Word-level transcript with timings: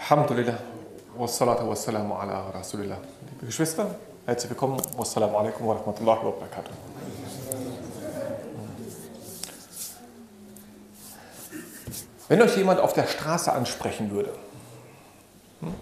Alhamdulillah. 0.00 0.58
Wassalatu 1.18 1.68
wassalamu 1.68 2.14
ala 2.14 2.50
Rasulillah. 2.54 2.96
Liebe 3.30 3.46
Geschwister, 3.46 3.94
herzlich 4.24 4.50
willkommen. 4.50 4.80
Wassalamu 4.96 5.36
alaikum 5.36 5.66
wa 5.66 5.74
rahmatullahi 5.74 6.24
wa 6.24 6.30
barakatuh. 6.30 6.72
Wenn 12.28 12.40
euch 12.40 12.56
jemand 12.56 12.80
auf 12.80 12.94
der 12.94 13.06
Straße 13.06 13.52
ansprechen 13.52 14.10
würde 14.10 14.32
hm, 15.60 15.74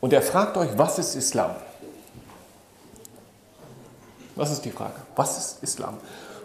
und 0.00 0.12
er 0.12 0.22
fragt 0.22 0.56
euch, 0.56 0.70
was 0.78 0.98
ist 0.98 1.16
Islam? 1.16 1.56
Was 4.36 4.52
ist 4.52 4.64
die 4.64 4.70
Frage? 4.70 4.94
Was 5.16 5.36
ist 5.36 5.62
Islam? 5.64 5.98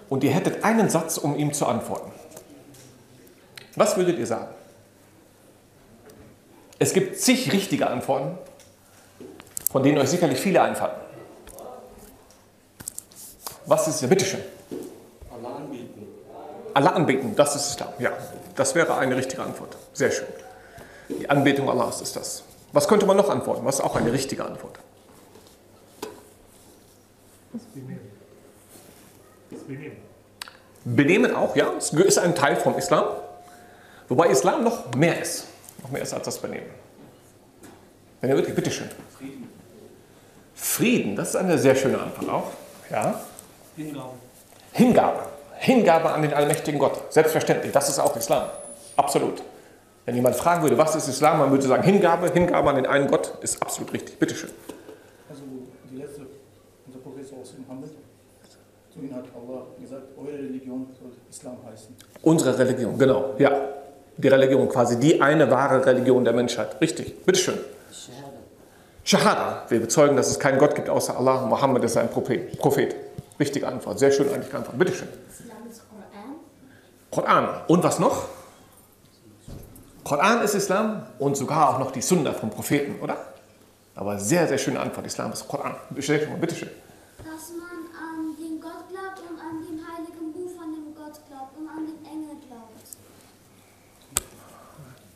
Und 0.09 0.23
ihr 0.23 0.31
hättet 0.31 0.63
einen 0.63 0.89
Satz, 0.89 1.20
um 1.20 1.36
ihm 1.36 1.54
zu 1.54 1.68
antworten. 1.68 2.11
Was 3.75 3.95
würdet 3.97 4.18
ihr 4.18 4.25
sagen? 4.25 4.47
Es 6.82 6.93
gibt 6.93 7.20
zig 7.20 7.52
richtige 7.52 7.88
Antworten, 7.88 8.38
von 9.70 9.83
denen 9.83 9.97
euch 9.97 10.10
sicherlich 10.10 10.39
viele 10.39 10.61
einfallen. 10.61 10.96
Was 13.65 13.87
ist 13.87 14.01
es? 14.01 14.10
Bitteschön. 14.10 14.39
Allah 15.29 15.57
anbeten. 15.57 16.07
Allah 16.73 16.92
anbeten, 16.92 17.36
das 17.36 17.56
ist 17.56 17.68
Islam. 17.71 17.89
Ja, 18.00 18.11
das 18.56 18.73
wäre 18.75 18.97
eine 18.97 19.15
richtige 19.18 19.42
Antwort. 19.43 19.75
Sehr 19.93 20.10
schön. 20.10 20.28
Die 21.10 21.29
Anbetung 21.29 21.70
Allahs 21.70 22.01
ist 22.01 22.15
das. 22.15 22.43
Was 22.71 22.87
könnte 22.87 23.06
man 23.06 23.18
noch 23.18 23.29
antworten? 23.29 23.65
Was 23.65 23.75
ist 23.75 23.82
auch 23.82 23.96
eine 23.98 24.14
richtige 24.14 24.46
Antwort? 24.46 24.79
Das 27.51 27.64
Benehmen. 27.73 28.00
Das 29.51 29.59
Benehmen. 29.61 29.98
Benehmen 30.86 31.36
auch, 31.36 31.56
ja. 31.56 31.73
Es 31.78 31.92
ist 31.92 32.20
ein 32.20 32.36
Teil 32.36 32.56
vom 32.56 32.78
Islam. 32.78 33.06
Wobei 34.08 34.28
Islam 34.28 34.64
noch 34.64 34.95
mehr 34.95 35.22
ist. 35.22 35.48
Noch 35.81 35.92
mehr 35.92 36.02
als 36.02 36.09
das 36.11 36.38
Benehmen. 36.38 36.67
Wenn 38.22 38.30
ihr 38.31 38.36
wirklich, 38.36 38.56
bitteschön. 38.56 38.89
Frieden. 39.17 39.50
Frieden, 40.53 41.16
das 41.16 41.30
ist 41.30 41.36
eine 41.36 41.58
sehr 41.58 41.76
schöne 41.76 42.00
Antwort 42.00 42.30
auch. 42.30 42.52
Ja. 42.90 43.22
Hingabe. 43.76 44.14
Hingabe. 44.73 45.20
Hingabe 45.58 46.12
an 46.12 46.22
den 46.22 46.34
allmächtigen 46.34 46.80
Gott. 46.80 47.12
Selbstverständlich, 47.14 47.72
das 47.72 47.90
ist 47.90 48.00
auch 48.00 48.16
Islam. 48.16 48.50
Absolut. 48.98 49.42
Wenn 50.06 50.16
jemand 50.16 50.36
fragen 50.36 50.64
würde, 50.64 50.78
was 50.78 50.95
ist 50.95 51.08
Islam, 51.08 51.40
man 51.40 51.52
würde 51.52 51.66
sagen, 51.66 51.84
Hingabe, 51.84 52.30
Hingabe 52.31 52.70
an 52.70 52.75
den 52.75 52.86
einen 52.88 53.08
Gott 53.08 53.34
ist 53.42 53.62
absolut 53.62 53.94
richtig. 53.94 54.18
Bitteschön. 54.20 54.50
Also 55.30 55.44
die 55.90 55.98
letzte, 55.98 56.22
unser 56.88 57.00
Professor 57.00 57.40
aus 57.40 57.53
Mohammed, 57.66 57.92
zu 58.92 59.00
ihm 59.00 59.16
hat 59.16 59.25
Allah 59.36 59.68
gesagt, 59.80 60.03
eure 60.18 60.34
Religion 60.34 60.88
soll 61.00 61.12
Islam 61.30 61.58
heißen. 61.70 61.96
Unsere 62.22 62.58
Religion, 62.58 62.98
genau, 62.98 63.36
ja 63.38 63.78
die 64.22 64.28
Religion, 64.28 64.67
quasi 64.67 65.00
die 65.00 65.22
eine 65.22 65.50
wahre 65.50 65.86
Religion 65.86 66.25
der 66.25 66.34
Menschheit. 66.34 66.80
Richtig, 66.81 67.25
bitteschön. 67.25 67.58
Shahada. 69.03 69.64
Wir 69.70 69.80
bezeugen, 69.80 70.17
dass 70.17 70.30
es 70.30 70.39
keinen 70.39 70.59
Gott 70.59 70.75
gibt 70.75 70.89
außer 70.89 71.17
Allah. 71.17 71.45
Mohammed 71.45 71.84
ist 71.86 71.98
ein 71.98 72.09
Prophet. 72.09 72.95
Richtige 73.40 73.67
Antwort. 73.67 73.97
Sehr 73.97 74.12
schön 74.12 74.31
eigentlich 74.31 74.53
Antwort. 74.53 74.78
Bitteschön. 74.78 75.08
Koran. 77.09 77.62
Und 77.67 77.84
was 77.84 77.97
noch? 78.00 78.25
Koran 80.03 80.42
ist 80.42 80.53
Islam 80.53 81.08
und 81.17 81.38
sogar 81.38 81.70
auch 81.70 81.80
noch 81.80 81.92
die 81.92 82.02
Sunna 82.02 82.34
vom 82.34 82.50
Propheten, 82.50 83.02
oder? 83.02 83.16
Aber 83.95 84.20
sehr, 84.20 84.47
sehr 84.47 84.58
schöne 84.58 84.80
Antwort. 84.80 85.08
Islam 85.08 85.31
ist 85.31 85.47
Koran. 85.47 85.75
Bitteschön. 85.90 86.70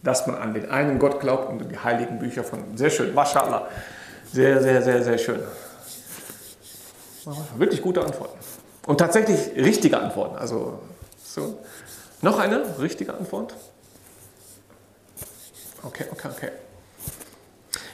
Dass 0.03 0.27
man 0.27 0.35
an 0.35 0.53
den 0.53 0.69
einen 0.69 0.99
Gott 0.99 1.19
glaubt 1.19 1.49
und 1.49 1.71
die 1.71 1.79
heiligen 1.79 2.19
Bücher 2.19 2.43
von. 2.43 2.77
Sehr 2.77 2.89
schön, 2.89 3.13
mashallah. 3.13 3.67
Sehr, 4.31 4.61
sehr, 4.61 4.81
sehr, 4.81 5.03
sehr 5.03 5.17
schön. 5.17 5.39
Wirklich 7.57 7.81
gute 7.81 8.03
Antworten. 8.03 8.37
Und 8.85 8.97
tatsächlich 8.97 9.55
richtige 9.55 9.97
Antworten. 9.97 10.35
Also, 10.35 10.79
so. 11.23 11.57
Noch 12.21 12.37
eine 12.39 12.63
richtige 12.79 13.13
Antwort? 13.13 13.53
Okay, 15.83 16.05
okay, 16.11 16.29
okay. 16.31 16.49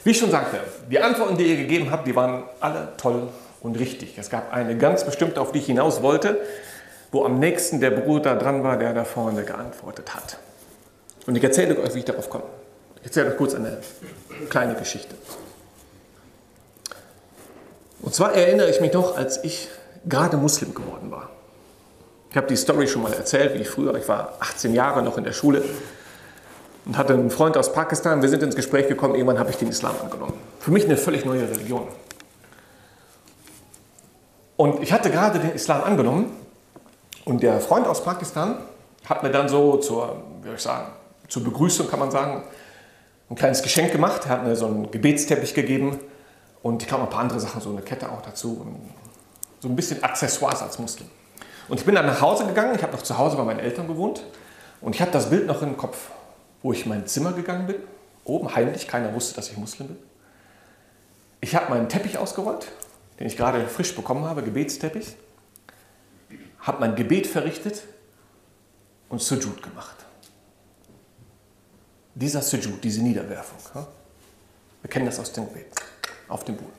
Wie 0.03 0.12
ich 0.12 0.18
schon 0.18 0.31
sagte, 0.31 0.59
die 0.90 1.00
Antworten, 1.00 1.38
die 1.38 1.46
ihr 1.46 1.58
gegeben 1.58 1.91
habt, 1.91 2.08
die 2.08 2.16
waren 2.16 2.44
alle 2.59 2.94
toll 2.97 3.30
und 3.62 3.78
richtig. 3.78 4.18
Es 4.18 4.30
gab 4.30 4.53
eine 4.53 4.78
ganz 4.78 5.03
bestimmte, 5.03 5.41
auf 5.41 5.52
die 5.52 5.59
ich 5.59 5.66
hinaus 5.66 6.02
wollte, 6.02 6.40
wo 7.12 7.26
am 7.26 7.40
nächsten 7.40 7.80
der 7.80 7.91
Bruder 7.91 8.36
dran 8.36 8.64
war, 8.64 8.78
der 8.78 8.94
da 8.94 9.03
vorne 9.03 9.44
geantwortet 9.44 10.16
hat. 10.16 10.38
Und 11.25 11.35
ich 11.35 11.44
erzähle 11.44 11.80
euch, 11.80 11.94
wie 11.96 12.00
ich 12.00 12.06
darauf 12.06 12.30
komme. 12.30 12.46
Ich 13.02 13.07
erzähle 13.07 13.31
euch 13.31 13.38
kurz 13.38 13.56
eine 13.56 13.78
kleine 14.50 14.75
Geschichte. 14.75 15.16
Und 18.02 18.16
zwar 18.16 18.34
erinnere 18.34 18.69
ich 18.69 18.81
mich 18.81 18.94
noch, 18.94 19.18
als 19.18 19.44
ich 19.44 19.69
gerade 20.08 20.38
Muslim 20.38 20.74
geworden 20.74 21.12
war. 21.12 21.29
Ich 22.31 22.38
habe 22.38 22.47
die 22.47 22.56
Story 22.56 22.88
schon 22.88 23.02
mal 23.02 23.13
erzählt, 23.13 23.53
wie 23.56 23.59
ich 23.59 23.69
früher, 23.69 23.94
ich 23.96 24.08
war 24.08 24.38
18 24.40 24.74
Jahre 24.74 25.02
noch 25.02 25.18
in 25.18 25.24
der 25.24 25.34
Schule 25.34 25.63
und 26.85 26.97
hatte 26.97 27.13
einen 27.13 27.31
Freund 27.31 27.58
aus 27.58 27.74
Pakistan. 27.74 28.22
Wir 28.22 28.29
sind 28.29 28.44
ins 28.44 28.56
Gespräch 28.56 28.88
gekommen, 28.88 29.16
irgendwann 29.16 29.40
habe 29.40 29.50
ich 29.50 29.58
den 29.58 29.69
Islam 29.69 29.96
angenommen. 30.02 30.34
Für 30.59 30.72
mich 30.72 30.85
eine 30.85 30.96
völlig 30.96 31.25
neue 31.25 31.41
Religion. 31.41 31.88
Und 34.58 34.84
ich 34.84 34.91
hatte 34.91 35.09
gerade 35.09 35.40
den 35.40 35.52
Islam 35.52 35.84
angenommen 35.84 36.35
und 37.25 37.41
der 37.41 37.59
Freund 37.62 37.88
aus 37.88 38.03
Pakistan 38.03 38.58
hat 39.06 39.24
mir 39.24 39.31
dann 39.31 39.50
so 39.50 39.78
zur, 39.78 40.22
wie 40.41 40.47
soll 40.47 40.56
ich 40.56 40.62
sagen, 40.62 40.88
zur 41.29 41.44
Begrüßung, 41.44 41.90
kann 41.90 42.00
man 42.00 42.12
sagen, 42.12 42.44
ein 43.29 43.35
kleines 43.35 43.62
Geschenk 43.62 43.91
gemacht. 43.91 44.25
Er 44.25 44.31
hat 44.31 44.44
mir 44.44 44.56
so 44.56 44.66
einen 44.66 44.91
Gebetsteppich 44.91 45.53
gegeben 45.53 46.00
und 46.62 46.81
ich 46.81 46.88
glaube 46.88 47.03
ein 47.03 47.09
paar 47.09 47.22
andere 47.22 47.40
Sachen, 47.40 47.62
so 47.62 47.69
eine 47.69 47.81
Kette 47.81 48.12
auch 48.12 48.22
dazu. 48.22 48.66
so 49.59 49.67
ein 49.67 49.75
bisschen 49.75 50.03
Accessoires 50.03 50.62
als 50.62 50.79
Muslim. 50.79 51.07
Und 51.67 51.79
ich 51.79 51.85
bin 51.85 51.95
dann 51.95 52.07
nach 52.07 52.22
Hause 52.22 52.45
gegangen. 52.47 52.75
Ich 52.75 52.81
habe 52.81 52.94
noch 52.94 53.03
zu 53.03 53.17
Hause 53.17 53.38
bei 53.38 53.44
meinen 53.44 53.59
Eltern 53.59 53.88
gewohnt. 53.88 54.23
Und 54.81 54.95
ich 54.95 55.01
habe 55.01 55.12
das 55.12 55.29
Bild 55.29 55.45
noch 55.45 55.62
im 55.62 55.78
Kopf, 55.78 56.09
wo 56.63 56.73
ich 56.73 56.84
in 56.84 56.90
mein 56.90 57.06
Zimmer 57.06 57.34
gegangen 57.34 57.67
bin. 57.67 57.75
Oben 58.23 58.56
heimlich, 58.56 58.88
keiner 58.88 59.13
wusste, 59.13 59.35
dass 59.35 59.50
ich 59.50 59.57
Muslim 59.57 59.90
bin. 59.90 59.97
Ich 61.41 61.56
habe 61.56 61.69
meinen 61.69 61.88
Teppich 61.88 62.17
ausgerollt, 62.17 62.67
den 63.19 63.28
ich 63.28 63.38
gerade 63.38 63.66
frisch 63.67 63.96
bekommen 63.96 64.25
habe, 64.25 64.41
Gebetsteppich. 64.41 65.16
Habe 66.61 66.79
mein 66.79 66.96
Gebet 66.96 67.28
verrichtet 67.28 67.84
und 69.07 69.22
Sujud 69.22 69.61
gemacht. 69.61 69.96
Dieser 72.19 72.41
Sujud, 72.41 72.84
diese 72.84 73.02
Niederwerfung. 73.02 73.57
Wir 74.81 74.90
kennen 74.90 75.06
das 75.06 75.19
aus 75.19 75.31
dem 75.31 75.46
Gebet. 75.47 75.68
Auf 76.28 76.44
dem 76.44 76.57
Boden. 76.57 76.74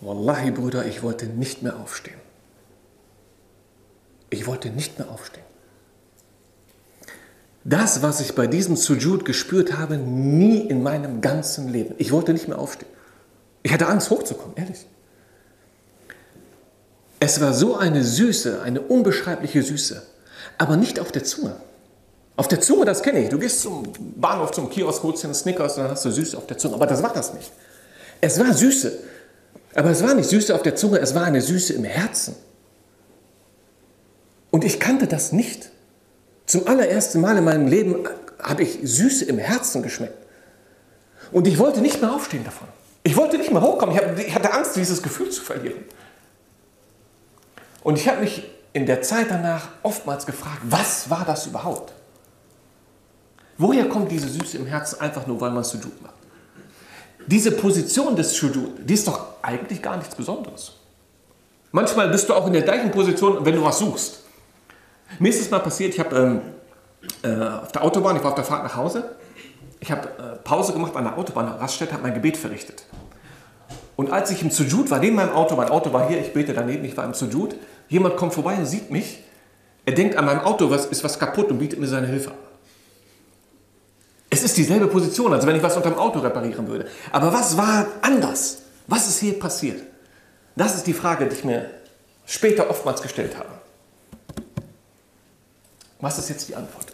Wallahi, 0.00 0.50
Brüder, 0.50 0.84
ich 0.84 1.02
wollte 1.02 1.26
nicht 1.26 1.62
mehr 1.62 1.76
aufstehen. 1.76 2.18
Ich 4.30 4.46
wollte 4.46 4.70
nicht 4.70 4.98
mehr 4.98 5.08
aufstehen. 5.10 5.44
Das, 7.62 8.02
was 8.02 8.20
ich 8.20 8.34
bei 8.34 8.46
diesem 8.46 8.74
Sujud 8.74 9.24
gespürt 9.24 9.76
habe, 9.76 9.96
nie 9.96 10.60
in 10.60 10.82
meinem 10.82 11.20
ganzen 11.20 11.68
Leben. 11.68 11.94
Ich 11.98 12.10
wollte 12.10 12.32
nicht 12.32 12.48
mehr 12.48 12.58
aufstehen. 12.58 12.88
Ich 13.62 13.72
hatte 13.72 13.86
Angst, 13.86 14.10
hochzukommen, 14.10 14.56
ehrlich. 14.56 14.86
Es 17.20 17.40
war 17.40 17.52
so 17.52 17.76
eine 17.76 18.02
Süße, 18.02 18.62
eine 18.62 18.80
unbeschreibliche 18.80 19.62
Süße, 19.62 20.02
aber 20.56 20.76
nicht 20.76 20.98
auf 20.98 21.12
der 21.12 21.22
Zunge. 21.22 21.54
Auf 22.40 22.48
der 22.48 22.58
Zunge, 22.58 22.86
das 22.86 23.02
kenne 23.02 23.22
ich. 23.22 23.28
Du 23.28 23.38
gehst 23.38 23.60
zum 23.60 23.92
Bahnhof, 24.16 24.52
zum 24.52 24.70
Kiosk, 24.70 25.02
holst 25.02 25.22
dir 25.22 25.26
einen 25.26 25.34
Snickers 25.34 25.76
und 25.76 25.82
dann 25.82 25.90
hast 25.90 26.06
du 26.06 26.10
Süße 26.10 26.38
auf 26.38 26.46
der 26.46 26.56
Zunge. 26.56 26.74
Aber 26.74 26.86
das 26.86 27.02
war 27.02 27.12
das 27.12 27.34
nicht. 27.34 27.52
Es 28.22 28.40
war 28.40 28.54
Süße. 28.54 28.98
Aber 29.74 29.90
es 29.90 30.02
war 30.02 30.14
nicht 30.14 30.30
Süße 30.30 30.54
auf 30.54 30.62
der 30.62 30.74
Zunge, 30.74 31.00
es 31.00 31.14
war 31.14 31.24
eine 31.24 31.42
Süße 31.42 31.74
im 31.74 31.84
Herzen. 31.84 32.34
Und 34.50 34.64
ich 34.64 34.80
kannte 34.80 35.06
das 35.06 35.32
nicht. 35.32 35.68
Zum 36.46 36.66
allerersten 36.66 37.20
Mal 37.20 37.36
in 37.36 37.44
meinem 37.44 37.66
Leben 37.66 38.08
habe 38.42 38.62
ich 38.62 38.78
Süße 38.84 39.26
im 39.26 39.36
Herzen 39.36 39.82
geschmeckt. 39.82 40.16
Und 41.32 41.46
ich 41.46 41.58
wollte 41.58 41.82
nicht 41.82 42.00
mehr 42.00 42.14
aufstehen 42.14 42.44
davon. 42.44 42.68
Ich 43.02 43.18
wollte 43.18 43.36
nicht 43.36 43.52
mehr 43.52 43.60
hochkommen. 43.60 43.94
Ich 44.16 44.34
hatte 44.34 44.54
Angst, 44.54 44.76
dieses 44.76 45.02
Gefühl 45.02 45.28
zu 45.28 45.42
verlieren. 45.42 45.84
Und 47.82 47.98
ich 47.98 48.08
habe 48.08 48.22
mich 48.22 48.50
in 48.72 48.86
der 48.86 49.02
Zeit 49.02 49.26
danach 49.28 49.68
oftmals 49.82 50.24
gefragt, 50.24 50.60
was 50.62 51.10
war 51.10 51.26
das 51.26 51.46
überhaupt? 51.46 51.92
Woher 53.60 53.90
kommt 53.90 54.10
diese 54.10 54.26
Süße 54.26 54.56
im 54.56 54.64
Herzen 54.64 55.02
einfach 55.02 55.26
nur, 55.26 55.38
weil 55.38 55.50
man 55.50 55.62
Sujud 55.62 56.00
macht? 56.00 56.14
Diese 57.26 57.52
Position 57.52 58.16
des 58.16 58.32
Sujud, 58.34 58.70
die 58.82 58.94
ist 58.94 59.06
doch 59.06 59.34
eigentlich 59.42 59.82
gar 59.82 59.98
nichts 59.98 60.14
Besonderes. 60.14 60.72
Manchmal 61.70 62.08
bist 62.08 62.26
du 62.26 62.32
auch 62.32 62.46
in 62.46 62.54
der 62.54 62.62
gleichen 62.62 62.90
Position, 62.90 63.44
wenn 63.44 63.54
du 63.54 63.62
was 63.62 63.78
suchst. 63.78 64.20
Mir 65.18 65.28
ist 65.28 65.42
es 65.42 65.50
mal 65.50 65.58
passiert, 65.58 65.92
ich 65.92 66.00
habe 66.00 66.16
ähm, 66.16 66.40
äh, 67.22 67.48
auf 67.48 67.70
der 67.70 67.84
Autobahn, 67.84 68.16
ich 68.16 68.22
war 68.22 68.30
auf 68.30 68.34
der 68.34 68.44
Fahrt 68.44 68.64
nach 68.64 68.76
Hause, 68.76 69.10
ich 69.78 69.92
habe 69.92 70.08
äh, 70.08 70.36
Pause 70.42 70.72
gemacht 70.72 70.96
an 70.96 71.04
der 71.04 71.18
Autobahn, 71.18 71.46
Raststätte, 71.46 71.92
habe 71.92 72.04
mein 72.04 72.14
Gebet 72.14 72.38
verrichtet. 72.38 72.84
Und 73.94 74.10
als 74.10 74.30
ich 74.30 74.40
im 74.40 74.50
Sujud 74.50 74.90
war, 74.90 75.00
neben 75.00 75.16
meinem 75.16 75.34
Auto, 75.34 75.54
mein 75.54 75.68
Auto 75.68 75.92
war 75.92 76.08
hier, 76.08 76.18
ich 76.18 76.32
bete 76.32 76.54
daneben, 76.54 76.86
ich 76.86 76.96
war 76.96 77.04
im 77.04 77.12
Sujud, 77.12 77.56
jemand 77.90 78.16
kommt 78.16 78.32
vorbei 78.32 78.54
und 78.54 78.64
sieht 78.64 78.90
mich, 78.90 79.22
er 79.84 79.92
denkt, 79.92 80.16
an 80.16 80.24
meinem 80.24 80.40
Auto 80.40 80.70
was, 80.70 80.86
ist 80.86 81.04
was 81.04 81.18
kaputt 81.18 81.50
und 81.50 81.58
bietet 81.58 81.78
mir 81.78 81.88
seine 81.88 82.06
Hilfe 82.06 82.30
an. 82.30 82.49
Es 84.29 84.43
ist 84.43 84.57
dieselbe 84.57 84.87
Position, 84.87 85.33
als 85.33 85.45
wenn 85.45 85.55
ich 85.55 85.63
was 85.63 85.77
unter 85.77 85.89
dem 85.89 85.99
Auto 85.99 86.19
reparieren 86.19 86.67
würde. 86.67 86.87
Aber 87.11 87.31
was 87.31 87.57
war 87.57 87.87
anders? 88.01 88.59
Was 88.87 89.07
ist 89.07 89.19
hier 89.19 89.39
passiert? 89.39 89.81
Das 90.55 90.75
ist 90.75 90.87
die 90.87 90.93
Frage, 90.93 91.27
die 91.27 91.35
ich 91.35 91.43
mir 91.43 91.69
später 92.25 92.69
oftmals 92.69 93.01
gestellt 93.01 93.37
habe. 93.37 93.49
Was 95.99 96.17
ist 96.17 96.29
jetzt 96.29 96.47
die 96.49 96.55
Antwort? 96.55 96.87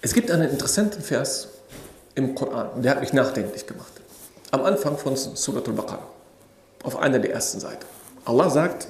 Es 0.00 0.14
gibt 0.14 0.30
einen 0.30 0.50
interessanten 0.50 1.02
Vers 1.02 1.48
im 2.14 2.34
Koran 2.34 2.70
und 2.70 2.82
der 2.82 2.92
hat 2.92 3.00
mich 3.00 3.12
nachdenklich 3.12 3.66
gemacht. 3.66 3.92
Am 4.52 4.62
Anfang 4.64 4.96
von 4.96 5.16
Surat 5.16 5.66
al-Baqarah, 5.68 6.06
auf 6.84 6.96
einer 6.96 7.18
der 7.18 7.32
ersten 7.32 7.58
Seiten. 7.58 7.84
Allah 8.24 8.50
sagt, 8.50 8.88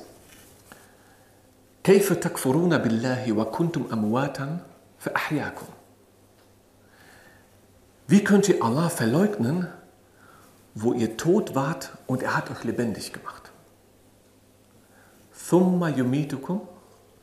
كيف 1.86 2.12
تكفرون 2.12 2.78
بالله 2.78 3.32
وكنتم 3.32 3.84
أمواتا 3.92 4.58
فأحياكم 5.00 5.66
Wie 8.08 8.22
könnt 8.22 8.48
ihr 8.48 8.62
Allah 8.62 8.88
verleugnen, 8.88 9.66
wo 10.74 10.92
ihr 10.92 11.16
tot 11.16 11.54
wart 11.56 11.90
und 12.06 12.22
er 12.22 12.36
hat 12.36 12.50
euch 12.50 12.62
lebendig 12.64 13.12
gemacht? 13.12 13.50
ثم 15.50 15.84
يميتكم 15.84 16.66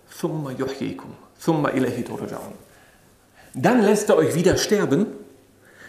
ثم 0.10 0.50
يحييكم 0.50 1.10
ثم 1.40 1.68
إليه 1.68 2.06
ترجعون 2.06 2.54
Dann 3.56 3.82
lässt 3.82 4.10
er 4.10 4.18
euch 4.18 4.34
wieder 4.34 4.58
sterben, 4.58 5.06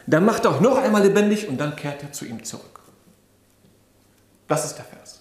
dann 0.07 0.25
macht 0.25 0.45
er 0.45 0.51
euch 0.53 0.61
noch 0.61 0.77
einmal 0.77 1.03
lebendig 1.03 1.49
und 1.49 1.59
dann 1.59 1.75
kehrt 1.77 2.03
er 2.03 2.13
zu 2.13 2.27
ihm 2.27 2.45
zurück. 2.45 2.81
Das 4.49 4.65
ist 4.67 4.77
der 4.77 4.85
Vers. 4.85 5.21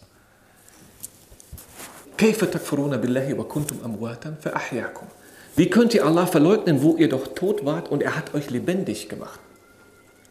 كيف 2.18 2.44
تكفرون 2.44 2.98
بالله 2.98 3.34
وكنتم 3.34 3.78
أمواتا 3.86 4.36
فأحياكم 4.42 5.06
wie 5.59 5.69
könnt 5.69 5.93
ihr 5.93 6.07
Allah 6.07 6.27
verleugnen, 6.27 6.85
wo 6.85 6.95
ihr 6.95 7.09
doch 7.09 7.27
tot 7.35 7.65
wart 7.65 7.91
und 7.91 8.01
er 8.01 8.15
hat 8.15 8.33
euch 8.33 8.49
lebendig 8.49 9.09
gemacht? 9.09 9.41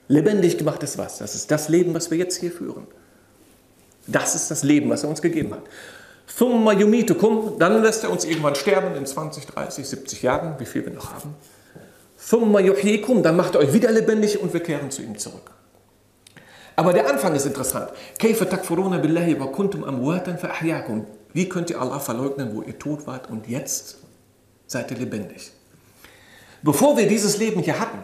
Lebendig 0.07 0.57
gemacht 0.57 0.81
ist 0.83 0.97
was? 0.97 1.18
Das 1.18 1.35
ist 1.35 1.51
das 1.51 1.68
Leben, 1.68 1.94
was 1.94 2.09
wir 2.09 2.18
jetzt 2.18 2.39
hier 2.39 2.50
führen. 2.50 2.88
Das 4.07 4.35
ist 4.35 4.50
das 4.50 4.63
Leben, 4.63 4.89
was 4.89 5.03
er 5.03 5.09
uns 5.09 5.21
gegeben 5.21 5.53
hat. 5.53 5.63
Thumma 6.38 6.74
dann 6.74 7.83
lässt 7.83 8.06
er 8.06 8.09
uns 8.09 8.24
irgendwann 8.24 8.56
sterben 8.56 8.95
in 8.95 9.06
20, 9.06 9.47
30, 9.47 9.85
70 9.85 10.21
Jahren, 10.21 10.57
wie 10.59 10.65
viel 10.65 10.85
wir 10.85 10.94
noch 10.94 11.13
haben. 11.13 11.35
Thumma 12.29 12.62
yuhyikum, 12.62 13.21
dann 13.21 13.35
macht 13.35 13.56
er 13.56 13.59
euch 13.59 13.74
wieder 13.74 13.91
lebendig 13.91 14.41
und 14.41 14.53
wir 14.53 14.62
kehren 14.62 14.91
zu 14.91 15.01
ihm 15.01 15.18
zurück. 15.18 15.51
Aber 16.77 16.94
der 16.94 17.09
Anfang 17.09 17.35
ist 17.35 17.45
interessant. 17.45 17.89
Wie 21.33 21.50
könnt 21.50 21.69
ihr 21.69 21.81
Allah 21.81 22.00
verleugnen, 22.00 22.56
wo 22.56 22.62
ihr 22.62 22.79
tot 22.79 23.06
wart 23.07 23.29
und 23.29 23.50
jetzt 23.50 23.97
seid 24.68 24.92
ihr 24.92 24.98
lebendig? 24.98 25.52
Bevor 26.62 26.98
wir 26.98 27.08
dieses 27.08 27.38
Leben 27.38 27.62
hier 27.62 27.80
hatten, 27.80 28.00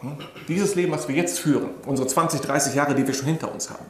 hm, 0.00 0.16
dieses 0.48 0.74
Leben, 0.74 0.92
was 0.92 1.06
wir 1.08 1.14
jetzt 1.14 1.38
führen, 1.38 1.70
unsere 1.86 2.08
20, 2.08 2.40
30 2.40 2.74
Jahre, 2.74 2.94
die 2.94 3.06
wir 3.06 3.14
schon 3.14 3.26
hinter 3.26 3.52
uns 3.52 3.70
haben, 3.70 3.84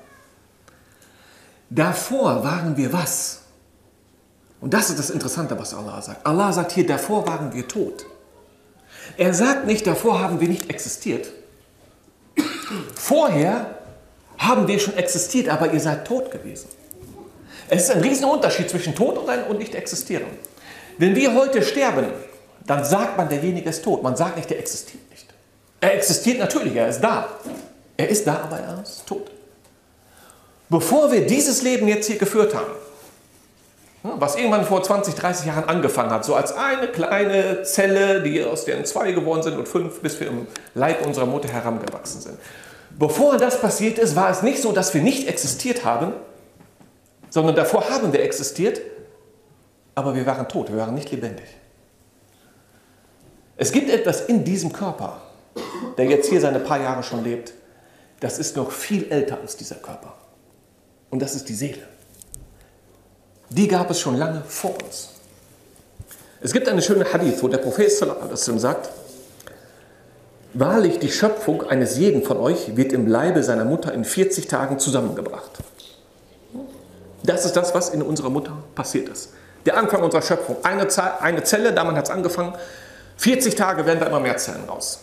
davor 1.70 2.42
waren 2.42 2.76
wir 2.76 2.92
was? 2.92 3.42
Und 4.60 4.74
das 4.74 4.90
ist 4.90 4.98
das 4.98 5.10
Interessante, 5.10 5.58
was 5.58 5.72
Allah 5.72 6.02
sagt. 6.02 6.26
Allah 6.26 6.52
sagt 6.52 6.72
hier, 6.72 6.86
davor 6.86 7.26
waren 7.26 7.54
wir 7.54 7.66
tot. 7.66 8.04
Er 9.16 9.32
sagt 9.32 9.66
nicht, 9.66 9.86
davor 9.86 10.20
haben 10.20 10.40
wir 10.40 10.48
nicht 10.48 10.68
existiert. 10.68 11.30
Vorher 12.94 13.78
haben 14.36 14.68
wir 14.68 14.78
schon 14.78 14.94
existiert, 14.94 15.48
aber 15.48 15.72
ihr 15.72 15.80
seid 15.80 16.06
tot 16.06 16.30
gewesen. 16.30 16.68
Es 17.68 17.84
ist 17.84 17.90
ein 17.90 18.00
Riesenunterschied 18.00 18.68
zwischen 18.68 18.94
Tod 18.94 19.16
und, 19.16 19.28
und 19.48 19.58
nicht 19.58 19.74
existieren. 19.74 20.26
Wenn 21.00 21.16
wir 21.16 21.34
heute 21.34 21.62
sterben, 21.62 22.08
dann 22.66 22.84
sagt 22.84 23.16
man, 23.16 23.26
derjenige 23.26 23.70
ist 23.70 23.82
tot. 23.82 24.02
Man 24.02 24.16
sagt 24.16 24.36
nicht, 24.36 24.50
der 24.50 24.58
existiert 24.58 25.08
nicht. 25.08 25.24
Er 25.80 25.94
existiert 25.94 26.38
natürlich, 26.38 26.76
er 26.76 26.88
ist 26.88 27.00
da. 27.00 27.26
Er 27.96 28.10
ist 28.10 28.26
da, 28.26 28.42
aber 28.44 28.58
er 28.58 28.82
ist 28.82 29.06
tot. 29.06 29.30
Bevor 30.68 31.10
wir 31.10 31.26
dieses 31.26 31.62
Leben 31.62 31.88
jetzt 31.88 32.06
hier 32.06 32.18
geführt 32.18 32.54
haben, 32.54 32.72
hm, 34.02 34.10
was 34.16 34.36
irgendwann 34.36 34.66
vor 34.66 34.82
20, 34.82 35.14
30 35.14 35.46
Jahren 35.46 35.64
angefangen 35.64 36.10
hat, 36.10 36.26
so 36.26 36.34
als 36.34 36.52
eine 36.52 36.88
kleine 36.88 37.62
Zelle, 37.62 38.22
die 38.22 38.44
aus 38.44 38.66
deren 38.66 38.84
zwei 38.84 39.12
geworden 39.12 39.42
sind 39.42 39.56
und 39.56 39.68
fünf, 39.68 40.02
bis 40.02 40.20
wir 40.20 40.26
im 40.26 40.48
Leib 40.74 41.06
unserer 41.06 41.24
Mutter 41.24 41.48
herangewachsen 41.48 42.20
sind. 42.20 42.38
Bevor 42.98 43.38
das 43.38 43.58
passiert 43.58 43.98
ist, 43.98 44.16
war 44.16 44.28
es 44.28 44.42
nicht 44.42 44.60
so, 44.60 44.70
dass 44.70 44.92
wir 44.92 45.00
nicht 45.00 45.28
existiert 45.28 45.82
haben, 45.82 46.12
sondern 47.30 47.56
davor 47.56 47.88
haben 47.88 48.12
wir 48.12 48.22
existiert, 48.22 48.82
aber 49.94 50.14
wir 50.14 50.26
waren 50.26 50.48
tot, 50.48 50.70
wir 50.70 50.78
waren 50.78 50.94
nicht 50.94 51.10
lebendig. 51.10 51.46
Es 53.56 53.72
gibt 53.72 53.90
etwas 53.90 54.22
in 54.22 54.44
diesem 54.44 54.72
Körper, 54.72 55.20
der 55.98 56.06
jetzt 56.06 56.28
hier 56.28 56.40
seine 56.40 56.60
paar 56.60 56.80
Jahre 56.80 57.02
schon 57.02 57.22
lebt, 57.22 57.52
das 58.20 58.38
ist 58.38 58.56
noch 58.56 58.70
viel 58.70 59.10
älter 59.10 59.38
als 59.40 59.56
dieser 59.56 59.76
Körper. 59.76 60.14
Und 61.10 61.20
das 61.20 61.34
ist 61.34 61.48
die 61.48 61.54
Seele. 61.54 61.82
Die 63.50 63.68
gab 63.68 63.90
es 63.90 64.00
schon 64.00 64.16
lange 64.16 64.42
vor 64.46 64.74
uns. 64.82 65.10
Es 66.40 66.52
gibt 66.52 66.68
eine 66.68 66.80
schöne 66.80 67.10
Hadith, 67.12 67.42
wo 67.42 67.48
der 67.48 67.58
Prophet 67.58 67.90
sagt, 67.90 68.90
Wahrlich, 70.52 70.98
die 70.98 71.10
Schöpfung 71.10 71.62
eines 71.62 71.96
jeden 71.96 72.24
von 72.24 72.36
euch 72.36 72.76
wird 72.76 72.92
im 72.92 73.06
Leibe 73.06 73.44
seiner 73.44 73.64
Mutter 73.64 73.94
in 73.94 74.04
40 74.04 74.48
Tagen 74.48 74.80
zusammengebracht. 74.80 75.50
Das 77.22 77.44
ist 77.44 77.56
das, 77.56 77.72
was 77.72 77.90
in 77.90 78.02
unserer 78.02 78.30
Mutter 78.30 78.56
passiert 78.74 79.08
ist. 79.08 79.32
Der 79.66 79.76
Anfang 79.76 80.02
unserer 80.02 80.22
Schöpfung. 80.22 80.56
Eine, 80.62 80.86
eine 81.20 81.44
Zelle, 81.44 81.72
damit 81.72 81.96
hat 81.96 82.04
es 82.04 82.10
angefangen. 82.10 82.54
40 83.16 83.54
Tage 83.54 83.84
werden 83.84 84.00
da 84.00 84.06
immer 84.06 84.20
mehr 84.20 84.36
Zellen 84.36 84.64
raus. 84.68 85.00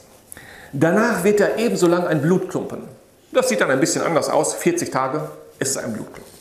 Danach 0.74 1.24
wird 1.24 1.40
er 1.40 1.58
ebenso 1.58 1.88
lang 1.88 2.08
ein 2.08 2.22
Blutklumpen. 2.22 2.84
Das 3.32 3.50
sieht 3.50 3.62
dann 3.62 3.70
ein 3.70 3.80
bisschen 3.80 4.02
anders 4.02 4.30
aus. 4.30 4.56
40 4.56 4.90
Tage 4.90 5.30
ist 5.60 5.72
es 5.72 5.78
ein 5.78 5.94
Blutklumpen. 5.94 6.34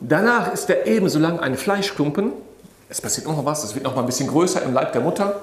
Danach 0.00 0.52
ist 0.52 0.68
er 0.70 0.86
ebenso 0.86 1.18
lang 1.18 1.40
ein 1.40 1.56
Fleischklumpen. 1.56 2.32
Es 2.88 3.00
passiert 3.00 3.26
noch 3.26 3.44
was, 3.44 3.64
es 3.64 3.74
wird 3.74 3.84
noch 3.84 3.94
mal 3.94 4.02
ein 4.02 4.06
bisschen 4.06 4.28
größer 4.28 4.62
im 4.62 4.72
Leib 4.72 4.92
der 4.92 5.00
Mutter. 5.00 5.42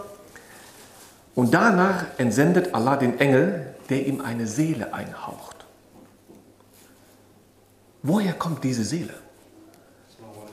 Und 1.35 1.53
danach 1.53 2.05
entsendet 2.17 2.73
Allah 2.73 2.95
den 2.95 3.19
Engel, 3.19 3.73
der 3.89 4.05
ihm 4.05 4.21
eine 4.21 4.47
Seele 4.47 4.93
einhaucht. 4.93 5.65
Woher 8.03 8.33
kommt 8.33 8.63
diese 8.63 8.83
Seele? 8.83 9.13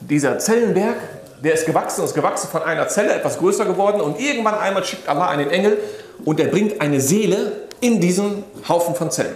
Dieser 0.00 0.38
Zellenberg, 0.38 0.96
der 1.42 1.54
ist 1.54 1.66
gewachsen, 1.66 2.04
ist 2.04 2.14
gewachsen 2.14 2.48
von 2.48 2.62
einer 2.62 2.88
Zelle, 2.88 3.14
etwas 3.14 3.38
größer 3.38 3.64
geworden 3.64 4.00
und 4.00 4.18
irgendwann 4.20 4.54
einmal 4.54 4.84
schickt 4.84 5.08
Allah 5.08 5.28
einen 5.28 5.50
Engel 5.50 5.78
und 6.24 6.40
er 6.40 6.48
bringt 6.48 6.80
eine 6.80 7.00
Seele 7.00 7.68
in 7.80 8.00
diesen 8.00 8.44
Haufen 8.68 8.94
von 8.94 9.10
Zellen. 9.10 9.34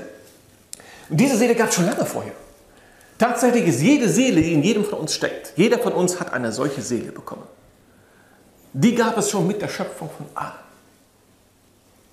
Und 1.08 1.18
diese 1.18 1.36
Seele 1.36 1.54
gab 1.54 1.68
es 1.68 1.74
schon 1.74 1.86
lange 1.86 2.04
vorher. 2.04 2.32
Tatsächlich 3.18 3.66
ist 3.68 3.80
jede 3.80 4.08
Seele, 4.08 4.40
die 4.40 4.52
in 4.52 4.62
jedem 4.62 4.84
von 4.84 5.00
uns 5.00 5.14
steckt, 5.14 5.52
jeder 5.56 5.78
von 5.78 5.92
uns 5.92 6.18
hat 6.18 6.32
eine 6.32 6.50
solche 6.52 6.82
Seele 6.82 7.12
bekommen. 7.12 7.44
Die 8.72 8.94
gab 8.94 9.16
es 9.16 9.30
schon 9.30 9.46
mit 9.46 9.62
der 9.62 9.68
Schöpfung 9.68 10.10
von 10.10 10.26
Adam. 10.34 10.58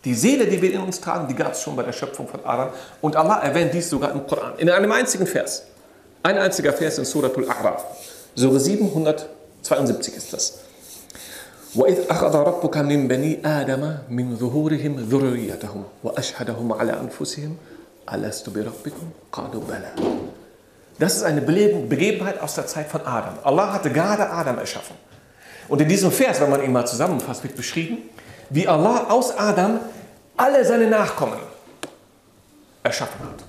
Die 0.04 0.14
Seele, 0.14 0.46
die 0.46 0.62
wir 0.62 0.74
in 0.74 0.82
uns 0.82 1.00
tragen, 1.00 1.28
die 1.28 1.36
gab 1.36 1.54
es 1.54 1.62
schon 1.62 1.76
bei 1.76 1.84
der 1.84 1.94
Schöpfung 1.94 2.28
von 2.28 2.44
Adam. 2.44 2.70
Und 3.02 3.16
Allah 3.16 3.40
erwähnt 3.40 3.74
dies 3.74 3.90
sogar 3.90 4.12
im 4.12 4.26
Koran, 4.26 4.54
in 4.58 4.70
einem 4.70 4.92
einzigen 4.92 5.28
Vers. 5.28 5.64
Ein 6.24 6.38
einziger 6.38 6.74
Vers 6.74 6.98
in 6.98 7.06
Suratul 7.06 7.46
A'raf. 7.50 7.82
Surah 8.35 8.61
772 8.61 10.17
ist 10.17 10.33
das. 10.33 10.59
وإذ 11.77 12.09
أخذ 12.11 12.35
ربك 12.35 12.77
من 12.77 13.09
بني 13.09 13.45
آدم 13.45 13.97
من 14.09 14.37
ظهورهم 14.37 14.97
ذريتهم 14.97 15.85
وأشهدهم 16.05 16.73
على 16.73 16.93
أنفسهم 17.01 17.57
ألست 18.13 18.51
بربكم 18.51 19.07
قالوا 19.33 19.63
بلى 19.69 19.93
Das 20.99 21.17
ist 21.17 21.23
eine 21.25 21.43
Begebenheit 21.43 22.41
aus 22.41 22.55
der 22.55 22.67
Zeit 22.67 22.89
von 22.89 23.03
Adam. 23.03 23.35
Allah 23.43 23.75
hatte 23.75 23.91
gerade 23.91 24.31
Adam 24.31 24.57
erschaffen. 24.59 24.97
Und 25.69 25.83
in 25.83 25.89
diesem 25.89 26.11
Vers, 26.11 26.41
wenn 26.41 26.49
man 26.49 26.63
ihn 26.63 26.73
mal 26.73 26.87
zusammenfasst, 26.87 27.43
wird 27.43 27.55
beschrieben, 27.55 27.99
wie 28.49 28.67
Allah 28.67 29.09
aus 29.11 29.37
Adam 29.37 29.81
alle 30.39 30.65
seine 30.65 30.87
Nachkommen 30.87 31.39
erschaffen 32.83 33.21
hat. 33.21 33.45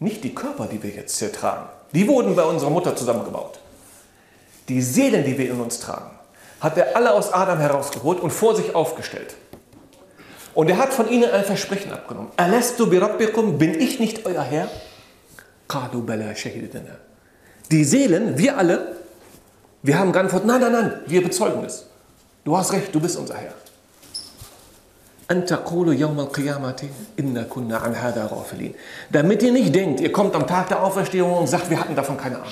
Nicht 0.00 0.24
die 0.24 0.34
Körper, 0.34 0.66
die 0.66 0.82
wir 0.82 0.90
jetzt 0.90 1.16
hier 1.18 1.32
tragen. 1.32 1.68
die 1.93 2.07
wurden 2.07 2.35
bei 2.35 2.43
unserer 2.43 2.69
Mutter 2.69 2.95
zusammengebaut. 2.95 3.59
Die 4.67 4.81
Seelen, 4.81 5.23
die 5.23 5.37
wir 5.37 5.51
in 5.51 5.59
uns 5.59 5.79
tragen, 5.79 6.11
hat 6.59 6.77
er 6.77 6.95
alle 6.95 7.13
aus 7.13 7.31
Adam 7.31 7.59
herausgeholt 7.59 8.19
und 8.19 8.31
vor 8.31 8.55
sich 8.55 8.73
aufgestellt. 8.73 9.35
Und 10.53 10.69
er 10.69 10.77
hat 10.77 10.93
von 10.93 11.09
ihnen 11.09 11.29
ein 11.29 11.43
Versprechen 11.43 11.91
abgenommen. 11.91 12.31
Alastu 12.37 12.87
bi 12.87 12.97
rabbikum, 12.97 13.57
bin 13.57 13.79
ich 13.79 13.99
nicht 13.99 14.25
euer 14.25 14.41
Herr? 14.41 14.69
Qalu 15.67 16.01
bala 16.01 16.33
shahidana. 16.33 16.97
Die 17.71 17.83
Seelen, 17.83 18.37
wir 18.37 18.57
alle, 18.57 18.95
wir 19.83 19.99
haben 19.99 20.11
geantwortet, 20.11 20.47
nein, 20.47 20.61
nein, 20.61 20.71
nein, 20.71 21.01
wir 21.07 21.23
bezeugen 21.23 21.63
es. 21.65 21.85
Du 22.43 22.57
hast 22.57 22.71
recht, 22.73 22.93
du 22.93 22.99
bist 22.99 23.17
unser 23.17 23.35
Herr. 23.35 23.53
Damit 29.11 29.41
ihr 29.41 29.51
nicht 29.51 29.73
denkt, 29.73 29.99
ihr 29.99 30.11
kommt 30.11 30.35
am 30.35 30.45
Tag 30.45 30.67
der 30.69 30.83
Auferstehung 30.83 31.33
und 31.33 31.47
sagt, 31.47 31.69
wir 31.69 31.79
hatten 31.79 31.95
davon 31.95 32.17
keine 32.17 32.37
Ahnung. 32.37 32.51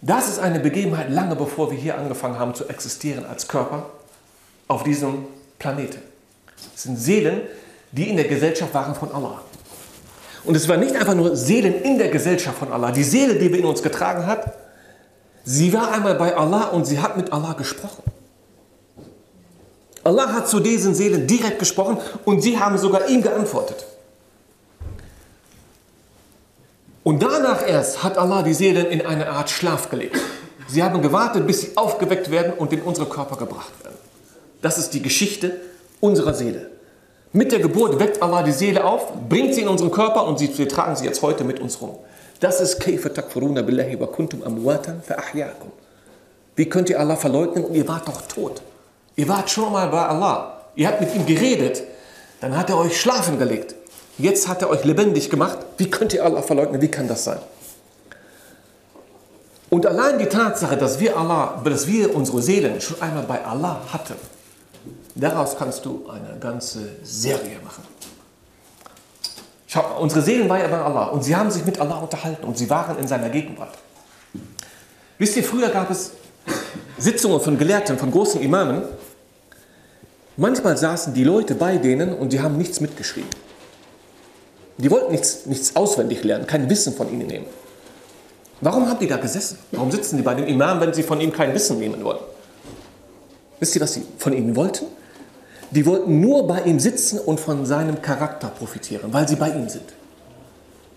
Das 0.00 0.28
ist 0.28 0.38
eine 0.38 0.60
Begebenheit 0.60 1.10
lange 1.10 1.34
bevor 1.34 1.72
wir 1.72 1.78
hier 1.78 1.98
angefangen 1.98 2.38
haben 2.38 2.54
zu 2.54 2.68
existieren 2.68 3.26
als 3.26 3.48
Körper 3.48 3.86
auf 4.68 4.84
diesem 4.84 5.24
Planeten. 5.58 6.00
Es 6.74 6.84
sind 6.84 6.96
Seelen, 6.98 7.40
die 7.90 8.08
in 8.08 8.16
der 8.16 8.28
Gesellschaft 8.28 8.72
waren 8.74 8.94
von 8.94 9.12
Allah. 9.12 9.40
Und 10.44 10.54
es 10.54 10.68
waren 10.68 10.80
nicht 10.80 10.94
einfach 10.94 11.14
nur 11.14 11.36
Seelen 11.36 11.82
in 11.82 11.98
der 11.98 12.08
Gesellschaft 12.08 12.58
von 12.58 12.72
Allah. 12.72 12.92
Die 12.92 13.02
Seele, 13.02 13.34
die 13.34 13.52
wir 13.52 13.58
in 13.58 13.64
uns 13.64 13.82
getragen 13.82 14.24
hat, 14.26 14.54
sie 15.44 15.72
war 15.72 15.90
einmal 15.90 16.14
bei 16.14 16.36
Allah 16.36 16.68
und 16.68 16.84
sie 16.84 17.00
hat 17.00 17.16
mit 17.16 17.32
Allah 17.32 17.54
gesprochen. 17.54 18.02
Allah 20.08 20.32
hat 20.32 20.48
zu 20.48 20.58
diesen 20.58 20.94
Seelen 20.94 21.26
direkt 21.26 21.58
gesprochen 21.58 21.98
und 22.24 22.40
sie 22.40 22.58
haben 22.58 22.78
sogar 22.78 23.08
ihm 23.08 23.20
geantwortet. 23.20 23.84
Und 27.04 27.22
danach 27.22 27.66
erst 27.66 28.02
hat 28.02 28.16
Allah 28.16 28.42
die 28.42 28.54
Seelen 28.54 28.86
in 28.86 29.04
eine 29.04 29.28
Art 29.28 29.50
Schlaf 29.50 29.90
gelegt. 29.90 30.16
Sie 30.66 30.82
haben 30.82 31.02
gewartet, 31.02 31.46
bis 31.46 31.60
sie 31.60 31.76
aufgeweckt 31.76 32.30
werden 32.30 32.54
und 32.54 32.72
in 32.72 32.80
unsere 32.80 33.06
Körper 33.06 33.36
gebracht 33.36 33.72
werden. 33.84 33.98
Das 34.62 34.78
ist 34.78 34.94
die 34.94 35.02
Geschichte 35.02 35.60
unserer 36.00 36.32
Seele. 36.32 36.70
Mit 37.34 37.52
der 37.52 37.58
Geburt 37.58 38.00
weckt 38.00 38.22
Allah 38.22 38.42
die 38.42 38.52
Seele 38.52 38.84
auf, 38.84 39.12
bringt 39.28 39.54
sie 39.54 39.60
in 39.60 39.68
unseren 39.68 39.90
Körper 39.90 40.26
und 40.26 40.40
wir 40.40 40.68
tragen 40.70 40.96
sie 40.96 41.04
jetzt 41.04 41.20
heute 41.20 41.44
mit 41.44 41.60
uns 41.60 41.82
rum. 41.82 41.98
Das 42.40 42.62
ist 42.62 42.80
Kayfa 42.80 43.10
takfuruna 43.10 43.60
billahi 43.60 44.00
wa 44.00 44.06
kuntum 44.06 44.42
amwatan. 44.42 45.02
Wie 46.56 46.66
könnt 46.66 46.88
ihr 46.88 46.98
Allah 46.98 47.16
verleugnen 47.16 47.64
und 47.64 47.74
ihr 47.74 47.86
wart 47.86 48.08
doch 48.08 48.22
tot? 48.22 48.62
Ihr 49.18 49.28
wart 49.28 49.50
schon 49.50 49.70
mal 49.70 49.88
bei 49.88 50.06
Allah. 50.06 50.62
Ihr 50.76 50.88
habt 50.88 51.02
mit 51.02 51.14
ihm 51.14 51.26
geredet. 51.26 51.82
Dann 52.40 52.56
hat 52.56 52.70
er 52.70 52.78
euch 52.78 52.98
schlafen 52.98 53.38
gelegt. 53.38 53.74
Jetzt 54.16 54.48
hat 54.48 54.62
er 54.62 54.70
euch 54.70 54.84
lebendig 54.84 55.28
gemacht. 55.28 55.58
Wie 55.76 55.90
könnt 55.90 56.14
ihr 56.14 56.24
Allah 56.24 56.40
verleugnen? 56.40 56.80
Wie 56.80 56.90
kann 56.90 57.06
das 57.06 57.24
sein? 57.24 57.38
Und 59.68 59.84
allein 59.84 60.18
die 60.18 60.26
Tatsache, 60.26 60.78
dass 60.78 60.98
wir 61.00 61.18
Allah, 61.18 61.60
dass 61.62 61.86
wir 61.86 62.14
unsere 62.14 62.40
Seelen 62.40 62.80
schon 62.80 63.02
einmal 63.02 63.24
bei 63.24 63.44
Allah 63.44 63.80
hatten, 63.92 64.14
Daraus 65.18 65.56
kannst 65.58 65.84
du 65.84 66.08
eine 66.08 66.38
ganze 66.38 66.90
Serie 67.02 67.58
machen. 67.64 67.82
Schau, 69.66 70.00
unsere 70.00 70.22
Seelen 70.22 70.48
waren 70.48 70.60
ja 70.60 70.68
bei 70.68 70.80
Allah 70.80 71.06
und 71.06 71.24
sie 71.24 71.34
haben 71.34 71.50
sich 71.50 71.64
mit 71.64 71.80
Allah 71.80 71.96
unterhalten 71.96 72.44
und 72.44 72.56
sie 72.56 72.70
waren 72.70 72.96
in 72.98 73.08
seiner 73.08 73.28
Gegenwart. 73.28 73.76
Wisst 75.18 75.36
ihr, 75.36 75.42
früher 75.42 75.70
gab 75.70 75.90
es 75.90 76.12
Sitzungen 76.98 77.40
von 77.40 77.58
Gelehrten, 77.58 77.98
von 77.98 78.12
großen 78.12 78.40
Imamen. 78.40 78.84
Manchmal 80.38 80.76
saßen 80.76 81.14
die 81.14 81.24
Leute 81.24 81.56
bei 81.56 81.78
denen 81.78 82.14
und 82.14 82.32
die 82.32 82.40
haben 82.40 82.56
nichts 82.58 82.80
mitgeschrieben. 82.80 83.28
Die 84.76 84.88
wollten 84.88 85.10
nichts, 85.10 85.46
nichts 85.46 85.74
auswendig 85.74 86.22
lernen, 86.22 86.46
kein 86.46 86.70
Wissen 86.70 86.94
von 86.94 87.12
ihnen 87.12 87.26
nehmen. 87.26 87.46
Warum 88.60 88.88
haben 88.88 89.00
die 89.00 89.08
da 89.08 89.16
gesessen? 89.16 89.58
Warum 89.72 89.90
sitzen 89.90 90.16
die 90.16 90.22
bei 90.22 90.34
dem 90.34 90.46
Imam, 90.46 90.80
wenn 90.80 90.94
sie 90.94 91.02
von 91.02 91.20
ihm 91.20 91.32
kein 91.32 91.52
Wissen 91.54 91.80
nehmen 91.80 92.04
wollen? 92.04 92.20
Wisst 93.58 93.74
ihr, 93.74 93.80
was 93.80 93.94
sie 93.94 94.04
von 94.18 94.32
ihnen 94.32 94.54
wollten? 94.54 94.86
Die 95.72 95.84
wollten 95.84 96.20
nur 96.20 96.46
bei 96.46 96.62
ihm 96.62 96.78
sitzen 96.78 97.18
und 97.18 97.40
von 97.40 97.66
seinem 97.66 98.00
Charakter 98.00 98.46
profitieren, 98.46 99.12
weil 99.12 99.26
sie 99.26 99.34
bei 99.34 99.50
ihm 99.50 99.68
sind. 99.68 99.92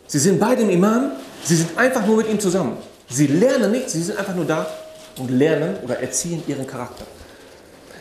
Sie 0.05 0.19
sind 0.19 0.39
bei 0.39 0.53
dem 0.53 0.69
Imam, 0.69 1.13
sie 1.43 1.55
sind 1.55 1.75
einfach 1.79 2.05
nur 2.05 2.17
mit 2.17 2.29
ihm 2.29 2.39
zusammen. 2.39 2.77
Sie 3.09 3.25
lernen 3.25 3.71
nichts, 3.71 3.93
sie 3.93 4.03
sind 4.03 4.19
einfach 4.19 4.35
nur 4.35 4.45
da 4.45 4.67
und 5.17 5.31
lernen 5.31 5.77
oder 5.83 5.99
erziehen 5.99 6.43
ihren 6.45 6.67
Charakter. 6.67 7.05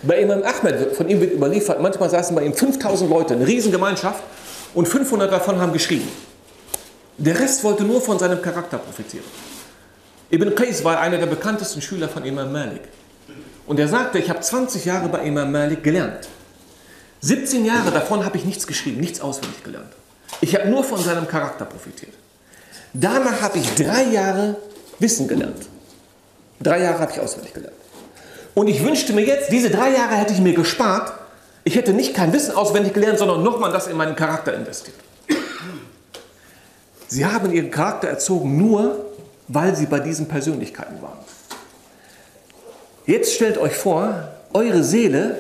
Bei 0.03 0.21
Imam 0.21 0.43
Ahmed, 0.43 0.97
von 0.97 1.09
ihm 1.09 1.21
wird 1.21 1.35
überliefert, 1.35 1.81
manchmal 1.81 2.09
saßen 2.09 2.35
bei 2.35 2.45
ihm 2.45 2.55
5000 2.55 3.11
Leute, 3.11 3.35
eine 3.35 3.47
Riesengemeinschaft 3.47 4.23
und 4.75 4.89
500 4.89 5.31
davon 5.31 5.61
haben 5.61 5.73
geschrieben. 5.73 6.09
Der 7.19 7.39
Rest 7.39 7.63
wollte 7.65 7.85
nur 7.85 8.01
von 8.01 8.19
seinem 8.19 8.41
Charakter 8.41 8.79
profitieren. 8.79 9.27
Ibn 10.31 10.55
Qais 10.55 10.85
war 10.85 11.01
einer 11.01 11.19
der 11.19 11.27
bekanntesten 11.27 11.83
Schüler 11.83 12.09
von 12.09 12.25
Imam 12.25 12.51
Malik. 12.51 12.83
Und 13.67 13.79
er 13.79 13.89
sagte, 13.89 14.19
ich 14.19 14.31
habe 14.31 14.41
20 14.41 14.85
Jahre 14.85 15.09
bei 15.09 15.21
Imam 15.21 15.53
Malik 15.53 15.83
gelernt. 15.83 16.29
17 17.21 17.67
Jahre 17.67 17.91
davon 17.91 18.25
habe 18.25 18.39
ich 18.39 18.45
nichts 18.45 18.67
geschrieben, 18.67 19.01
nichts 19.01 19.21
auswendig 19.21 19.63
gelernt. 19.63 19.93
Ich 20.41 20.55
habe 20.55 20.69
nur 20.69 20.83
von 20.83 21.03
seinem 21.03 21.29
Charakter 21.29 21.67
profitiert. 21.67 22.15
Danach 22.95 23.43
habe 23.43 23.59
ich 23.59 23.75
drei 23.75 24.05
Jahre 24.05 24.57
Wissen 24.99 25.29
gelernt. 25.29 25.67
Drei 26.61 26.83
Jahre 26.83 27.01
habe 27.01 27.13
ich 27.13 27.21
auswendig 27.21 27.53
gelernt. 27.53 27.77
Und 28.55 28.69
ich 28.69 28.85
wünschte 28.85 29.13
mir 29.13 29.25
jetzt, 29.25 29.53
diese 29.53 29.71
drei 29.71 29.93
Jahre 29.93 30.17
hätte 30.17 30.33
ich 30.33 30.41
mir 30.41 30.55
gespart. 30.55 31.13
Ich 31.65 31.77
hätte 31.77 31.93
nicht 31.93 32.15
kein 32.15 32.33
Wissen 32.33 32.55
auswendig 32.55 32.95
gelernt, 32.95 33.19
sondern 33.19 33.43
nochmal 33.43 33.73
das 33.73 33.87
in 33.87 33.97
meinen 33.97 34.17
Charakter 34.17 34.55
investiert. 34.55 34.97
Sie 37.07 37.27
haben 37.27 37.53
ihren 37.53 37.71
Charakter 37.71 38.09
erzogen 38.09 38.57
nur, 38.57 39.05
weil 39.49 39.75
sie 39.75 39.87
bei 39.87 40.01
diesen 40.01 40.29
Persönlichkeiten 40.29 41.03
waren. 41.03 41.19
Jetzt 43.07 43.35
stellt 43.35 43.59
euch 43.59 43.75
vor, 43.75 44.29
eure 44.53 44.85
Seele 44.85 45.39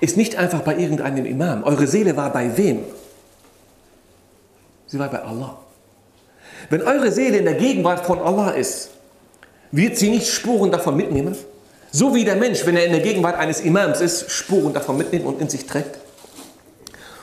ist 0.00 0.16
nicht 0.16 0.36
einfach 0.36 0.62
bei 0.62 0.76
irgendeinem 0.76 1.26
Imam. 1.26 1.62
Eure 1.64 1.86
Seele 1.86 2.16
war 2.16 2.32
bei 2.32 2.56
wem? 2.56 2.84
Sie 4.86 4.98
war 4.98 5.08
bei 5.08 5.22
Allah. 5.22 5.58
Wenn 6.70 6.82
eure 6.82 7.12
Seele 7.12 7.38
in 7.38 7.44
der 7.44 7.54
Gegenwart 7.54 8.06
von 8.06 8.18
Allah 8.18 8.50
ist, 8.50 8.90
wird 9.70 9.96
sie 9.96 10.10
nicht 10.10 10.28
Spuren 10.28 10.70
davon 10.70 10.96
mitnehmen? 10.96 11.36
So 11.92 12.14
wie 12.14 12.24
der 12.24 12.36
Mensch, 12.36 12.66
wenn 12.66 12.76
er 12.76 12.86
in 12.86 12.92
der 12.92 13.00
Gegenwart 13.00 13.36
eines 13.36 13.60
Imams 13.60 14.00
ist, 14.00 14.30
Spuren 14.30 14.72
davon 14.72 14.98
mitnimmt 14.98 15.26
und 15.26 15.40
in 15.40 15.48
sich 15.48 15.66
trägt. 15.66 15.98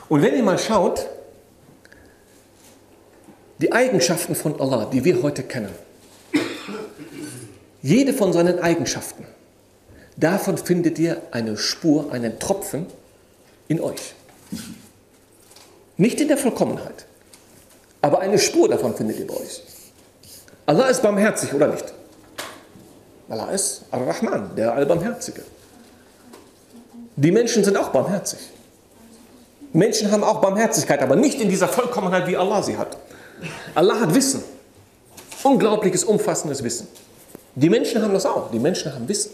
Und 0.08 0.22
wenn 0.22 0.34
ihr 0.34 0.42
mal 0.42 0.58
schaut, 0.58 1.06
die 3.58 3.72
Eigenschaften 3.72 4.34
von 4.34 4.58
Allah, 4.60 4.86
die 4.86 5.04
wir 5.04 5.22
heute 5.22 5.42
kennen, 5.42 5.74
jede 7.82 8.14
von 8.14 8.32
seinen 8.32 8.58
Eigenschaften 8.60 9.26
Davon 10.20 10.58
findet 10.58 10.98
ihr 10.98 11.22
eine 11.30 11.56
Spur, 11.56 12.12
einen 12.12 12.38
Tropfen 12.38 12.86
in 13.68 13.80
euch. 13.80 14.14
Nicht 15.96 16.20
in 16.20 16.28
der 16.28 16.36
Vollkommenheit, 16.36 17.06
aber 18.02 18.20
eine 18.20 18.38
Spur 18.38 18.68
davon 18.68 18.94
findet 18.94 19.18
ihr 19.18 19.26
bei 19.26 19.34
euch. 19.34 19.62
Allah 20.66 20.88
ist 20.88 21.02
barmherzig 21.02 21.54
oder 21.54 21.68
nicht? 21.68 21.89
Allah 23.30 23.50
ist 23.52 23.82
Ar-Rahman, 23.92 24.56
der 24.56 24.74
Allbarmherzige. 24.74 25.42
Die 27.14 27.30
Menschen 27.30 27.62
sind 27.62 27.76
auch 27.76 27.90
barmherzig. 27.90 28.40
Menschen 29.72 30.10
haben 30.10 30.24
auch 30.24 30.40
Barmherzigkeit, 30.40 31.00
aber 31.00 31.14
nicht 31.14 31.40
in 31.40 31.48
dieser 31.48 31.68
Vollkommenheit, 31.68 32.26
wie 32.26 32.36
Allah 32.36 32.60
sie 32.60 32.76
hat. 32.76 32.96
Allah 33.74 34.00
hat 34.00 34.14
Wissen. 34.14 34.42
Unglaubliches, 35.44 36.02
umfassendes 36.02 36.62
Wissen. 36.64 36.88
Die 37.54 37.70
Menschen 37.70 38.02
haben 38.02 38.12
das 38.12 38.26
auch. 38.26 38.50
Die 38.50 38.58
Menschen 38.58 38.92
haben 38.92 39.08
Wissen. 39.08 39.30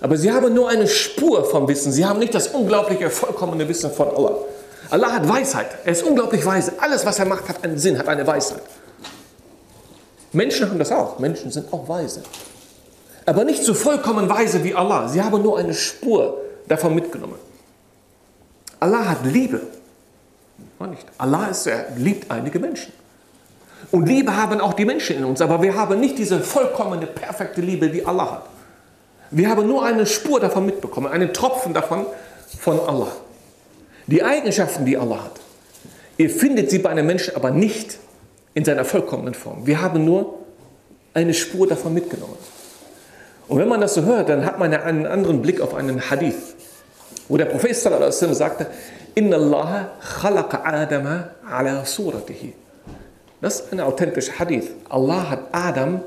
Aber 0.00 0.16
sie 0.16 0.32
haben 0.32 0.54
nur 0.54 0.70
eine 0.70 0.88
Spur 0.88 1.44
vom 1.44 1.68
Wissen. 1.68 1.92
Sie 1.92 2.06
haben 2.06 2.18
nicht 2.18 2.34
das 2.34 2.48
unglaubliche, 2.48 3.10
vollkommene 3.10 3.68
Wissen 3.68 3.90
von 3.90 4.08
Allah. 4.08 4.36
Allah 4.88 5.12
hat 5.12 5.28
Weisheit. 5.28 5.68
Er 5.84 5.92
ist 5.92 6.04
unglaublich 6.04 6.44
weise. 6.46 6.72
Alles, 6.78 7.04
was 7.04 7.18
er 7.18 7.26
macht, 7.26 7.48
hat 7.48 7.62
einen 7.64 7.76
Sinn, 7.78 7.98
hat 7.98 8.08
eine 8.08 8.26
Weisheit. 8.26 8.62
Menschen 10.36 10.68
haben 10.68 10.78
das 10.78 10.92
auch. 10.92 11.18
Menschen 11.18 11.50
sind 11.50 11.72
auch 11.72 11.88
weise. 11.88 12.22
Aber 13.24 13.44
nicht 13.44 13.64
so 13.64 13.72
vollkommen 13.74 14.28
weise 14.28 14.62
wie 14.62 14.74
Allah. 14.74 15.08
Sie 15.08 15.22
haben 15.22 15.42
nur 15.42 15.58
eine 15.58 15.74
Spur 15.74 16.42
davon 16.68 16.94
mitgenommen. 16.94 17.38
Allah 18.78 19.08
hat 19.08 19.24
Liebe. 19.24 19.62
Nicht. 20.78 21.06
Allah 21.16 21.46
ist, 21.46 21.66
er 21.66 21.86
liebt 21.96 22.30
einige 22.30 22.58
Menschen. 22.58 22.92
Und 23.90 24.06
Liebe 24.06 24.36
haben 24.36 24.60
auch 24.60 24.74
die 24.74 24.84
Menschen 24.84 25.16
in 25.16 25.24
uns. 25.24 25.40
Aber 25.40 25.62
wir 25.62 25.74
haben 25.74 25.98
nicht 25.98 26.18
diese 26.18 26.40
vollkommene, 26.40 27.06
perfekte 27.06 27.62
Liebe, 27.62 27.88
die 27.88 28.04
Allah 28.04 28.30
hat. 28.30 28.46
Wir 29.30 29.48
haben 29.48 29.66
nur 29.66 29.84
eine 29.84 30.04
Spur 30.04 30.38
davon 30.38 30.66
mitbekommen, 30.66 31.10
einen 31.10 31.32
Tropfen 31.32 31.72
davon 31.72 32.04
von 32.60 32.78
Allah. 32.78 33.10
Die 34.06 34.22
Eigenschaften, 34.22 34.84
die 34.84 34.98
Allah 34.98 35.24
hat. 35.24 35.40
Ihr 36.18 36.30
findet 36.30 36.70
sie 36.70 36.78
bei 36.78 36.90
einem 36.90 37.06
Menschen 37.06 37.34
aber 37.34 37.50
nicht 37.50 37.98
in 38.56 38.64
seiner 38.64 38.86
vollkommenen 38.86 39.34
Form. 39.34 39.66
Wir 39.66 39.82
haben 39.82 40.02
nur 40.06 40.38
eine 41.12 41.34
Spur 41.34 41.68
davon 41.68 41.92
mitgenommen. 41.92 42.38
Und 43.48 43.58
wenn 43.58 43.68
man 43.68 43.82
das 43.82 43.92
so 43.92 44.02
hört, 44.02 44.30
dann 44.30 44.46
hat 44.46 44.58
man 44.58 44.72
ja 44.72 44.82
einen 44.82 45.06
anderen 45.06 45.42
Blick 45.42 45.60
auf 45.60 45.74
einen 45.74 46.10
Hadith, 46.10 46.54
wo 47.28 47.36
der 47.36 47.44
Prophet 47.44 47.76
sagte, 47.76 48.66
Inna 49.14 49.36
Allah 49.36 49.90
khalaqa 50.00 50.62
Adama 50.64 51.28
ala 51.46 51.84
suratihi. 51.84 52.54
Das 53.42 53.60
ist 53.60 53.72
ein 53.72 53.80
authentischer 53.80 54.38
Hadith. 54.38 54.70
Allah 54.88 55.28
hat 55.28 55.40
Adam, 55.52 56.00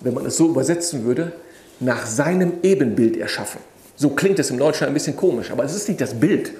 wenn 0.00 0.14
man 0.14 0.24
es 0.24 0.36
so 0.36 0.50
übersetzen 0.50 1.04
würde, 1.04 1.32
nach 1.80 2.06
seinem 2.06 2.60
Ebenbild 2.62 3.16
erschaffen. 3.16 3.60
So 3.96 4.10
klingt 4.10 4.38
es 4.38 4.50
im 4.50 4.58
Deutschen 4.58 4.86
ein 4.86 4.94
bisschen 4.94 5.16
komisch, 5.16 5.50
aber 5.50 5.64
es 5.64 5.74
ist 5.74 5.88
nicht 5.88 6.00
das 6.00 6.14
Bild. 6.14 6.52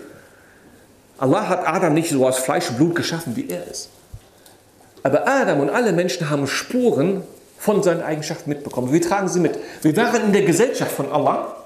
Allah 1.16 1.48
hat 1.48 1.64
Adam 1.64 1.94
nicht 1.94 2.10
so 2.10 2.26
aus 2.26 2.38
Fleisch 2.38 2.68
und 2.70 2.76
Blut 2.76 2.96
geschaffen, 2.96 3.36
wie 3.36 3.48
er 3.48 3.64
ist. 3.70 3.90
Aber 5.02 5.26
Adam 5.28 5.60
und 5.60 5.70
alle 5.70 5.92
Menschen 5.92 6.30
haben 6.30 6.46
Spuren 6.46 7.22
von 7.58 7.82
seinen 7.82 8.02
Eigenschaften 8.02 8.50
mitbekommen. 8.50 8.92
Wir 8.92 9.02
tragen 9.02 9.28
sie 9.28 9.40
mit. 9.40 9.58
Wir 9.82 9.96
waren 9.96 10.26
in 10.26 10.32
der 10.32 10.42
Gesellschaft 10.42 10.92
von 10.92 11.10
Allah 11.10 11.56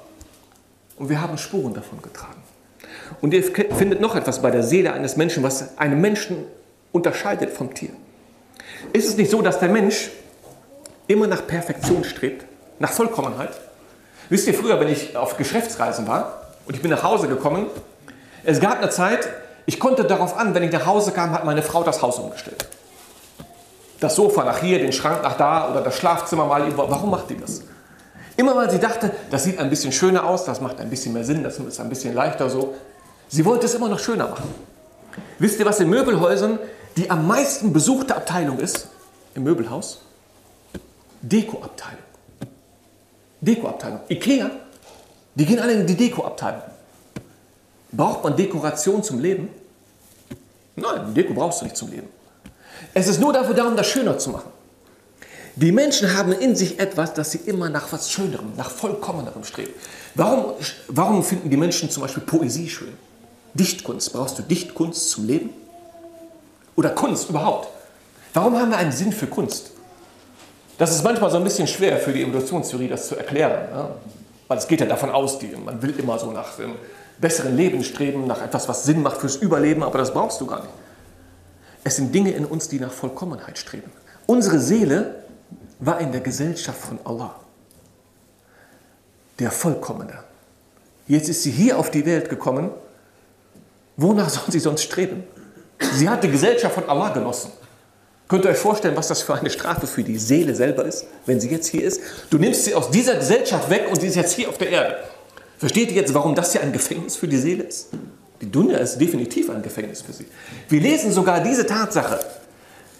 und 0.98 1.08
wir 1.08 1.20
haben 1.20 1.36
Spuren 1.38 1.74
davon 1.74 2.00
getragen. 2.02 2.42
Und 3.20 3.34
ihr 3.34 3.42
findet 3.42 4.00
noch 4.00 4.16
etwas 4.16 4.40
bei 4.40 4.50
der 4.50 4.62
Seele 4.62 4.92
eines 4.92 5.16
Menschen, 5.16 5.42
was 5.42 5.78
einen 5.78 6.00
Menschen 6.00 6.44
unterscheidet 6.92 7.50
vom 7.50 7.74
Tier. 7.74 7.90
Ist 8.92 9.08
es 9.08 9.16
nicht 9.16 9.30
so, 9.30 9.42
dass 9.42 9.58
der 9.58 9.68
Mensch 9.68 10.10
immer 11.06 11.26
nach 11.26 11.46
Perfektion 11.46 12.04
strebt, 12.04 12.44
nach 12.78 12.90
Vollkommenheit. 12.90 13.50
Wisst 14.28 14.46
ihr, 14.46 14.54
früher, 14.54 14.80
wenn 14.80 14.88
ich 14.88 15.16
auf 15.16 15.36
Geschäftsreisen 15.36 16.06
war 16.06 16.46
und 16.66 16.74
ich 16.74 16.82
bin 16.82 16.90
nach 16.90 17.02
Hause 17.02 17.28
gekommen, 17.28 17.66
es 18.44 18.60
gab 18.60 18.78
eine 18.78 18.90
Zeit, 18.90 19.28
ich 19.66 19.78
konnte 19.78 20.04
darauf 20.04 20.36
an, 20.36 20.54
wenn 20.54 20.62
ich 20.62 20.72
nach 20.72 20.86
Hause 20.86 21.12
kam, 21.12 21.32
hat 21.32 21.44
meine 21.44 21.62
Frau 21.62 21.84
das 21.84 22.02
Haus 22.02 22.18
umgestellt. 22.18 22.66
Das 24.02 24.16
Sofa 24.16 24.42
nach 24.42 24.58
hier, 24.58 24.80
den 24.80 24.92
Schrank 24.92 25.22
nach 25.22 25.36
da 25.36 25.70
oder 25.70 25.80
das 25.80 25.96
Schlafzimmer 25.96 26.44
mal 26.46 26.66
über. 26.68 26.90
Warum 26.90 27.10
macht 27.10 27.30
die 27.30 27.38
das? 27.38 27.62
Immer 28.36 28.56
weil 28.56 28.68
sie 28.68 28.80
dachte, 28.80 29.12
das 29.30 29.44
sieht 29.44 29.60
ein 29.60 29.70
bisschen 29.70 29.92
schöner 29.92 30.24
aus, 30.24 30.44
das 30.44 30.60
macht 30.60 30.80
ein 30.80 30.90
bisschen 30.90 31.12
mehr 31.12 31.24
Sinn, 31.24 31.44
das 31.44 31.58
ist 31.58 31.78
ein 31.78 31.88
bisschen 31.88 32.12
leichter 32.12 32.50
so. 32.50 32.74
Sie 33.28 33.44
wollte 33.44 33.66
es 33.66 33.74
immer 33.74 33.88
noch 33.88 34.00
schöner 34.00 34.26
machen. 34.26 34.52
Wisst 35.38 35.60
ihr, 35.60 35.66
was 35.66 35.78
in 35.78 35.88
Möbelhäusern 35.88 36.58
die 36.96 37.10
am 37.10 37.28
meisten 37.28 37.72
besuchte 37.72 38.16
Abteilung 38.16 38.58
ist? 38.58 38.88
Im 39.36 39.44
Möbelhaus? 39.44 40.00
Dekoabteilung. 41.20 42.02
Dekoabteilung. 43.40 44.00
Ikea, 44.08 44.50
die 45.36 45.46
gehen 45.46 45.60
alle 45.60 45.74
in 45.74 45.86
die 45.86 45.96
Dekoabteilung. 45.96 46.62
Braucht 47.92 48.24
man 48.24 48.36
Dekoration 48.36 49.04
zum 49.04 49.20
Leben? 49.20 49.48
Nein, 50.74 51.14
Deko 51.14 51.34
brauchst 51.34 51.60
du 51.60 51.66
nicht 51.66 51.76
zum 51.76 51.88
Leben. 51.92 52.08
Es 52.94 53.08
ist 53.08 53.20
nur 53.20 53.32
dafür 53.32 53.54
da, 53.54 53.66
um 53.66 53.76
das 53.76 53.86
schöner 53.86 54.18
zu 54.18 54.30
machen. 54.30 54.50
Die 55.56 55.72
Menschen 55.72 56.16
haben 56.16 56.32
in 56.32 56.56
sich 56.56 56.78
etwas, 56.78 57.12
dass 57.12 57.30
sie 57.30 57.40
immer 57.44 57.68
nach 57.68 57.92
was 57.92 58.10
Schönerem, 58.10 58.52
nach 58.56 58.70
Vollkommenerem 58.70 59.44
streben. 59.44 59.72
Warum, 60.14 60.54
warum 60.88 61.22
finden 61.22 61.50
die 61.50 61.56
Menschen 61.56 61.90
zum 61.90 62.02
Beispiel 62.02 62.22
Poesie 62.22 62.68
schön? 62.68 62.92
Dichtkunst. 63.54 64.12
Brauchst 64.12 64.38
du 64.38 64.42
Dichtkunst 64.42 65.10
zum 65.10 65.26
Leben? 65.26 65.50
Oder 66.74 66.90
Kunst 66.90 67.28
überhaupt? 67.28 67.68
Warum 68.32 68.56
haben 68.58 68.70
wir 68.70 68.78
einen 68.78 68.92
Sinn 68.92 69.12
für 69.12 69.26
Kunst? 69.26 69.72
Das 70.78 70.90
ist 70.90 71.04
manchmal 71.04 71.30
so 71.30 71.36
ein 71.36 71.44
bisschen 71.44 71.66
schwer 71.66 71.98
für 71.98 72.12
die 72.12 72.22
Evolutionstheorie, 72.22 72.88
das 72.88 73.08
zu 73.08 73.16
erklären. 73.16 73.68
Ja? 73.70 73.90
Weil 74.48 74.58
es 74.58 74.66
geht 74.66 74.80
ja 74.80 74.86
davon 74.86 75.10
aus, 75.10 75.38
die, 75.38 75.48
man 75.48 75.82
will 75.82 75.94
immer 75.98 76.18
so 76.18 76.32
nach 76.32 76.56
dem 76.56 76.76
besseren 77.18 77.56
Leben 77.56 77.84
streben, 77.84 78.26
nach 78.26 78.42
etwas, 78.42 78.68
was 78.68 78.84
Sinn 78.84 79.02
macht 79.02 79.18
fürs 79.18 79.36
Überleben, 79.36 79.82
aber 79.82 79.98
das 79.98 80.12
brauchst 80.12 80.40
du 80.40 80.46
gar 80.46 80.60
nicht. 80.60 80.72
Es 81.84 81.96
sind 81.96 82.14
Dinge 82.14 82.30
in 82.32 82.44
uns, 82.44 82.68
die 82.68 82.78
nach 82.78 82.92
Vollkommenheit 82.92 83.58
streben. 83.58 83.90
Unsere 84.26 84.58
Seele 84.58 85.24
war 85.78 86.00
in 86.00 86.12
der 86.12 86.20
Gesellschaft 86.20 86.78
von 86.80 86.98
Allah, 87.04 87.34
der 89.38 89.50
Vollkommene. 89.50 90.22
Jetzt 91.08 91.28
ist 91.28 91.42
sie 91.42 91.50
hier 91.50 91.78
auf 91.78 91.90
die 91.90 92.06
Welt 92.06 92.28
gekommen. 92.28 92.70
Wonach 93.96 94.28
soll 94.28 94.44
sie 94.48 94.60
sonst 94.60 94.82
streben? 94.82 95.24
Sie 95.94 96.08
hat 96.08 96.22
die 96.22 96.30
Gesellschaft 96.30 96.74
von 96.74 96.88
Allah 96.88 97.08
genossen. 97.08 97.50
Könnt 98.28 98.44
ihr 98.44 98.50
euch 98.50 98.58
vorstellen, 98.58 98.96
was 98.96 99.08
das 99.08 99.20
für 99.20 99.34
eine 99.34 99.50
Strafe 99.50 99.86
für 99.86 100.04
die 100.04 100.16
Seele 100.16 100.54
selber 100.54 100.84
ist, 100.84 101.06
wenn 101.26 101.40
sie 101.40 101.50
jetzt 101.50 101.66
hier 101.66 101.84
ist? 101.84 102.00
Du 102.30 102.38
nimmst 102.38 102.64
sie 102.64 102.74
aus 102.74 102.90
dieser 102.90 103.16
Gesellschaft 103.16 103.68
weg 103.68 103.88
und 103.90 104.00
sie 104.00 104.06
ist 104.06 104.14
jetzt 104.14 104.32
hier 104.32 104.48
auf 104.48 104.56
der 104.56 104.70
Erde. 104.70 104.96
Versteht 105.58 105.90
ihr 105.90 105.96
jetzt, 105.96 106.14
warum 106.14 106.34
das 106.34 106.52
hier 106.52 106.62
ein 106.62 106.72
Gefängnis 106.72 107.16
für 107.16 107.28
die 107.28 107.36
Seele 107.36 107.64
ist? 107.64 107.88
Die 108.41 108.51
Dunja 108.51 108.77
ist 108.77 108.97
definitiv 108.99 109.49
ein 109.49 109.61
Gefängnis 109.61 110.01
für 110.01 110.13
sie. 110.13 110.27
Wir 110.69 110.79
lesen 110.79 111.11
sogar 111.11 111.41
diese 111.41 111.65
Tatsache, 111.65 112.19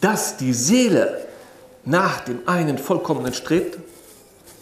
dass 0.02 0.38
die 0.38 0.54
Seele 0.54 1.26
nach 1.86 2.22
dem 2.22 2.40
einen 2.48 2.78
Vollkommenen 2.78 3.34
strebt. 3.34 3.78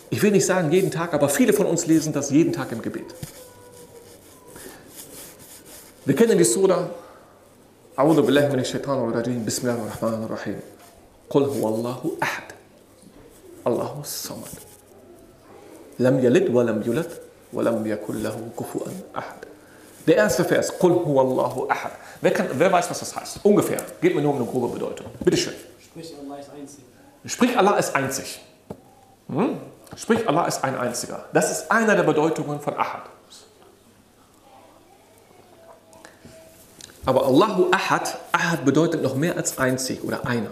Ich 0.10 0.22
will 0.22 0.32
nicht 0.32 0.46
sagen 0.46 0.72
jeden 0.72 0.92
Tag, 0.92 1.14
aber 1.14 1.30
viele 1.30 1.54
von 1.54 1.66
uns 1.66 1.88
lesen 1.88 2.14
das 2.14 2.30
jeden 2.30 2.54
Tag 2.54 2.72
im 2.72 2.82
Gebet. 2.82 3.16
Wir 6.06 6.16
kennen 6.16 6.38
die 6.38 6.44
Surah. 6.44 6.90
أعوذ 7.96 8.22
بالله 8.22 8.52
من 8.52 8.60
الشيطان 8.60 9.10
الرجيم 9.10 9.46
بسم 9.48 9.68
الله 9.68 9.80
الرحمن 9.84 10.24
الرحيم 10.28 10.60
قل 11.30 11.44
هو 11.44 11.68
الله 11.68 12.12
أحد 12.24 12.44
الله 13.68 14.00
الصمد 14.02 14.56
لم 16.00 16.20
يلد 16.20 16.50
ولم 16.56 16.84
يولد 16.86 17.12
ولم 17.54 17.88
يكن 17.88 18.24
له 18.24 18.36
كفوا 18.60 18.82
أحد 19.18 19.38
der 20.07 20.16
erste 20.16 20.45
Vers, 20.45 20.78
Qul 20.78 20.92
huwallahu 20.92 21.69
ahad. 21.69 21.93
Wer, 22.21 22.32
kann, 22.32 22.49
wer 22.52 22.73
weiß, 22.73 22.91
was 22.91 23.00
das 23.00 23.15
heißt? 23.15 23.41
Ungefähr. 23.43 23.82
Geht 24.00 24.15
mir 24.15 24.23
nur 24.23 24.32
um 24.32 24.41
eine 24.41 24.50
grobe 24.50 24.69
Bedeutung. 24.69 25.06
Bitte 25.21 25.36
schön. 25.36 25.54
Sprich, 25.82 26.15
Allah 26.19 26.39
ist 26.39 26.50
einzig. 26.50 26.84
Sprich, 27.26 27.58
Allah 27.58 27.76
ist 27.76 27.95
einzig. 27.95 28.41
Hm? 29.28 29.58
Sprich, 29.97 30.28
Allah 30.28 30.47
ist 30.47 30.63
ein 30.65 30.78
einziger. 30.78 31.25
Das 31.32 31.50
ist 31.50 31.71
einer 31.71 31.95
der 31.95 32.04
Bedeutungen 32.04 32.60
von 32.60 32.75
Ahad. 32.75 33.02
Aber 37.06 37.26
Allahu 37.26 37.71
Ahad, 37.73 38.19
Ahad 38.32 38.65
bedeutet 38.65 39.02
noch 39.02 39.15
mehr 39.17 39.36
als 39.36 39.58
einzig 39.58 40.04
oder 40.04 40.26
einer. 40.26 40.50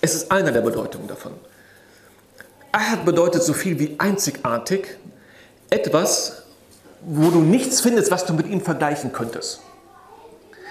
Es 0.00 0.14
ist 0.14 0.30
einer 0.30 0.52
der 0.52 0.60
Bedeutungen 0.60 1.08
davon. 1.08 1.32
Ahad 2.72 3.04
bedeutet 3.04 3.42
so 3.42 3.52
viel 3.52 3.78
wie 3.78 3.96
einzigartig, 3.98 4.98
etwas, 5.70 6.44
wo 7.02 7.30
du 7.30 7.40
nichts 7.40 7.80
findest, 7.80 8.10
was 8.10 8.24
du 8.24 8.34
mit 8.34 8.46
ihm 8.46 8.60
vergleichen 8.60 9.12
könntest. 9.12 9.60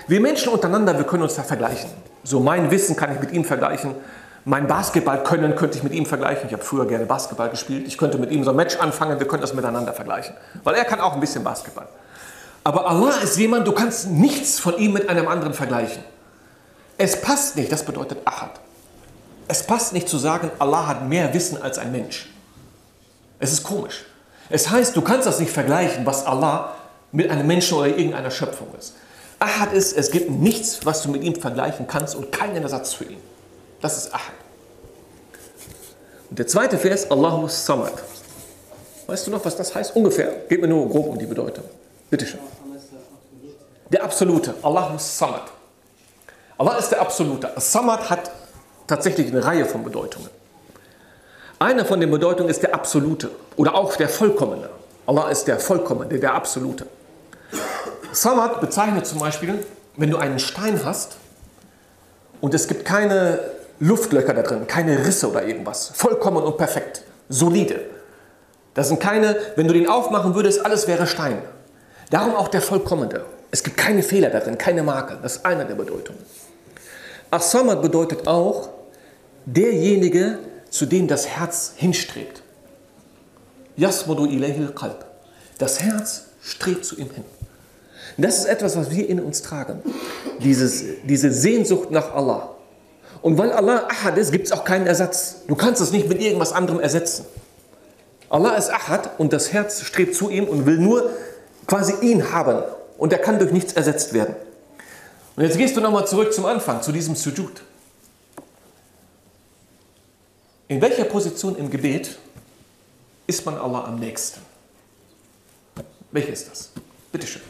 Wir 0.07 0.19
Menschen 0.19 0.51
untereinander, 0.51 0.97
wir 0.97 1.05
können 1.05 1.23
uns 1.23 1.35
da 1.35 1.43
vergleichen. 1.43 1.89
So 2.23 2.39
mein 2.39 2.71
Wissen 2.71 2.95
kann 2.95 3.13
ich 3.13 3.19
mit 3.19 3.31
ihm 3.31 3.45
vergleichen. 3.45 3.95
Mein 4.45 4.67
Basketball-Können 4.67 5.55
könnte 5.55 5.77
ich 5.77 5.83
mit 5.83 5.93
ihm 5.93 6.05
vergleichen. 6.05 6.47
Ich 6.47 6.53
habe 6.53 6.63
früher 6.63 6.87
gerne 6.87 7.05
Basketball 7.05 7.49
gespielt. 7.49 7.87
Ich 7.87 7.97
könnte 7.97 8.17
mit 8.17 8.31
ihm 8.31 8.43
so 8.43 8.51
ein 8.51 8.55
Match 8.55 8.77
anfangen. 8.77 9.19
Wir 9.19 9.27
können 9.27 9.41
das 9.41 9.53
miteinander 9.53 9.93
vergleichen. 9.93 10.35
Weil 10.63 10.75
er 10.75 10.85
kann 10.85 10.99
auch 11.01 11.13
ein 11.13 11.19
bisschen 11.19 11.43
Basketball. 11.43 11.87
Aber 12.63 12.89
Allah 12.89 13.13
ist 13.23 13.37
jemand, 13.37 13.67
du 13.67 13.71
kannst 13.71 14.09
nichts 14.09 14.59
von 14.59 14.77
ihm 14.77 14.93
mit 14.93 15.09
einem 15.09 15.27
anderen 15.27 15.53
vergleichen. 15.53 16.03
Es 16.97 17.21
passt 17.21 17.55
nicht, 17.55 17.71
das 17.71 17.83
bedeutet 17.83 18.19
Ahad. 18.25 18.59
Es 19.47 19.63
passt 19.63 19.93
nicht 19.93 20.09
zu 20.09 20.17
sagen, 20.17 20.51
Allah 20.59 20.87
hat 20.87 21.07
mehr 21.07 21.33
Wissen 21.33 21.61
als 21.61 21.77
ein 21.77 21.91
Mensch. 21.91 22.29
Es 23.39 23.53
ist 23.53 23.63
komisch. 23.63 24.05
Es 24.49 24.69
heißt, 24.69 24.95
du 24.95 25.01
kannst 25.01 25.27
das 25.27 25.39
nicht 25.39 25.51
vergleichen, 25.51 26.05
was 26.05 26.25
Allah 26.25 26.75
mit 27.11 27.29
einem 27.29 27.47
Menschen 27.47 27.77
oder 27.77 27.87
irgendeiner 27.87 28.31
Schöpfung 28.31 28.67
ist. 28.77 28.93
Ahad 29.39 29.73
ist, 29.73 29.95
es 29.95 30.11
gibt 30.11 30.29
nichts, 30.29 30.85
was 30.85 31.03
du 31.03 31.09
mit 31.09 31.23
ihm 31.23 31.35
vergleichen 31.35 31.87
kannst 31.87 32.15
und 32.15 32.31
keinen 32.31 32.61
Ersatz 32.61 32.93
für 32.93 33.05
ihn. 33.05 33.21
Das 33.81 33.97
ist 33.97 34.13
Ahad. 34.13 34.33
Und 36.29 36.37
der 36.37 36.47
zweite 36.47 36.77
Vers, 36.77 37.09
Allahu 37.09 37.47
Samad. 37.47 37.93
Weißt 39.07 39.25
du 39.25 39.31
noch, 39.31 39.43
was 39.43 39.55
das 39.55 39.73
heißt? 39.73 39.95
Ungefähr. 39.95 40.43
Gib 40.49 40.61
mir 40.61 40.67
nur 40.67 40.87
grob 40.89 41.07
um 41.07 41.17
die 41.17 41.25
Bedeutung. 41.25 41.63
Bitte 42.09 42.25
schön. 42.25 42.41
Der 43.91 44.03
Absolute, 44.03 44.53
Allahu 44.61 44.97
Samad. 44.99 45.51
Allah 46.57 46.75
ist 46.77 46.89
der 46.89 47.01
Absolute. 47.01 47.51
Samad 47.57 48.09
hat 48.09 48.29
tatsächlich 48.85 49.27
eine 49.29 49.43
Reihe 49.43 49.65
von 49.65 49.83
Bedeutungen. 49.83 50.29
Eine 51.61 51.83
von 51.83 51.99
den 51.99 52.09
Bedeutungen 52.09 52.49
ist 52.49 52.63
der 52.63 52.73
Absolute 52.73 53.29
oder 53.57 53.75
auch 53.75 53.93
der 53.97 54.07
Vollkommene. 54.07 54.69
Allah 55.05 55.29
ist 55.29 55.45
der 55.45 55.59
Vollkommene, 55.59 56.17
der 56.17 56.33
Absolute. 56.33 56.85
Samad 58.13 58.61
bezeichnet 58.61 59.05
zum 59.05 59.19
Beispiel, 59.19 59.65
wenn 59.97 60.09
du 60.09 60.17
einen 60.17 60.39
Stein 60.39 60.79
hast 60.85 61.17
und 62.39 62.53
es 62.53 62.69
gibt 62.69 62.85
keine 62.85 63.39
Luftlöcher 63.79 64.33
da 64.33 64.41
drin, 64.41 64.67
keine 64.67 65.05
Risse 65.05 65.29
oder 65.29 65.43
irgendwas. 65.43 65.91
Vollkommen 65.93 66.43
und 66.43 66.57
perfekt, 66.57 67.01
solide. 67.27 67.81
Das 68.73 68.87
sind 68.87 69.01
keine, 69.01 69.35
wenn 69.57 69.67
du 69.67 69.73
den 69.73 69.89
aufmachen 69.89 70.35
würdest, 70.35 70.65
alles 70.65 70.87
wäre 70.87 71.07
Stein. 71.07 71.41
Darum 72.09 72.35
auch 72.35 72.47
der 72.47 72.61
Vollkommene. 72.61 73.25
Es 73.51 73.63
gibt 73.63 73.75
keine 73.75 74.03
Fehler 74.03 74.29
darin, 74.29 74.57
keine 74.57 74.81
Makel. 74.81 75.17
Das 75.21 75.37
ist 75.37 75.45
einer 75.45 75.65
der 75.65 75.75
Bedeutungen. 75.75 76.23
As-Samad 77.31 77.81
bedeutet 77.81 78.27
auch 78.27 78.69
derjenige, 79.45 80.39
zu 80.69 80.85
dem 80.85 81.07
das 81.07 81.27
Herz 81.27 81.73
hinstrebt. 81.75 82.43
Yasmudu 83.77 84.25
ilayhil 84.25 84.69
qalb. 84.69 85.05
Das 85.57 85.81
Herz 85.81 86.25
strebt 86.41 86.85
zu 86.85 86.97
ihm 86.97 87.09
hin. 87.11 87.23
Das 88.17 88.37
ist 88.37 88.45
etwas, 88.45 88.75
was 88.75 88.91
wir 88.91 89.07
in 89.07 89.19
uns 89.19 89.41
tragen. 89.41 89.81
Dieses, 90.43 90.83
diese 91.03 91.31
Sehnsucht 91.31 91.91
nach 91.91 92.13
Allah. 92.13 92.55
Und 93.21 93.37
weil 93.37 93.51
Allah 93.51 93.87
Ahad 93.87 94.17
ist, 94.17 94.31
gibt 94.31 94.47
es 94.47 94.51
auch 94.51 94.63
keinen 94.63 94.87
Ersatz. 94.87 95.37
Du 95.47 95.55
kannst 95.55 95.81
es 95.81 95.91
nicht 95.91 96.07
mit 96.07 96.21
irgendwas 96.21 96.53
anderem 96.53 96.79
ersetzen. 96.79 97.25
Allah 98.29 98.55
ist 98.55 98.69
Ahad 98.69 99.19
und 99.19 99.33
das 99.33 99.51
Herz 99.53 99.81
strebt 99.81 100.15
zu 100.15 100.29
ihm 100.29 100.45
und 100.45 100.65
will 100.65 100.77
nur 100.77 101.09
quasi 101.65 101.93
ihn 102.01 102.31
haben. 102.31 102.63
Und 102.97 103.13
er 103.13 103.19
kann 103.19 103.39
durch 103.39 103.51
nichts 103.51 103.73
ersetzt 103.73 104.13
werden. 104.13 104.35
Und 105.35 105.43
jetzt 105.43 105.57
gehst 105.57 105.75
du 105.77 105.81
nochmal 105.81 106.05
zurück 106.05 106.33
zum 106.33 106.45
Anfang, 106.45 106.81
zu 106.81 106.91
diesem 106.91 107.15
Sujud. 107.15 107.61
In 110.69 110.79
welcher 110.81 111.05
Position 111.05 111.55
im 111.55 111.67
Gebet 111.71 112.15
ist 113.25 113.43
man 113.43 113.57
Allah 113.57 113.85
am 113.85 113.99
nächsten? 113.99 114.39
Welche 116.11 116.31
ist 116.31 116.47
das? 116.47 116.69
Bitte 117.11 117.25
schön. 117.25 117.41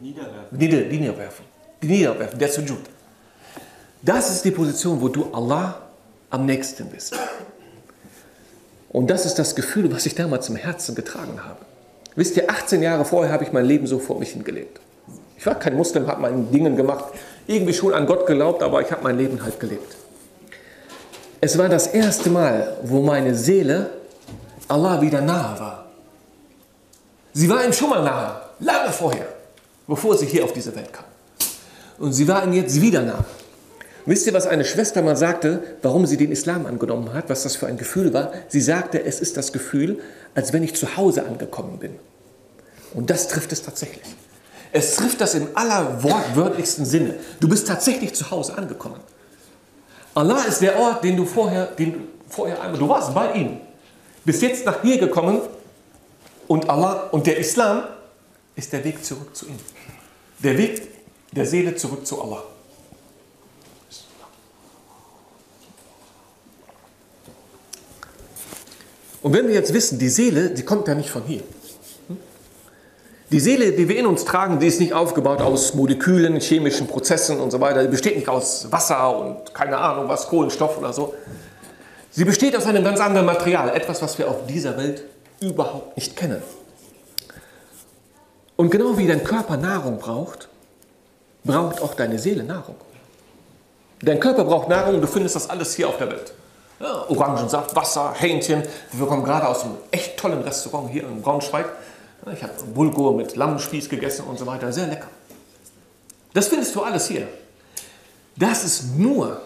Niederwerfen. 0.00 0.58
Nieder, 0.58 0.80
niederwerfen. 0.80 1.44
Niederwerfen, 1.80 2.38
der 2.38 2.48
Sujud. 2.50 2.80
Das 4.02 4.30
ist 4.30 4.44
die 4.44 4.50
Position, 4.50 5.00
wo 5.00 5.08
du 5.08 5.32
Allah 5.32 5.80
am 6.28 6.44
nächsten 6.44 6.86
bist. 6.90 7.16
Und 8.90 9.08
das 9.08 9.24
ist 9.24 9.36
das 9.36 9.56
Gefühl, 9.56 9.90
was 9.90 10.04
ich 10.04 10.14
damals 10.14 10.50
im 10.50 10.56
Herzen 10.56 10.94
getragen 10.94 11.42
habe. 11.42 11.64
Wisst 12.14 12.36
ihr, 12.36 12.50
18 12.50 12.82
Jahre 12.82 13.06
vorher 13.06 13.32
habe 13.32 13.44
ich 13.44 13.52
mein 13.52 13.64
Leben 13.64 13.86
so 13.86 13.98
vor 13.98 14.18
mich 14.18 14.32
hingelebt. 14.32 14.80
Ich 15.38 15.46
war 15.46 15.58
kein 15.58 15.74
Muslim, 15.74 16.06
habe 16.08 16.20
meine 16.20 16.42
Dingen 16.44 16.76
gemacht, 16.76 17.06
irgendwie 17.46 17.72
schon 17.72 17.94
an 17.94 18.04
Gott 18.04 18.26
geglaubt, 18.26 18.62
aber 18.62 18.82
ich 18.82 18.90
habe 18.92 19.02
mein 19.02 19.16
Leben 19.16 19.42
halt 19.42 19.58
gelebt. 19.58 19.96
Es 21.40 21.58
war 21.58 21.68
das 21.68 21.88
erste 21.88 22.30
Mal, 22.30 22.76
wo 22.82 23.02
meine 23.02 23.34
Seele 23.34 23.90
Allah 24.68 25.00
wieder 25.00 25.20
nahe 25.20 25.60
war. 25.60 25.86
Sie 27.32 27.48
war 27.48 27.64
ihm 27.64 27.72
schon 27.72 27.90
mal 27.90 28.02
nahe, 28.02 28.40
lange 28.60 28.90
vorher, 28.90 29.28
bevor 29.86 30.16
sie 30.16 30.26
hier 30.26 30.44
auf 30.44 30.52
diese 30.52 30.74
Welt 30.74 30.92
kam. 30.92 31.04
Und 31.98 32.12
sie 32.12 32.26
war 32.26 32.44
ihm 32.44 32.52
jetzt 32.52 32.80
wieder 32.80 33.02
nahe. 33.02 33.24
Wisst 34.06 34.26
ihr, 34.26 34.32
was 34.32 34.46
eine 34.46 34.64
Schwester 34.64 35.02
mal 35.02 35.16
sagte, 35.16 35.62
warum 35.82 36.06
sie 36.06 36.16
den 36.16 36.30
Islam 36.30 36.64
angenommen 36.64 37.12
hat, 37.12 37.28
was 37.28 37.42
das 37.42 37.56
für 37.56 37.66
ein 37.66 37.76
Gefühl 37.76 38.14
war? 38.14 38.32
Sie 38.48 38.60
sagte, 38.60 39.04
es 39.04 39.20
ist 39.20 39.36
das 39.36 39.52
Gefühl, 39.52 39.98
als 40.34 40.52
wenn 40.52 40.62
ich 40.62 40.76
zu 40.76 40.96
Hause 40.96 41.26
angekommen 41.26 41.78
bin. 41.78 41.96
Und 42.94 43.10
das 43.10 43.28
trifft 43.28 43.52
es 43.52 43.62
tatsächlich. 43.62 44.06
Es 44.72 44.94
trifft 44.94 45.20
das 45.20 45.34
im 45.34 45.48
allerwortwörtlichsten 45.54 46.84
Sinne. 46.84 47.14
Du 47.40 47.48
bist 47.48 47.66
tatsächlich 47.66 48.14
zu 48.14 48.30
Hause 48.30 48.56
angekommen. 48.56 49.00
Allah 50.16 50.44
ist 50.44 50.62
der 50.62 50.78
Ort, 50.78 51.04
den 51.04 51.14
du 51.14 51.26
vorher, 51.26 51.66
den 51.66 51.92
du 51.92 51.98
vorher 52.30 52.58
einmal, 52.62 52.80
du 52.80 52.88
warst 52.88 53.12
bei 53.14 53.34
ihm. 53.34 53.60
Bist 54.24 54.40
jetzt 54.40 54.64
nach 54.64 54.80
hier 54.80 54.96
gekommen 54.96 55.42
und 56.48 56.70
Allah 56.70 57.08
und 57.10 57.26
der 57.26 57.36
Islam 57.36 57.84
ist 58.54 58.72
der 58.72 58.82
Weg 58.82 59.04
zurück 59.04 59.36
zu 59.36 59.46
ihm. 59.46 59.58
Der 60.38 60.56
Weg 60.56 60.88
der 61.32 61.44
Seele 61.44 61.76
zurück 61.76 62.06
zu 62.06 62.22
Allah. 62.22 62.42
Und 69.20 69.34
wenn 69.34 69.48
wir 69.48 69.54
jetzt 69.54 69.74
wissen, 69.74 69.98
die 69.98 70.08
Seele, 70.08 70.48
die 70.48 70.64
kommt 70.64 70.88
ja 70.88 70.94
nicht 70.94 71.10
von 71.10 71.24
hier. 71.24 71.42
Die 73.30 73.40
Seele, 73.40 73.72
die 73.72 73.88
wir 73.88 73.98
in 73.98 74.06
uns 74.06 74.24
tragen, 74.24 74.60
die 74.60 74.68
ist 74.68 74.78
nicht 74.78 74.92
aufgebaut 74.92 75.40
aus 75.40 75.74
Molekülen, 75.74 76.38
chemischen 76.38 76.86
Prozessen 76.86 77.40
und 77.40 77.50
so 77.50 77.60
weiter. 77.60 77.82
Die 77.82 77.88
besteht 77.88 78.14
nicht 78.14 78.28
aus 78.28 78.70
Wasser 78.70 79.18
und 79.18 79.52
keine 79.52 79.78
Ahnung 79.78 80.08
was, 80.08 80.28
Kohlenstoff 80.28 80.78
oder 80.78 80.92
so. 80.92 81.12
Sie 82.12 82.24
besteht 82.24 82.56
aus 82.56 82.66
einem 82.66 82.84
ganz 82.84 83.00
anderen 83.00 83.26
Material, 83.26 83.74
etwas, 83.74 84.00
was 84.00 84.16
wir 84.16 84.30
auf 84.30 84.46
dieser 84.46 84.76
Welt 84.76 85.02
überhaupt 85.40 85.96
nicht 85.96 86.16
kennen. 86.16 86.40
Und 88.54 88.70
genau 88.70 88.96
wie 88.96 89.08
dein 89.08 89.24
Körper 89.24 89.56
Nahrung 89.56 89.98
braucht, 89.98 90.48
braucht 91.44 91.82
auch 91.82 91.94
deine 91.94 92.18
Seele 92.18 92.44
Nahrung. 92.44 92.76
Dein 94.02 94.20
Körper 94.20 94.44
braucht 94.44 94.68
Nahrung, 94.68 95.00
du 95.00 95.06
findest 95.06 95.34
das 95.34 95.50
alles 95.50 95.74
hier 95.74 95.88
auf 95.88 95.98
der 95.98 96.10
Welt. 96.10 96.32
Ja, 96.78 97.06
Orangensaft, 97.08 97.74
Wasser, 97.74 98.14
Hähnchen. 98.14 98.62
Wir 98.92 99.06
kommen 99.06 99.24
gerade 99.24 99.48
aus 99.48 99.64
einem 99.64 99.76
echt 99.90 100.16
tollen 100.16 100.42
Restaurant 100.42 100.90
hier 100.90 101.02
in 101.02 101.22
Braunschweig. 101.22 101.66
Ich 102.32 102.42
habe 102.42 102.52
Bulgur 102.74 103.14
mit 103.16 103.36
Lammspieß 103.36 103.88
gegessen 103.88 104.24
und 104.24 104.38
so 104.38 104.46
weiter. 104.46 104.72
Sehr 104.72 104.88
lecker. 104.88 105.08
Das 106.34 106.48
findest 106.48 106.74
du 106.74 106.82
alles 106.82 107.06
hier. 107.06 107.28
Das 108.36 108.64
ist 108.64 108.96
nur 108.96 109.40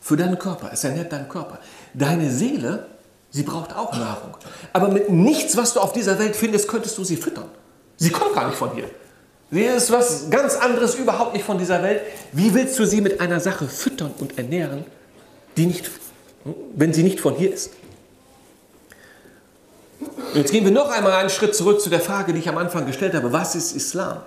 für 0.00 0.16
deinen 0.16 0.38
Körper. 0.38 0.70
Es 0.72 0.84
ernährt 0.84 1.12
deinen 1.12 1.28
Körper. 1.28 1.58
Deine 1.94 2.30
Seele, 2.30 2.86
sie 3.30 3.42
braucht 3.42 3.74
auch 3.74 3.92
Nahrung. 3.96 4.36
Aber 4.72 4.88
mit 4.88 5.08
nichts, 5.08 5.56
was 5.56 5.72
du 5.72 5.80
auf 5.80 5.92
dieser 5.92 6.18
Welt 6.18 6.36
findest, 6.36 6.68
könntest 6.68 6.96
du 6.98 7.04
sie 7.04 7.16
füttern. 7.16 7.48
Sie 7.96 8.10
kommt 8.10 8.34
gar 8.34 8.46
nicht 8.46 8.58
von 8.58 8.72
hier. 8.74 8.90
Sie 9.50 9.62
ist 9.62 9.90
was 9.90 10.30
ganz 10.30 10.54
anderes, 10.56 10.94
überhaupt 10.94 11.32
nicht 11.32 11.44
von 11.44 11.58
dieser 11.58 11.82
Welt. 11.82 12.02
Wie 12.32 12.54
willst 12.54 12.78
du 12.78 12.84
sie 12.84 13.00
mit 13.00 13.20
einer 13.20 13.40
Sache 13.40 13.66
füttern 13.66 14.12
und 14.18 14.38
ernähren, 14.38 14.84
die 15.56 15.66
nicht, 15.66 15.90
wenn 16.76 16.92
sie 16.92 17.02
nicht 17.02 17.18
von 17.18 17.34
hier 17.34 17.52
ist? 17.52 17.70
Jetzt 20.34 20.52
gehen 20.52 20.64
wir 20.64 20.72
noch 20.72 20.90
einmal 20.90 21.12
einen 21.12 21.30
Schritt 21.30 21.54
zurück 21.54 21.80
zu 21.80 21.90
der 21.90 22.00
Frage, 22.00 22.32
die 22.32 22.38
ich 22.38 22.48
am 22.48 22.58
Anfang 22.58 22.86
gestellt 22.86 23.14
habe. 23.14 23.32
Was 23.32 23.54
ist 23.54 23.72
Islam? 23.72 24.22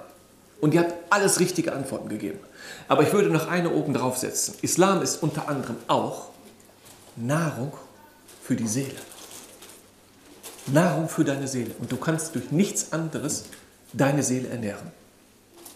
Und 0.59 0.73
ihr 0.73 0.81
habt 0.81 0.93
alles 1.09 1.39
richtige 1.39 1.73
Antworten 1.73 2.09
gegeben. 2.09 2.39
Aber 2.87 3.03
ich 3.03 3.13
würde 3.13 3.29
noch 3.29 3.47
eine 3.47 3.71
oben 3.71 3.93
drauf 3.93 4.17
setzen. 4.17 4.55
Islam 4.61 5.01
ist 5.01 5.23
unter 5.23 5.47
anderem 5.47 5.77
auch 5.87 6.29
Nahrung 7.15 7.73
für 8.41 8.55
die 8.55 8.67
Seele. 8.67 8.95
Nahrung 10.67 11.09
für 11.09 11.23
deine 11.23 11.47
Seele. 11.47 11.71
Und 11.79 11.91
du 11.91 11.97
kannst 11.97 12.35
durch 12.35 12.51
nichts 12.51 12.91
anderes 12.91 13.45
deine 13.93 14.23
Seele 14.23 14.49
ernähren. 14.49 14.91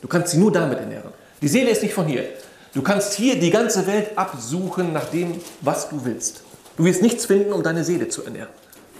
Du 0.02 0.08
kannst 0.08 0.32
sie 0.32 0.38
nur 0.38 0.52
damit 0.52 0.80
ernähren. 0.80 1.12
Die 1.42 1.48
Seele 1.48 1.70
ist 1.70 1.84
nicht 1.84 1.94
von 1.94 2.06
hier. 2.06 2.26
Du 2.74 2.82
kannst 2.82 3.14
hier 3.14 3.40
die 3.40 3.50
ganze 3.50 3.88
Welt 3.88 4.18
absuchen 4.18 4.94
nach 4.94 5.06
dem, 5.06 5.40
was 5.62 5.90
du 5.90 6.04
willst. 6.06 6.44
Du 6.78 6.86
wirst 6.86 7.02
nichts 7.02 7.26
finden, 7.26 7.52
um 7.52 7.64
deine 7.64 7.84
Seele 7.84 8.08
zu 8.08 8.24
ernähren. 8.24 8.50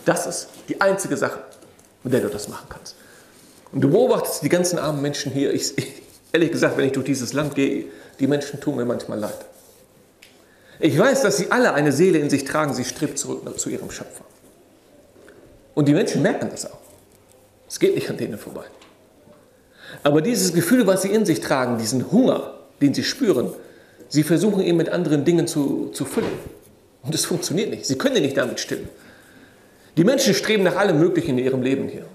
Das 0.08 0.26
ist 0.26 0.48
die 0.70 0.80
einzige 0.80 1.18
Sache, 1.18 1.40
mit 2.04 2.14
der 2.14 2.22
du 2.22 2.30
das 2.30 2.48
machen 2.48 2.68
kannst. 2.70 2.96
Und 3.74 3.82
du 3.82 3.90
beobachtest 3.90 4.42
die 4.42 4.48
ganzen 4.48 4.80
armen 4.80 5.02
Menschen 5.02 5.34
hier. 5.34 5.54
Ich, 5.54 5.78
ich, 5.78 6.02
ehrlich 6.32 6.50
gesagt, 6.50 6.78
wenn 6.78 6.86
ich 6.86 6.94
durch 6.94 7.06
dieses 7.06 7.34
Land 7.34 7.56
gehe, 7.56 7.88
die 8.22 8.28
Menschen 8.28 8.62
tun 8.62 8.78
mir 8.78 8.86
manchmal 8.86 9.20
leid. 9.20 9.46
Ich 10.80 10.98
weiß, 10.98 11.24
dass 11.24 11.36
sie 11.36 11.52
alle 11.52 11.74
eine 11.74 11.92
Seele 11.92 12.20
in 12.20 12.30
sich 12.30 12.46
tragen, 12.46 12.74
sie 12.74 12.86
strebt 12.86 13.20
zurück 13.20 13.60
zu 13.60 13.70
ihrem 13.70 13.92
Schöpfer. 13.92 14.24
Und 15.76 15.90
die 15.90 15.94
Menschen 15.94 16.22
merken 16.22 16.48
das 16.52 16.72
auch. 16.72 16.80
Es 17.68 17.78
geht 17.78 17.94
nicht 17.94 18.10
an 18.10 18.16
denen 18.16 18.38
vorbei. 18.38 18.64
Aber 20.04 20.22
dieses 20.22 20.54
Gefühl, 20.54 20.88
was 20.88 21.02
sie 21.02 21.10
in 21.10 21.26
sich 21.26 21.42
tragen, 21.42 21.80
diesen 21.80 22.14
Hunger, 22.14 22.54
den 22.80 22.94
sie 22.94 23.04
spüren, 23.04 23.52
sie 24.08 24.24
versuchen 24.24 24.62
ihn 24.62 24.78
mit 24.78 24.88
anderen 24.88 25.26
Dingen 25.26 25.48
zu, 25.48 25.90
zu 25.92 26.06
füllen. 26.06 26.32
Und 27.04 27.14
es 27.14 27.26
funktioniert 27.26 27.72
nicht. 27.72 27.86
Sie 27.86 27.98
können 27.98 28.22
nicht 28.22 28.38
damit 28.38 28.62
stillen. 28.62 28.88
Die 29.98 30.04
Menschen 30.04 30.34
streben 30.34 30.64
nach 30.64 30.76
allem 30.76 31.00
Möglichen 31.00 31.38
in 31.38 31.44
ihrem 31.44 31.62
Leben 31.62 31.88
hier. 31.90 32.06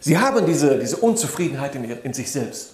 Sie 0.00 0.18
haben 0.18 0.46
diese, 0.46 0.78
diese 0.78 0.96
Unzufriedenheit 0.96 1.74
in, 1.74 1.84
in 1.84 2.12
sich 2.14 2.30
selbst. 2.30 2.70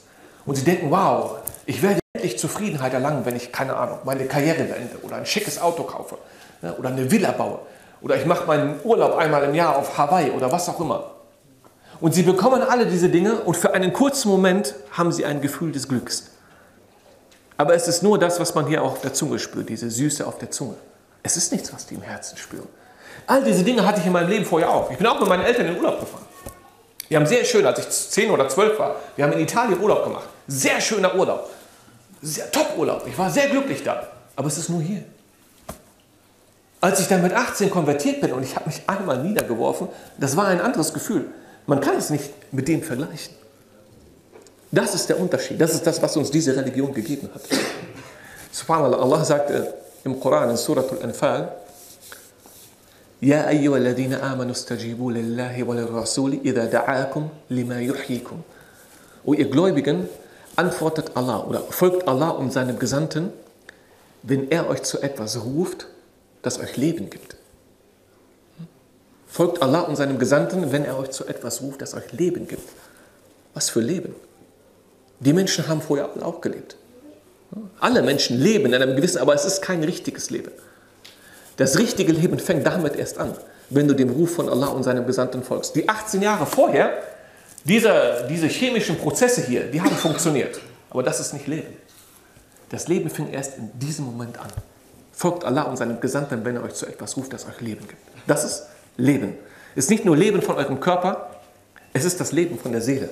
Und 0.47 0.57
sie 0.57 0.65
denken, 0.65 0.91
wow, 0.91 1.39
ich 1.67 1.83
werde 1.83 2.01
endlich 2.15 2.39
Zufriedenheit 2.39 2.95
erlangen, 2.95 3.25
wenn 3.25 3.37
ich, 3.37 3.53
keine 3.53 3.77
Ahnung, 3.77 3.99
meine 4.05 4.27
Karriere 4.27 4.65
beende 4.65 4.97
oder 5.03 5.17
ein 5.17 5.27
schickes 5.27 5.61
Auto 5.61 5.85
kaufe 5.85 6.19
ja, 6.63 6.75
oder 6.77 6.91
eine 6.91 7.11
Villa 7.11 7.33
baue 7.33 7.61
oder 8.03 8.17
ich 8.17 8.27
mache 8.27 8.47
meinen 8.47 8.81
Urlaub 8.85 9.17
einmal 9.17 9.45
im 9.45 9.55
Jahr 9.55 9.77
auf 9.77 9.97
Hawaii 9.97 10.31
oder 10.31 10.51
was 10.51 10.69
auch 10.69 10.81
immer. 10.81 11.13
Und 12.01 12.15
sie 12.15 12.25
bekommen 12.25 12.63
alle 12.63 12.87
diese 12.87 13.09
Dinge 13.09 13.41
und 13.41 13.57
für 13.57 13.75
einen 13.75 13.93
kurzen 13.93 14.29
Moment 14.29 14.75
haben 14.91 15.13
sie 15.13 15.25
ein 15.25 15.41
Gefühl 15.41 15.71
des 15.71 15.89
Glücks. 15.89 16.31
Aber 17.57 17.75
es 17.75 17.87
ist 17.87 18.03
nur 18.03 18.19
das, 18.19 18.41
was 18.41 18.55
man 18.57 18.67
hier 18.67 18.83
auf 18.83 19.01
der 19.01 19.15
Zunge 19.15 19.39
spürt, 19.39 19.69
diese 19.69 19.89
Süße 19.89 20.27
auf 20.27 20.39
der 20.39 20.51
Zunge. 20.51 20.75
Es 21.23 21.37
ist 21.37 21.53
nichts, 21.53 21.73
was 21.73 21.87
die 21.87 21.95
im 21.95 22.03
Herzen 22.03 22.37
spüren. 22.37 22.67
All 23.27 23.43
diese 23.43 23.65
Dinge 23.65 23.87
hatte 23.87 24.01
ich 24.01 24.07
in 24.07 24.13
meinem 24.13 24.29
Leben 24.29 24.45
vorher 24.45 24.71
auch. 24.71 24.91
Ich 24.91 24.99
bin 24.99 25.07
auch 25.07 25.19
mit 25.19 25.29
meinen 25.29 25.45
Eltern 25.45 25.67
in 25.67 25.77
Urlaub 25.77 26.01
gefahren. 26.01 26.27
Wir 27.09 27.19
haben 27.19 27.27
sehr 27.27 27.45
schön, 27.45 27.67
als 27.67 27.79
ich 27.79 27.89
10 27.89 28.31
oder 28.31 28.49
12 28.49 28.79
war, 28.79 28.97
wir 29.17 29.25
haben 29.25 29.33
in 29.33 29.41
Italien 29.41 29.79
Urlaub 29.81 30.05
gemacht. 30.05 30.29
Sehr 30.47 30.81
schöner 30.81 31.15
Urlaub. 31.15 31.51
Sehr 32.23 32.51
Top-Urlaub. 32.51 33.07
Ich 33.07 33.19
war 33.19 33.31
sehr 33.31 33.49
glücklich 33.49 33.83
da. 33.83 34.09
Aber 34.35 34.49
es 34.49 34.57
ist 34.57 34.71
nur 34.71 34.81
hier. 34.81 35.05
Als 36.81 37.01
ich 37.01 37.09
dann 37.09 37.23
mit 37.23 37.33
18 37.33 37.71
konvertiert 37.71 38.21
bin 38.21 38.33
und 38.33 38.43
ich 38.43 38.57
habe 38.57 38.67
mich 38.67 38.83
einmal 38.87 39.19
niedergeworfen, 39.23 39.89
das 40.19 40.37
war 40.37 40.47
ein 40.47 40.61
anderes 40.61 40.93
Gefühl. 40.93 41.27
Man 41.67 41.81
kann 41.81 41.97
es 41.97 42.11
nicht 42.11 42.31
mit 42.51 42.67
dem 42.67 42.83
vergleichen. 42.83 43.35
Das 44.71 44.95
ist 44.95 45.09
der 45.09 45.21
Unterschied. 45.21 45.61
Das 45.61 45.75
ist 45.75 45.87
das, 45.87 46.01
was 46.03 46.17
uns 46.17 46.31
diese 46.31 46.57
Religion 46.57 46.93
gegeben 46.95 47.29
hat. 47.35 47.43
Subhanallah, 48.51 48.99
Allah 48.99 49.25
sagt 49.25 49.53
im 50.03 50.19
Koran 50.19 50.51
in 50.51 50.57
Surah 50.57 50.83
Al-Anfal, 50.91 51.53
يا 53.22 53.50
أيها 53.50 53.78
الذين 53.78 54.14
آمنوا 54.14 54.52
استجيبوا 54.52 55.12
لله 55.12 55.64
وللرسول 55.64 56.40
إذا 56.46 56.66
دعاكم 56.66 57.30
لما 57.50 57.82
يحييكم. 57.82 58.42
O 59.26 59.34
ihr 59.34 59.50
Gläubigen, 59.50 60.08
antwortet 60.56 61.16
Allah 61.16 61.46
oder 61.46 61.62
folgt 61.62 62.08
Allah 62.08 62.30
und 62.30 62.52
seinem 62.52 62.80
Gesandten, 62.80 63.32
wenn 64.24 64.50
er 64.52 64.70
euch 64.70 64.84
zu 64.84 65.02
etwas 65.02 65.44
ruft, 65.44 65.88
das 66.42 66.60
euch 66.60 66.78
Leben 66.78 67.10
gibt. 67.10 67.36
Folgt 69.28 69.62
Allah 69.62 69.82
und 69.82 69.96
seinem 69.96 70.18
Gesandten, 70.18 70.72
wenn 70.72 70.86
er 70.86 70.98
euch 70.98 71.12
zu 71.12 71.26
etwas 71.26 71.62
ruft, 71.62 71.82
das 71.82 71.94
euch 71.94 72.12
Leben 72.12 72.48
gibt. 72.48 72.68
Was 73.54 73.70
für 73.70 73.82
Leben? 73.82 74.16
Die 75.20 75.34
Menschen 75.34 75.68
haben 75.68 75.82
vorher 75.82 76.10
auch 76.22 76.42
gelebt. 76.42 76.76
Alle 77.80 78.02
Menschen 78.02 78.40
leben 78.40 78.66
in 78.66 78.74
einem 78.74 78.96
gewissen, 78.96 79.20
aber 79.20 79.34
es 79.34 79.46
ist 79.46 79.62
kein 79.62 79.84
richtiges 79.84 80.30
Leben. 80.30 80.52
Das 81.57 81.79
richtige 81.79 82.13
Leben 82.13 82.39
fängt 82.39 82.67
damit 82.67 82.97
erst 82.97 83.19
an, 83.19 83.35
wenn 83.71 83.89
du 83.89 83.95
dem 83.95 84.11
Ruf 84.11 84.35
von 84.35 84.49
Allah 84.49 84.69
und 84.69 84.83
seinem 84.83 85.07
Gesandten 85.07 85.43
folgst. 85.43 85.75
Die 85.77 85.89
18 85.89 86.23
Jahre 86.23 86.47
vorher, 86.47 86.93
diese, 87.65 88.27
diese 88.29 88.47
chemischen 88.47 88.97
Prozesse 88.97 89.43
hier, 89.43 89.65
die 89.65 89.81
haben 89.81 89.95
funktioniert. 89.97 90.61
Aber 90.91 91.03
das 91.03 91.21
ist 91.21 91.33
nicht 91.33 91.47
Leben. 91.47 91.77
Das 92.71 92.89
Leben 92.89 93.11
fängt 93.11 93.33
erst 93.33 93.59
in 93.59 93.71
diesem 93.79 94.07
Moment 94.07 94.39
an. 94.39 94.49
Folgt 95.13 95.45
Allah 95.45 95.63
und 95.63 95.77
seinem 95.77 96.01
Gesandten, 96.01 96.45
wenn 96.45 96.57
er 96.57 96.65
euch 96.65 96.75
zu 96.75 96.87
etwas 96.87 97.17
ruft, 97.17 97.33
das 97.33 97.47
euch 97.47 97.61
Leben 97.61 97.87
gibt. 97.87 98.01
Das 98.27 98.45
ist 98.45 98.67
Leben. 98.97 99.35
Es 99.75 99.85
ist 99.85 99.91
nicht 99.91 100.05
nur 100.05 100.17
Leben 100.17 100.43
von 100.43 100.57
eurem 100.57 100.81
Körper, 100.81 101.31
es 101.93 102.05
ist 102.05 102.21
das 102.21 102.33
Leben 102.33 102.59
von 102.59 102.73
der 102.73 102.81
Seele. 102.81 103.11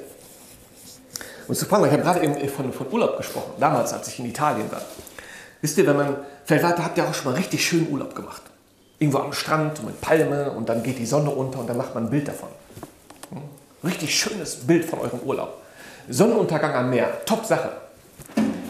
Und 1.47 1.55
subhanallah, 1.57 1.89
ich 1.89 1.93
habe 1.93 2.03
gerade 2.03 2.25
eben 2.25 2.49
von, 2.49 2.73
von 2.73 2.91
Urlaub 2.91 3.17
gesprochen, 3.17 3.53
damals, 3.59 3.93
als 3.93 4.09
ich 4.09 4.19
in 4.19 4.27
Italien 4.27 4.71
war. 4.71 4.83
Wisst 5.61 5.79
ihr, 5.79 5.87
wenn 5.87 5.97
man, 5.97 6.17
vielleicht 6.45 6.65
habt 6.65 6.97
ihr 6.97 7.05
auch 7.05 7.15
schon 7.15 7.33
mal 7.33 7.39
richtig 7.39 7.67
schön 7.67 7.89
Urlaub 7.91 8.15
gemacht. 8.15 8.43
Irgendwo 8.99 9.19
am 9.19 9.33
Strand 9.33 9.85
mit 9.85 10.01
Palme 10.01 10.51
und 10.53 10.69
dann 10.69 10.83
geht 10.83 10.99
die 10.99 11.07
Sonne 11.07 11.31
unter 11.31 11.61
und 11.61 11.69
dann 11.69 11.77
macht 11.77 11.95
man 11.95 12.05
ein 12.05 12.11
Bild 12.11 12.29
davon. 12.29 12.49
Hm? 13.31 13.43
Richtig 13.85 14.19
schönes 14.19 14.57
Bild 14.57 14.85
von 14.85 15.01
eurem 15.01 15.21
Urlaub. 15.21 15.61
Sonnenuntergang 16.09 16.75
am 16.75 16.91
Meer, 16.91 17.25
top 17.25 17.45
Sache. 17.45 17.71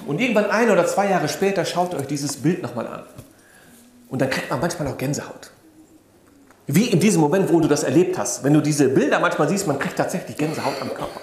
Und 0.07 0.21
irgendwann 0.21 0.51
ein 0.51 0.71
oder 0.71 0.87
zwei 0.87 1.09
Jahre 1.09 1.29
später 1.29 1.65
schaut 1.65 1.95
euch 1.95 2.07
dieses 2.07 2.37
Bild 2.37 2.63
nochmal 2.63 2.87
an. 2.87 3.03
Und 4.09 4.21
dann 4.21 4.31
kriegt 4.31 4.51
man 4.51 4.61
manchmal 4.61 4.89
auch 4.89 4.99
Gänsehaut. 4.99 5.51
Wie 6.67 6.87
in 6.87 7.01
diesem 7.01 7.21
Moment, 7.21 7.53
wo 7.53 7.61
du 7.61 7.69
das 7.69 7.83
erlebt 7.85 8.19
hast. 8.19 8.45
Wenn 8.45 8.55
du 8.55 8.61
diese 8.61 8.89
Bilder 8.89 9.21
manchmal 9.21 9.49
siehst, 9.49 9.67
man 9.67 9.79
kriegt 9.79 9.97
tatsächlich 9.97 10.37
Gänsehaut 10.37 10.75
am 10.81 10.89
Körper. 10.89 11.21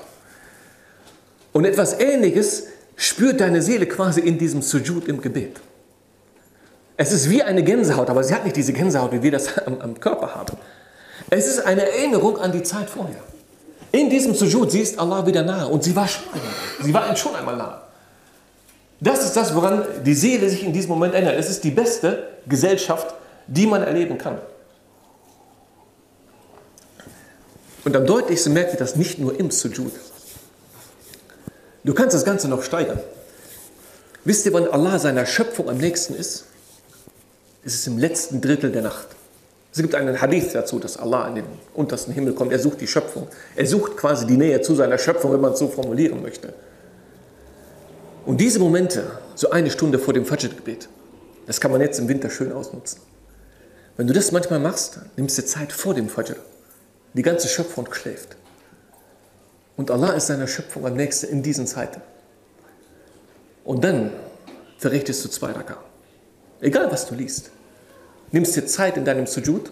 Und 1.53 1.65
etwas 1.65 1.99
Ähnliches 1.99 2.67
spürt 2.97 3.39
deine 3.39 3.61
Seele 3.61 3.85
quasi 3.85 4.19
in 4.19 4.37
diesem 4.37 4.61
Sujud 4.61 5.07
im 5.07 5.21
Gebet. 5.21 5.61
Es 6.97 7.13
ist 7.13 7.29
wie 7.29 7.43
eine 7.43 7.63
Gänsehaut, 7.63 8.09
aber 8.09 8.23
sie 8.23 8.33
hat 8.33 8.43
nicht 8.43 8.57
diese 8.57 8.73
Gänsehaut, 8.73 9.11
wie 9.11 9.21
wir 9.21 9.31
das 9.31 9.57
am, 9.59 9.79
am 9.79 9.99
Körper 9.99 10.33
haben. 10.33 10.57
Es 11.29 11.47
ist 11.47 11.59
eine 11.59 11.83
Erinnerung 11.83 12.37
an 12.39 12.51
die 12.51 12.63
Zeit 12.63 12.89
vorher. 12.89 13.21
In 13.91 14.09
diesem 14.09 14.33
Sujud, 14.33 14.71
sie 14.71 14.81
ist 14.81 14.99
Allah 14.99 15.25
wieder 15.25 15.43
nahe 15.43 15.67
und 15.67 15.83
sie 15.83 15.95
war 15.95 16.07
schon 16.07 16.23
einmal, 16.33 16.53
sie 16.81 16.93
war 16.93 17.15
schon 17.15 17.35
einmal 17.35 17.55
nahe. 17.55 17.81
Das 18.99 19.23
ist 19.23 19.37
das, 19.37 19.53
woran 19.53 19.85
die 20.03 20.15
Seele 20.15 20.49
sich 20.49 20.63
in 20.63 20.73
diesem 20.73 20.89
Moment 20.89 21.13
ändert. 21.13 21.35
Es 21.37 21.49
ist 21.49 21.63
die 21.63 21.69
beste 21.69 22.27
Gesellschaft, 22.47 23.13
die 23.45 23.67
man 23.67 23.83
erleben 23.83 24.17
kann. 24.17 24.39
Und 27.85 27.95
am 27.95 28.05
deutlichsten 28.05 28.53
merkt 28.53 28.73
ihr 28.73 28.79
das 28.79 28.95
nicht 28.95 29.19
nur 29.19 29.39
im 29.39 29.51
Sujud. 29.51 29.91
Du 31.87 31.93
kannst 31.93 32.13
das 32.13 32.25
Ganze 32.25 32.49
noch 32.49 32.63
steigern. 32.63 32.99
Wisst 34.25 34.45
ihr, 34.45 34.51
wann 34.51 34.67
Allah 34.67 34.99
seiner 34.99 35.25
Schöpfung 35.25 35.69
am 35.69 35.77
nächsten 35.77 36.15
ist? 36.15 36.43
Es 37.63 37.75
ist 37.75 37.87
im 37.87 37.97
letzten 37.97 38.41
Drittel 38.41 38.73
der 38.73 38.81
Nacht. 38.81 39.07
Es 39.71 39.81
gibt 39.81 39.95
einen 39.95 40.19
Hadith 40.19 40.51
dazu, 40.51 40.79
dass 40.79 40.97
Allah 40.97 41.29
in 41.29 41.35
den 41.35 41.45
untersten 41.73 42.13
Himmel 42.13 42.33
kommt. 42.33 42.51
Er 42.51 42.59
sucht 42.59 42.81
die 42.81 42.87
Schöpfung. 42.87 43.29
Er 43.55 43.65
sucht 43.65 43.95
quasi 43.95 44.27
die 44.27 44.35
Nähe 44.35 44.59
zu 44.59 44.75
seiner 44.75 44.97
Schöpfung, 44.97 45.31
wenn 45.31 45.39
man 45.39 45.53
es 45.53 45.59
so 45.59 45.69
formulieren 45.69 46.21
möchte. 46.21 46.53
Und 48.25 48.41
diese 48.41 48.59
Momente, 48.59 49.09
so 49.35 49.51
eine 49.51 49.71
Stunde 49.71 49.97
vor 49.97 50.13
dem 50.13 50.25
Fajr-Gebet, 50.25 50.89
das 51.45 51.61
kann 51.61 51.71
man 51.71 51.79
jetzt 51.79 51.99
im 51.99 52.09
Winter 52.09 52.29
schön 52.29 52.51
ausnutzen. 52.51 52.99
Wenn 53.95 54.07
du 54.07 54.13
das 54.13 54.33
manchmal 54.33 54.59
machst, 54.59 54.99
nimmst 55.15 55.37
du 55.37 55.45
Zeit 55.45 55.71
vor 55.71 55.93
dem 55.93 56.09
Fajr. 56.09 56.35
Die 57.13 57.21
ganze 57.21 57.47
Schöpfung 57.47 57.87
schläft. 57.93 58.35
Und 59.77 59.91
Allah 59.91 60.13
ist 60.13 60.27
seiner 60.27 60.47
Schöpfung 60.47 60.85
am 60.85 60.95
nächsten 60.95 61.27
in 61.27 61.43
diesen 61.43 61.67
Zeiten. 61.67 62.01
Und 63.63 63.83
dann 63.83 64.11
verrichtest 64.77 65.23
du 65.23 65.29
zwei 65.29 65.51
Raka. 65.51 65.77
Egal 66.59 66.91
was 66.91 67.07
du 67.07 67.15
liest. 67.15 67.51
Nimmst 68.31 68.55
dir 68.55 68.65
Zeit 68.65 68.97
in 68.97 69.05
deinem 69.05 69.27
Sujud. 69.27 69.71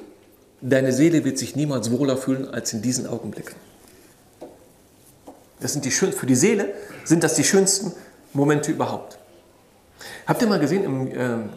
Deine 0.61 0.93
Seele 0.93 1.25
wird 1.25 1.37
sich 1.37 1.55
niemals 1.55 1.91
wohler 1.91 2.17
fühlen 2.17 2.47
als 2.47 2.71
in 2.71 2.81
diesen 2.81 3.07
Augenblicken. 3.07 3.55
Das 5.59 5.73
sind 5.73 5.85
die 5.85 5.91
schön, 5.91 6.13
für 6.13 6.25
die 6.25 6.35
Seele 6.35 6.73
sind 7.03 7.23
das 7.23 7.35
die 7.35 7.43
schönsten 7.43 7.91
Momente 8.33 8.71
überhaupt. 8.71 9.17
Habt 10.27 10.41
ihr 10.41 10.47
mal 10.47 10.59
gesehen, 10.59 10.83
im, 10.83 11.07
äh, 11.07 11.49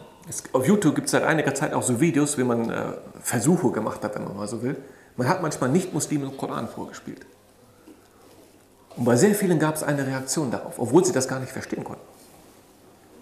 auf 0.53 0.67
YouTube 0.67 0.95
gibt 0.95 1.05
es 1.05 1.11
seit 1.11 1.23
einiger 1.23 1.53
Zeit 1.53 1.73
auch 1.73 1.83
so 1.83 1.99
Videos, 1.99 2.37
wie 2.37 2.43
man 2.43 2.69
äh, 2.69 2.83
Versuche 3.21 3.71
gemacht 3.71 4.03
hat, 4.03 4.15
wenn 4.15 4.23
man 4.23 4.35
mal 4.35 4.47
so 4.47 4.63
will. 4.63 4.75
Man 5.17 5.27
hat 5.27 5.41
manchmal 5.41 5.69
Nicht-Muslime 5.69 6.27
den 6.27 6.37
Koran 6.37 6.67
vorgespielt. 6.67 7.25
Und 8.95 9.05
bei 9.05 9.15
sehr 9.15 9.33
vielen 9.35 9.59
gab 9.59 9.75
es 9.75 9.83
eine 9.83 10.05
Reaktion 10.05 10.51
darauf, 10.51 10.77
obwohl 10.77 11.05
sie 11.05 11.13
das 11.13 11.27
gar 11.27 11.39
nicht 11.39 11.51
verstehen 11.51 11.83
konnten. 11.83 12.01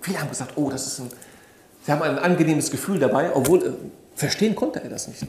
Viele 0.02 0.20
haben 0.20 0.30
gesagt, 0.30 0.54
oh, 0.56 0.70
das 0.70 0.88
ist 0.88 1.00
ein, 1.00 1.12
sie 1.86 1.92
haben 1.92 2.02
ein 2.02 2.18
angenehmes 2.18 2.72
Gefühl 2.72 3.00
dabei, 3.00 3.36
obwohl 3.36 3.66
äh, 3.66 3.72
verstehen 4.16 4.56
konnte 4.56 4.82
er 4.82 4.90
das 4.90 5.08
nicht. 5.08 5.28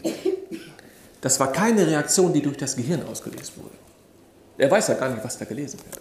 Das 1.21 1.41
war 1.41 1.51
keine 1.53 1.87
Reaktion, 1.87 2.33
die 2.33 2.41
durch 2.41 2.57
das 2.57 2.77
Gehirn 2.77 3.05
ausgelöst 3.07 3.53
wurde. 3.57 3.75
Er 4.57 4.71
weiß 4.71 4.89
ja 4.89 4.95
gar 4.95 5.09
nicht, 5.09 5.25
was 5.25 5.37
da 5.37 5.45
gelesen 5.45 5.81
wird. 5.91 6.01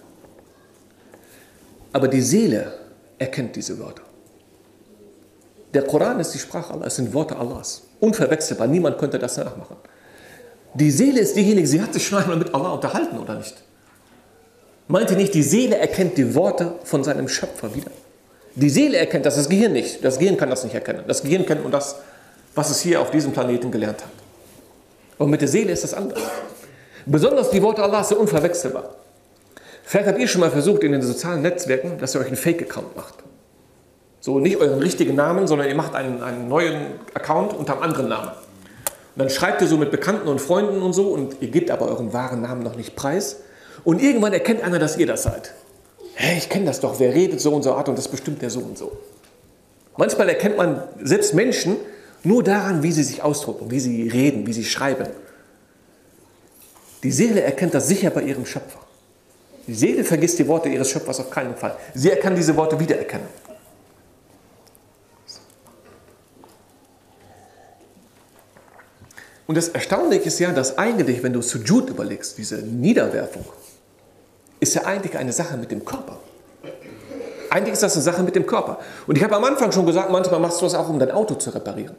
Aber 1.93 2.08
die 2.08 2.21
Seele 2.21 2.73
erkennt 3.17 3.56
diese 3.56 3.80
Wörter. 3.80 4.04
Der 5.73 5.84
Koran 5.84 6.19
ist 6.19 6.32
die 6.32 6.39
Sprache 6.39 6.73
Allahs, 6.73 6.88
es 6.88 6.95
sind 6.97 7.13
Worte 7.13 7.36
Allahs. 7.36 7.84
Unverwechselbar, 8.00 8.67
niemand 8.67 8.97
könnte 8.97 9.19
das 9.19 9.38
nachmachen. 9.38 9.78
Die 10.73 10.91
Seele 10.91 11.19
ist 11.19 11.36
diejenige, 11.36 11.67
sie 11.67 11.82
hat 11.82 11.93
sich 11.93 12.08
schon 12.08 12.19
einmal 12.19 12.38
mit 12.38 12.54
Allah 12.54 12.73
unterhalten, 12.73 13.17
oder 13.17 13.36
nicht? 13.36 13.56
Meint 14.88 15.12
ihr 15.12 15.17
nicht, 15.17 15.34
die 15.34 15.43
Seele 15.43 15.78
erkennt 15.78 16.17
die 16.17 16.34
Worte 16.34 16.76
von 16.84 17.04
seinem 17.04 17.28
Schöpfer 17.28 17.76
wieder? 17.76 17.91
Die 18.56 18.69
Seele 18.69 18.97
erkennt 18.97 19.26
das, 19.26 19.36
das 19.36 19.50
Gehirn 19.50 19.73
nicht. 19.73 20.04
Das 20.04 20.17
Gehirn 20.17 20.38
kann 20.38 20.50
das 20.50 20.63
nicht 20.63 20.73
erkennen. 20.73 21.04
Das 21.08 21.21
Gehirn 21.21 21.45
kennt 21.45 21.62
nur 21.62 21.71
das, 21.71 21.97
was 22.56 22.71
es 22.71 22.80
hier 22.80 23.02
auf 23.02 23.12
diesem 23.12 23.34
Planeten 23.34 23.69
gelernt 23.69 24.04
hat. 24.04 24.12
Und 25.17 25.30
mit 25.30 25.41
der 25.41 25.47
Seele 25.47 25.71
ist 25.71 25.84
das 25.84 25.93
anders. 25.93 26.19
Besonders 27.06 27.50
die 27.52 27.62
Worte 27.62 27.84
Allahs 27.84 28.10
sind 28.10 28.17
unverwechselbar. 28.17 28.95
Vielleicht 29.84 30.08
habt 30.08 30.19
ihr 30.19 30.28
schon 30.28 30.41
mal 30.41 30.52
versucht 30.52 30.84
in 30.84 30.91
den 30.91 31.02
sozialen 31.02 31.41
Netzwerken, 31.41 31.97
dass 32.00 32.15
ihr 32.15 32.21
euch 32.21 32.28
einen 32.28 32.36
Fake-Account 32.36 32.95
macht. 32.95 33.15
So 34.19 34.39
nicht 34.39 34.58
euren 34.58 34.80
richtigen 34.80 35.15
Namen, 35.15 35.47
sondern 35.47 35.69
ihr 35.69 35.76
macht 35.76 35.95
einen, 35.95 36.21
einen 36.21 36.50
neuen 36.50 37.00
Account 37.13 37.54
unter 37.54 37.73
einem 37.73 37.84
anderen 37.84 38.10
Namen. 38.10 38.30
Und 38.30 39.19
dann 39.19 39.30
schreibt 39.30 39.62
ihr 39.62 39.67
so 39.67 39.78
mit 39.78 39.91
Bekannten 39.91 40.28
und 40.28 40.41
Freunden 40.41 40.82
und 40.82 40.93
so 40.93 41.10
und 41.10 41.38
ihr 41.41 41.50
gebt 41.50 41.71
aber 41.71 41.88
euren 41.88 42.12
wahren 42.13 42.41
Namen 42.41 42.63
noch 42.63 42.76
nicht 42.76 42.95
preis. 42.95 43.38
Und 43.88 44.02
irgendwann 44.02 44.34
erkennt 44.34 44.63
einer, 44.63 44.80
dass 44.80 44.97
ihr 44.97 45.08
das 45.08 45.23
seid. 45.23 45.54
Hey, 46.13 46.38
ich 46.39 46.50
kenne 46.50 46.65
das 46.65 46.82
doch, 46.82 47.00
wer 47.00 47.13
redet 47.13 47.39
so 47.39 47.56
und 47.56 47.63
so 47.63 47.71
Art 47.71 47.88
und 47.88 47.97
das 47.97 48.10
bestimmt 48.10 48.41
der 48.41 48.50
so 48.50 48.60
und 48.60 48.78
so. 48.78 48.91
Manchmal 49.95 50.28
erkennt 50.28 50.58
man 50.58 50.84
selbst 51.02 51.34
Menschen 51.34 51.78
nur 52.21 52.43
daran, 52.43 52.84
wie 52.84 52.91
sie 52.91 53.04
sich 53.04 53.23
ausdrücken, 53.23 53.71
wie 53.71 53.80
sie 53.80 54.10
reden, 54.10 54.45
wie 54.45 54.52
sie 54.52 54.65
schreiben. 54.65 55.08
Die 57.02 57.13
Seele 57.13 57.39
erkennt 57.39 57.76
das 57.76 57.88
sicher 57.88 58.10
bei 58.10 58.23
ihrem 58.23 58.45
Schöpfer. 58.45 58.80
Die 59.67 59.73
Seele 59.73 60.04
vergisst 60.04 60.38
die 60.38 60.50
Worte 60.50 60.67
ihres 60.67 60.89
Schöpfers 60.89 61.21
auf 61.21 61.30
keinen 61.30 61.56
Fall. 61.56 61.78
Sie 61.93 62.10
kann 62.10 62.36
diese 62.36 62.58
Worte 62.58 62.78
wiedererkennen. 62.78 63.28
Und 69.45 69.56
das 69.56 69.69
Erstaunliche 69.69 70.26
ist 70.26 70.39
ja, 70.39 70.52
dass 70.52 70.78
eigentlich, 70.78 71.23
wenn 71.23 71.32
du 71.32 71.41
Sujud 71.41 71.89
überlegst, 71.89 72.38
diese 72.38 72.58
Niederwerfung, 72.58 73.45
ist 74.60 74.74
ja 74.76 74.84
eigentlich 74.84 75.17
eine 75.17 75.32
Sache 75.32 75.58
mit 75.58 75.72
dem 75.72 75.86
Körper. 75.86 76.20
Eigentlich 77.50 77.74
ist 77.74 77.84
das 77.84 77.93
eine 77.93 78.04
Sache 78.04 78.24
mit 78.24 78.36
dem 78.36 78.46
Körper. 78.46 78.80
Und 79.06 79.17
ich 79.17 79.24
habe 79.24 79.36
am 79.36 79.43
Anfang 79.43 79.72
schon 79.72 79.86
gesagt, 79.86 80.12
manchmal 80.12 80.39
machst 80.39 80.60
du 80.62 80.65
das 80.65 80.76
auch, 80.76 80.89
um 80.89 81.00
dein 81.00 81.12
Auto 81.12 81.36
zu 81.36 81.50
reparieren. 81.52 81.96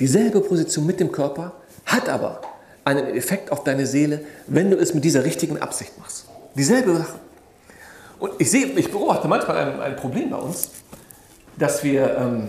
Dieselbe 0.00 0.40
Position 0.40 0.86
mit 0.86 1.00
dem 1.00 1.12
Körper 1.12 1.52
hat 1.86 2.08
aber 2.08 2.40
einen 2.84 3.14
Effekt 3.14 3.50
auf 3.52 3.64
deine 3.64 3.86
Seele, 3.86 4.20
wenn 4.46 4.70
du 4.70 4.76
es 4.76 4.94
mit 4.94 5.04
dieser 5.04 5.24
richtigen 5.24 5.60
Absicht 5.60 5.98
machst. 5.98 6.26
Dieselbe 6.54 6.96
Sache. 6.96 7.18
Und 8.18 8.32
ich 8.38 8.50
sehe, 8.50 8.66
ich 8.66 8.90
beobachte 8.90 9.28
manchmal 9.28 9.56
ein, 9.56 9.80
ein 9.80 9.96
Problem 9.96 10.30
bei 10.30 10.36
uns, 10.36 10.70
dass 11.58 11.82
wir, 11.82 12.16
ähm, 12.16 12.48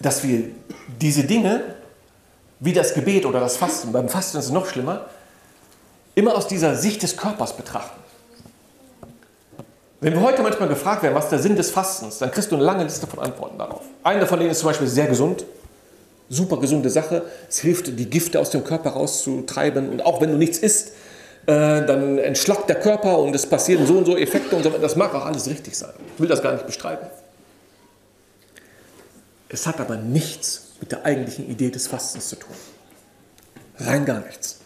dass 0.00 0.22
wir 0.22 0.44
diese 1.00 1.24
Dinge, 1.24 1.62
wie 2.60 2.72
das 2.72 2.94
Gebet 2.94 3.26
oder 3.26 3.40
das 3.40 3.56
Fasten, 3.56 3.92
beim 3.92 4.08
Fasten 4.08 4.38
ist 4.38 4.46
es 4.46 4.50
noch 4.50 4.66
schlimmer, 4.66 5.06
immer 6.16 6.34
aus 6.34 6.48
dieser 6.48 6.74
Sicht 6.74 7.04
des 7.04 7.16
Körpers 7.16 7.56
betrachten. 7.56 8.00
Wenn 10.00 10.14
wir 10.14 10.22
heute 10.22 10.42
manchmal 10.42 10.68
gefragt 10.68 11.02
werden, 11.02 11.14
was 11.14 11.28
der 11.28 11.38
Sinn 11.38 11.56
des 11.56 11.70
Fastens, 11.70 12.18
dann 12.18 12.30
kriegst 12.30 12.50
du 12.50 12.56
eine 12.56 12.64
lange 12.64 12.84
Liste 12.84 13.06
von 13.06 13.20
Antworten 13.20 13.58
darauf. 13.58 13.82
Eine 14.02 14.26
von 14.26 14.38
denen 14.38 14.50
ist 14.50 14.58
zum 14.58 14.68
Beispiel 14.68 14.88
sehr 14.88 15.06
gesund, 15.06 15.44
super 16.28 16.58
gesunde 16.58 16.90
Sache. 16.90 17.22
Es 17.48 17.58
hilft, 17.60 17.98
die 17.98 18.10
Gifte 18.10 18.40
aus 18.40 18.50
dem 18.50 18.64
Körper 18.64 18.90
rauszutreiben. 18.90 19.88
Und 19.90 20.04
auch 20.04 20.20
wenn 20.20 20.30
du 20.30 20.36
nichts 20.36 20.58
isst, 20.58 20.88
äh, 21.46 21.84
dann 21.84 22.18
entschlackt 22.18 22.68
der 22.68 22.80
Körper 22.80 23.18
und 23.18 23.34
es 23.34 23.46
passieren 23.46 23.86
so 23.86 23.98
und 23.98 24.06
so 24.06 24.16
Effekte 24.16 24.56
und 24.56 24.62
so. 24.62 24.70
Das 24.70 24.96
mag 24.96 25.14
auch 25.14 25.24
alles 25.24 25.48
richtig 25.48 25.76
sein. 25.76 25.92
Ich 26.14 26.20
will 26.20 26.28
das 26.28 26.42
gar 26.42 26.52
nicht 26.52 26.66
bestreiten. 26.66 27.08
Es 29.48 29.66
hat 29.66 29.80
aber 29.80 29.96
nichts 29.96 30.72
mit 30.80 30.92
der 30.92 31.04
eigentlichen 31.04 31.48
Idee 31.48 31.70
des 31.70 31.86
Fastens 31.86 32.28
zu 32.28 32.36
tun. 32.36 32.54
Rein 33.78 34.04
gar 34.04 34.20
nichts. 34.20 34.60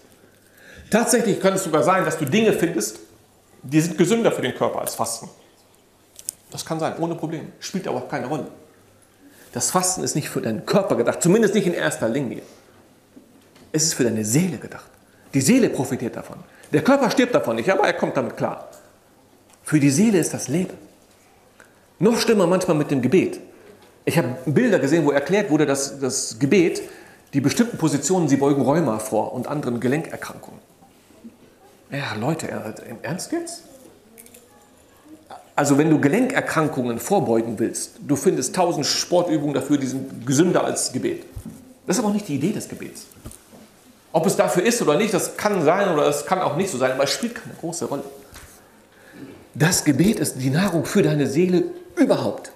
Tatsächlich 0.91 1.41
kann 1.41 1.55
es 1.55 1.65
sogar 1.65 1.85
sein, 1.85 2.05
dass 2.05 2.19
du 2.19 2.25
Dinge 2.25 2.53
findest, 2.53 2.99
die 3.63 3.81
sind 3.81 3.97
gesünder 3.97 4.33
für 4.33 4.43
den 4.43 4.55
Körper 4.55 4.81
als 4.81 4.95
Fasten. 4.95 5.29
Das 6.51 6.65
kann 6.65 6.81
sein, 6.81 6.95
ohne 6.99 7.15
Problem. 7.15 7.53
Spielt 7.61 7.87
aber 7.87 7.99
auch 7.99 8.09
keine 8.09 8.27
Rolle. 8.27 8.49
Das 9.53 9.71
Fasten 9.71 10.03
ist 10.03 10.15
nicht 10.15 10.29
für 10.29 10.41
deinen 10.41 10.67
Körper 10.67 10.97
gedacht, 10.97 11.23
zumindest 11.23 11.55
nicht 11.55 11.67
in 11.67 11.75
erster 11.75 12.09
Linie. 12.09 12.43
Es 13.73 13.85
ist 13.85 13.95
für 13.95 14.05
deine 14.05 14.25
Seele 14.25 14.59
gedacht. 14.59 14.91
Die 15.33 15.41
Seele 15.41 15.71
profitiert 15.71 16.17
davon. 16.17 16.39
Der 16.73 16.83
Körper 16.83 17.11
stirbt 17.11 17.35
davon 17.35 17.57
nicht, 17.57 17.71
aber 17.71 17.85
er 17.85 17.93
kommt 17.93 18.17
damit 18.17 18.37
klar. 18.37 18.69
Für 19.63 19.79
die 19.79 19.91
Seele 19.91 20.19
ist 20.19 20.35
das 20.35 20.49
Leben. 20.49 20.75
Noch 21.99 22.19
schlimmer 22.19 22.47
manchmal 22.47 22.77
mit 22.77 22.91
dem 22.91 23.03
Gebet. 23.03 23.41
Ich 24.05 24.19
habe 24.19 24.37
Bilder 24.47 24.79
gesehen, 24.79 25.05
wo 25.05 25.11
erklärt 25.11 25.51
wurde, 25.51 25.67
dass 25.67 26.01
das 26.01 26.39
Gebet, 26.39 26.83
die 27.33 27.41
bestimmten 27.41 27.77
Positionen, 27.77 28.29
sie 28.29 28.37
beugen 28.37 28.63
Rheuma 28.63 28.99
vor 28.99 29.33
und 29.33 29.47
anderen 29.47 29.79
Gelenkerkrankungen. 29.79 30.70
Ja, 31.91 32.15
Leute, 32.15 32.47
im 32.89 32.99
Ernst 33.03 33.33
jetzt? 33.33 33.65
Also 35.57 35.77
wenn 35.77 35.91
du 35.91 36.01
Gelenkerkrankungen 36.01 36.99
vorbeugen 36.99 37.59
willst, 37.59 37.97
du 38.07 38.17
findest 38.17 38.55
tausend 38.55 38.87
Sportübungen 38.87 39.55
dafür, 39.55 39.77
die 39.77 39.87
sind 39.87 40.27
gesünder 40.27 40.65
als 40.65 40.93
Gebet. 40.93 41.25
Das 41.87 41.97
ist 41.97 42.01
aber 42.01 42.09
auch 42.09 42.15
nicht 42.15 42.29
die 42.29 42.37
Idee 42.37 42.53
des 42.53 42.69
Gebets. 42.69 43.07
Ob 44.13 44.27
es 44.27 44.37
dafür 44.37 44.65
ist 44.65 44.81
oder 44.81 44.97
nicht, 44.97 45.13
das 45.13 45.37
kann 45.37 45.63
sein 45.65 45.93
oder 45.93 46.07
es 46.07 46.25
kann 46.25 46.41
auch 46.41 46.57
nicht 46.57 46.71
so 46.71 46.79
sein, 46.79 46.93
aber 46.93 47.05
es 47.05 47.11
spielt 47.11 47.35
keine 47.35 47.55
große 47.55 47.85
Rolle. 47.87 48.05
Das 49.55 49.85
Gebet 49.85 50.21
ist 50.21 50.37
die 50.37 50.51
Nahrung 50.51 50.85
für 50.85 51.03
deine 51.03 51.27
Seele 51.27 51.65
überhaupt. 51.97 52.53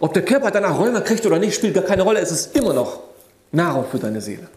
Ob 0.00 0.12
der 0.14 0.24
Körper 0.24 0.50
danach 0.50 0.78
Rheuma 0.78 1.00
kriegt 1.00 1.24
oder 1.26 1.38
nicht, 1.38 1.54
spielt 1.54 1.74
gar 1.74 1.84
keine 1.84 2.02
Rolle. 2.02 2.20
Es 2.20 2.30
ist 2.30 2.56
immer 2.56 2.72
noch 2.72 3.00
Nahrung 3.52 3.84
für 3.90 3.98
deine 3.98 4.20
Seele. 4.20 4.48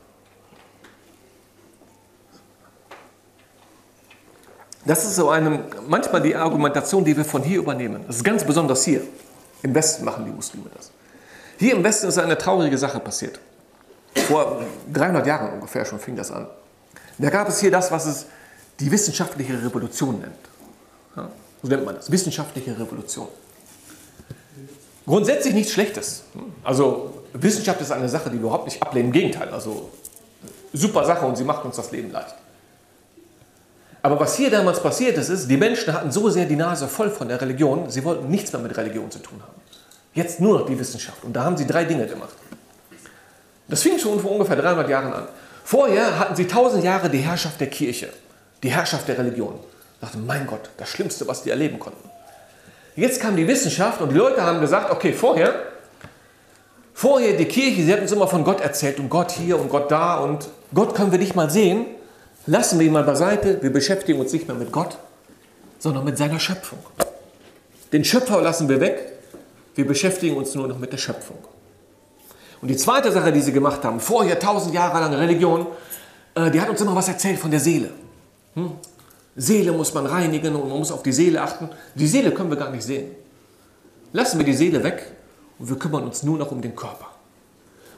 Das 4.89 5.03
ist 5.03 5.17
so 5.17 5.29
eine, 5.29 5.65
manchmal 5.87 6.19
die 6.19 6.35
Argumentation, 6.35 7.05
die 7.05 7.15
wir 7.15 7.23
von 7.23 7.43
hier 7.43 7.59
übernehmen. 7.59 8.03
Das 8.07 8.15
ist 8.15 8.23
ganz 8.23 8.43
besonders 8.43 8.83
hier. 8.83 9.01
Im 9.61 9.75
Westen 9.75 10.03
machen 10.03 10.25
die 10.25 10.31
Muslime 10.31 10.65
das. 10.75 10.89
Hier 11.59 11.75
im 11.75 11.83
Westen 11.83 12.07
ist 12.07 12.17
eine 12.17 12.35
traurige 12.35 12.75
Sache 12.75 12.99
passiert. 12.99 13.39
Vor 14.15 14.63
300 14.91 15.27
Jahren 15.27 15.53
ungefähr 15.53 15.85
schon 15.85 15.99
fing 15.99 16.15
das 16.15 16.31
an. 16.31 16.47
Da 17.19 17.29
gab 17.29 17.47
es 17.49 17.59
hier 17.59 17.69
das, 17.69 17.91
was 17.91 18.07
es 18.07 18.25
die 18.79 18.89
wissenschaftliche 18.89 19.63
Revolution 19.63 20.21
nennt. 20.21 21.29
So 21.61 21.67
nennt 21.67 21.85
man 21.85 21.93
das, 21.93 22.09
wissenschaftliche 22.09 22.71
Revolution. 22.71 23.27
Grundsätzlich 25.05 25.53
nichts 25.53 25.71
Schlechtes. 25.71 26.23
Also 26.63 27.25
Wissenschaft 27.33 27.79
ist 27.79 27.91
eine 27.91 28.09
Sache, 28.09 28.31
die 28.31 28.37
wir 28.37 28.45
überhaupt 28.45 28.65
nicht 28.65 28.81
ablehnen. 28.81 29.09
Im 29.09 29.13
Gegenteil, 29.13 29.49
also 29.49 29.91
super 30.73 31.05
Sache 31.05 31.27
und 31.27 31.37
sie 31.37 31.43
macht 31.43 31.63
uns 31.63 31.75
das 31.75 31.91
Leben 31.91 32.11
leicht. 32.11 32.33
Aber 34.01 34.19
was 34.19 34.37
hier 34.37 34.49
damals 34.49 34.81
passiert 34.81 35.17
ist, 35.17 35.29
ist, 35.29 35.49
die 35.49 35.57
Menschen 35.57 35.93
hatten 35.93 36.11
so 36.11 36.29
sehr 36.29 36.45
die 36.45 36.55
Nase 36.55 36.87
voll 36.87 37.09
von 37.09 37.27
der 37.27 37.41
Religion, 37.41 37.89
sie 37.89 38.03
wollten 38.03 38.29
nichts 38.29 38.51
mehr 38.53 38.61
mit 38.61 38.75
Religion 38.77 39.11
zu 39.11 39.19
tun 39.19 39.41
haben. 39.41 39.59
Jetzt 40.13 40.39
nur 40.39 40.59
noch 40.59 40.65
die 40.65 40.79
Wissenschaft. 40.79 41.23
Und 41.23 41.33
da 41.33 41.43
haben 41.43 41.57
sie 41.57 41.67
drei 41.67 41.83
Dinge 41.85 42.07
gemacht. 42.07 42.33
Das 43.67 43.83
fing 43.83 43.99
schon 43.99 44.19
vor 44.19 44.31
ungefähr 44.31 44.55
300 44.55 44.89
Jahren 44.89 45.13
an. 45.13 45.27
Vorher 45.63 46.17
hatten 46.17 46.35
sie 46.35 46.47
tausend 46.47 46.83
Jahre 46.83 47.09
die 47.09 47.19
Herrschaft 47.19 47.59
der 47.59 47.69
Kirche, 47.69 48.09
die 48.63 48.71
Herrschaft 48.71 49.07
der 49.07 49.17
Religion. 49.17 49.59
Ich 49.95 49.99
dachte, 50.01 50.17
mein 50.17 50.47
Gott, 50.47 50.69
das 50.77 50.89
Schlimmste, 50.89 51.27
was 51.27 51.43
die 51.43 51.51
erleben 51.51 51.77
konnten. 51.77 52.09
Jetzt 52.95 53.21
kam 53.21 53.35
die 53.35 53.47
Wissenschaft 53.47 54.01
und 54.01 54.09
die 54.09 54.15
Leute 54.15 54.41
haben 54.41 54.61
gesagt, 54.61 54.91
okay, 54.91 55.13
vorher, 55.13 55.53
vorher 56.93 57.37
die 57.37 57.45
Kirche, 57.45 57.83
sie 57.83 57.93
hat 57.93 58.01
uns 58.01 58.11
immer 58.11 58.27
von 58.27 58.43
Gott 58.43 58.61
erzählt 58.61 58.99
und 58.99 59.09
Gott 59.09 59.31
hier 59.31 59.59
und 59.59 59.69
Gott 59.69 59.91
da 59.91 60.19
und 60.19 60.47
Gott 60.73 60.95
können 60.95 61.11
wir 61.11 61.19
nicht 61.19 61.35
mal 61.35 61.49
sehen. 61.49 61.85
Lassen 62.49 62.79
wir 62.79 62.87
ihn 62.87 62.93
mal 62.93 63.03
beiseite, 63.03 63.61
wir 63.61 63.71
beschäftigen 63.71 64.19
uns 64.19 64.33
nicht 64.33 64.47
mehr 64.47 64.57
mit 64.57 64.71
Gott, 64.71 64.97
sondern 65.77 66.03
mit 66.03 66.17
seiner 66.17 66.39
Schöpfung. 66.39 66.79
Den 67.93 68.03
Schöpfer 68.03 68.41
lassen 68.41 68.67
wir 68.67 68.79
weg, 68.79 69.19
wir 69.75 69.85
beschäftigen 69.85 70.35
uns 70.35 70.55
nur 70.55 70.67
noch 70.67 70.79
mit 70.79 70.91
der 70.91 70.97
Schöpfung. 70.97 71.37
Und 72.59 72.69
die 72.69 72.75
zweite 72.75 73.11
Sache, 73.11 73.31
die 73.31 73.41
sie 73.41 73.51
gemacht 73.51 73.83
haben, 73.83 73.99
vorher 73.99 74.39
tausend 74.39 74.73
Jahre 74.73 74.99
lang 74.99 75.13
Religion, 75.13 75.67
äh, 76.33 76.49
die 76.49 76.59
hat 76.59 76.67
uns 76.69 76.81
immer 76.81 76.95
was 76.95 77.07
erzählt 77.07 77.37
von 77.37 77.51
der 77.51 77.59
Seele. 77.59 77.91
Hm? 78.55 78.71
Seele 79.35 79.71
muss 79.71 79.93
man 79.93 80.07
reinigen 80.07 80.55
und 80.55 80.69
man 80.69 80.79
muss 80.79 80.91
auf 80.91 81.03
die 81.03 81.13
Seele 81.13 81.43
achten. 81.43 81.69
Die 81.93 82.07
Seele 82.07 82.31
können 82.31 82.49
wir 82.49 82.57
gar 82.57 82.71
nicht 82.71 82.83
sehen. 82.83 83.11
Lassen 84.11 84.39
wir 84.39 84.45
die 84.45 84.55
Seele 84.55 84.83
weg 84.83 85.11
und 85.59 85.69
wir 85.69 85.77
kümmern 85.77 86.03
uns 86.03 86.23
nur 86.23 86.39
noch 86.39 86.51
um 86.51 86.63
den 86.63 86.75
Körper. 86.75 87.08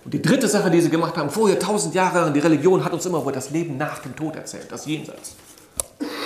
Und 0.03 0.13
die 0.13 0.21
dritte 0.21 0.47
Sache, 0.47 0.71
die 0.71 0.81
sie 0.81 0.89
gemacht 0.89 1.15
haben, 1.15 1.29
vorher 1.29 1.59
tausend 1.59 1.93
Jahre 1.93 2.31
die 2.31 2.39
Religion 2.39 2.83
hat 2.83 2.93
uns 2.93 3.05
immer 3.05 3.21
über 3.21 3.31
das 3.31 3.51
Leben 3.51 3.77
nach 3.77 3.99
dem 3.99 4.15
Tod 4.15 4.35
erzählt, 4.35 4.71
das 4.71 4.85
Jenseits. 4.85 5.35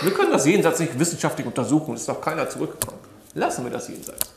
Wir 0.01 0.13
können 0.13 0.31
das 0.31 0.45
Jenseits 0.45 0.79
nicht 0.79 0.97
wissenschaftlich 0.97 1.45
untersuchen, 1.45 1.95
es 1.95 2.01
ist 2.01 2.09
auch 2.09 2.21
keiner 2.21 2.49
zurückgekommen. 2.49 3.01
Lassen 3.33 3.65
wir 3.65 3.71
das 3.71 3.87
Jenseits. 3.89 4.31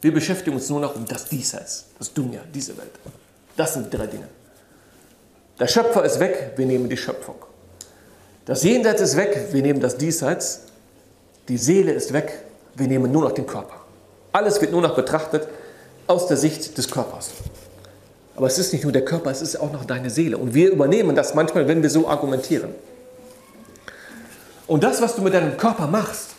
Wir 0.00 0.12
beschäftigen 0.12 0.56
uns 0.56 0.68
nur 0.68 0.80
noch 0.80 0.96
um 0.96 1.04
das 1.04 1.26
Diesseits, 1.26 1.86
das 1.98 2.12
Dunja, 2.12 2.40
diese 2.52 2.76
Welt. 2.76 2.90
Das 3.56 3.74
sind 3.74 3.92
die 3.92 3.96
drei 3.96 4.06
Dinge. 4.06 4.28
Der 5.58 5.68
Schöpfer 5.68 6.04
ist 6.04 6.18
weg, 6.20 6.52
wir 6.56 6.66
nehmen 6.66 6.88
die 6.88 6.96
Schöpfung. 6.96 7.36
Das 8.44 8.62
Jenseits 8.62 9.00
ist 9.00 9.16
weg, 9.16 9.48
wir 9.52 9.62
nehmen 9.62 9.80
das 9.80 9.96
Diesseits. 9.96 10.62
Die 11.48 11.56
Seele 11.56 11.92
ist 11.92 12.12
weg, 12.12 12.44
wir 12.74 12.88
nehmen 12.88 13.12
nur 13.12 13.22
noch 13.22 13.32
den 13.32 13.46
Körper. 13.46 13.76
Alles 14.32 14.60
wird 14.60 14.72
nur 14.72 14.82
noch 14.82 14.96
betrachtet 14.96 15.46
aus 16.06 16.26
der 16.26 16.36
Sicht 16.36 16.76
des 16.76 16.90
Körpers. 16.90 17.30
Aber 18.36 18.46
es 18.46 18.58
ist 18.58 18.72
nicht 18.72 18.82
nur 18.82 18.92
der 18.92 19.04
Körper, 19.04 19.30
es 19.30 19.42
ist 19.42 19.56
auch 19.56 19.72
noch 19.72 19.84
deine 19.84 20.10
Seele. 20.10 20.38
Und 20.38 20.54
wir 20.54 20.70
übernehmen 20.70 21.14
das 21.14 21.34
manchmal, 21.34 21.68
wenn 21.68 21.82
wir 21.82 21.90
so 21.90 22.08
argumentieren. 22.08 22.74
Und 24.66 24.82
das, 24.82 25.00
was 25.00 25.14
du 25.14 25.22
mit 25.22 25.34
deinem 25.34 25.56
Körper 25.56 25.86
machst, 25.86 26.30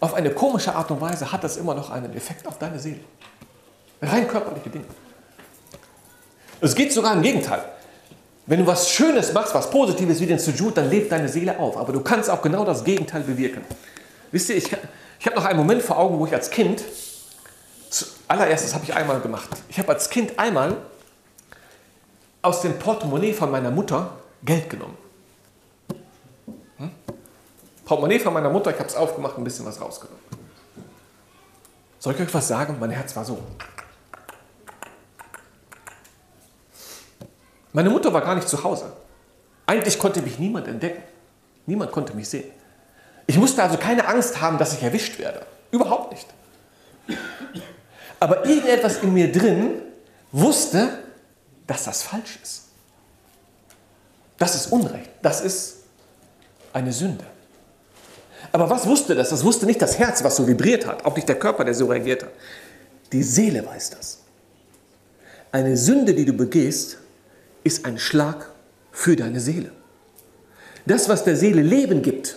auf 0.00 0.14
eine 0.14 0.30
komische 0.30 0.74
Art 0.74 0.90
und 0.90 1.00
Weise 1.00 1.32
hat 1.32 1.44
das 1.44 1.56
immer 1.56 1.74
noch 1.74 1.90
einen 1.90 2.14
Effekt 2.14 2.46
auf 2.46 2.58
deine 2.58 2.78
Seele. 2.78 3.00
Rein 4.00 4.28
körperliche 4.28 4.70
Dinge. 4.70 4.84
Es 6.60 6.74
geht 6.74 6.92
sogar 6.92 7.14
im 7.14 7.22
Gegenteil. 7.22 7.64
Wenn 8.46 8.60
du 8.60 8.66
was 8.66 8.90
Schönes 8.90 9.32
machst, 9.32 9.54
was 9.54 9.70
Positives 9.70 10.20
wie 10.20 10.26
den 10.26 10.38
Sujud, 10.38 10.76
dann 10.76 10.90
lebt 10.90 11.10
deine 11.10 11.28
Seele 11.28 11.58
auf. 11.58 11.76
Aber 11.76 11.92
du 11.92 12.00
kannst 12.00 12.28
auch 12.28 12.42
genau 12.42 12.64
das 12.64 12.84
Gegenteil 12.84 13.22
bewirken. 13.22 13.62
Wisst 14.30 14.50
ihr, 14.50 14.56
ich, 14.56 14.70
ich 15.18 15.26
habe 15.26 15.36
noch 15.36 15.44
einen 15.44 15.58
Moment 15.58 15.82
vor 15.82 15.98
Augen, 15.98 16.18
wo 16.18 16.26
ich 16.26 16.34
als 16.34 16.50
Kind, 16.50 16.84
allererstes 18.28 18.74
habe 18.74 18.84
ich 18.84 18.94
einmal 18.94 19.20
gemacht. 19.20 19.48
Ich 19.68 19.78
habe 19.78 19.92
als 19.92 20.10
Kind 20.10 20.38
einmal 20.38 20.76
aus 22.44 22.60
dem 22.60 22.78
Portemonnaie 22.78 23.32
von 23.32 23.50
meiner 23.50 23.70
Mutter 23.70 24.18
Geld 24.44 24.68
genommen. 24.68 24.98
Portemonnaie 27.86 28.18
von 28.18 28.34
meiner 28.34 28.50
Mutter, 28.50 28.70
ich 28.70 28.78
habe 28.78 28.88
es 28.88 28.94
aufgemacht, 28.94 29.38
ein 29.38 29.44
bisschen 29.44 29.64
was 29.64 29.80
rausgenommen. 29.80 30.22
Soll 31.98 32.14
ich 32.14 32.20
euch 32.20 32.34
was 32.34 32.46
sagen? 32.46 32.76
Mein 32.78 32.90
Herz 32.90 33.16
war 33.16 33.24
so. 33.24 33.38
Meine 37.72 37.88
Mutter 37.88 38.12
war 38.12 38.20
gar 38.20 38.34
nicht 38.34 38.48
zu 38.48 38.62
Hause. 38.62 38.92
Eigentlich 39.66 39.98
konnte 39.98 40.20
mich 40.20 40.38
niemand 40.38 40.68
entdecken. 40.68 41.02
Niemand 41.64 41.92
konnte 41.92 42.14
mich 42.14 42.28
sehen. 42.28 42.50
Ich 43.26 43.38
musste 43.38 43.62
also 43.62 43.78
keine 43.78 44.06
Angst 44.06 44.42
haben, 44.42 44.58
dass 44.58 44.74
ich 44.74 44.82
erwischt 44.82 45.18
werde. 45.18 45.46
Überhaupt 45.70 46.12
nicht. 46.12 46.26
Aber 48.20 48.44
irgendetwas 48.44 48.98
in 48.98 49.14
mir 49.14 49.32
drin 49.32 49.80
wusste, 50.30 51.03
dass 51.66 51.84
das 51.84 52.02
falsch 52.02 52.38
ist. 52.42 52.62
Das 54.38 54.54
ist 54.54 54.72
Unrecht. 54.72 55.10
Das 55.22 55.40
ist 55.40 55.76
eine 56.72 56.92
Sünde. 56.92 57.24
Aber 58.52 58.68
was 58.68 58.86
wusste 58.86 59.14
das? 59.14 59.30
Das 59.30 59.44
wusste 59.44 59.66
nicht 59.66 59.80
das 59.80 59.98
Herz, 59.98 60.22
was 60.22 60.36
so 60.36 60.46
vibriert 60.46 60.86
hat, 60.86 61.04
auch 61.04 61.16
nicht 61.16 61.28
der 61.28 61.38
Körper, 61.38 61.64
der 61.64 61.74
so 61.74 61.86
reagiert 61.86 62.22
hat. 62.24 62.30
Die 63.12 63.22
Seele 63.22 63.64
weiß 63.64 63.90
das. 63.90 64.18
Eine 65.52 65.76
Sünde, 65.76 66.14
die 66.14 66.24
du 66.24 66.32
begehst, 66.32 66.98
ist 67.62 67.84
ein 67.84 67.98
Schlag 67.98 68.50
für 68.92 69.16
deine 69.16 69.40
Seele. 69.40 69.70
Das, 70.86 71.08
was 71.08 71.24
der 71.24 71.36
Seele 71.36 71.62
Leben 71.62 72.02
gibt, 72.02 72.36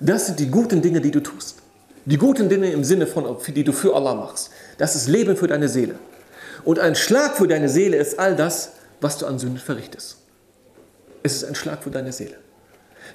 das 0.00 0.26
sind 0.26 0.40
die 0.40 0.50
guten 0.50 0.82
Dinge, 0.82 1.00
die 1.00 1.10
du 1.10 1.20
tust. 1.20 1.56
Die 2.04 2.16
guten 2.16 2.48
Dinge 2.48 2.70
im 2.72 2.84
Sinne 2.84 3.06
von, 3.06 3.36
die 3.48 3.64
du 3.64 3.72
für 3.72 3.94
Allah 3.94 4.14
machst. 4.14 4.50
Das 4.78 4.96
ist 4.96 5.08
Leben 5.08 5.36
für 5.36 5.46
deine 5.46 5.68
Seele. 5.68 5.96
Und 6.68 6.78
ein 6.78 6.94
Schlag 6.94 7.38
für 7.38 7.48
deine 7.48 7.70
Seele 7.70 7.96
ist 7.96 8.18
all 8.18 8.36
das, 8.36 8.72
was 9.00 9.16
du 9.16 9.24
an 9.24 9.38
Sünden 9.38 9.58
verrichtest. 9.58 10.18
Es 11.22 11.36
ist 11.36 11.44
ein 11.44 11.54
Schlag 11.54 11.82
für 11.82 11.90
deine 11.90 12.12
Seele. 12.12 12.36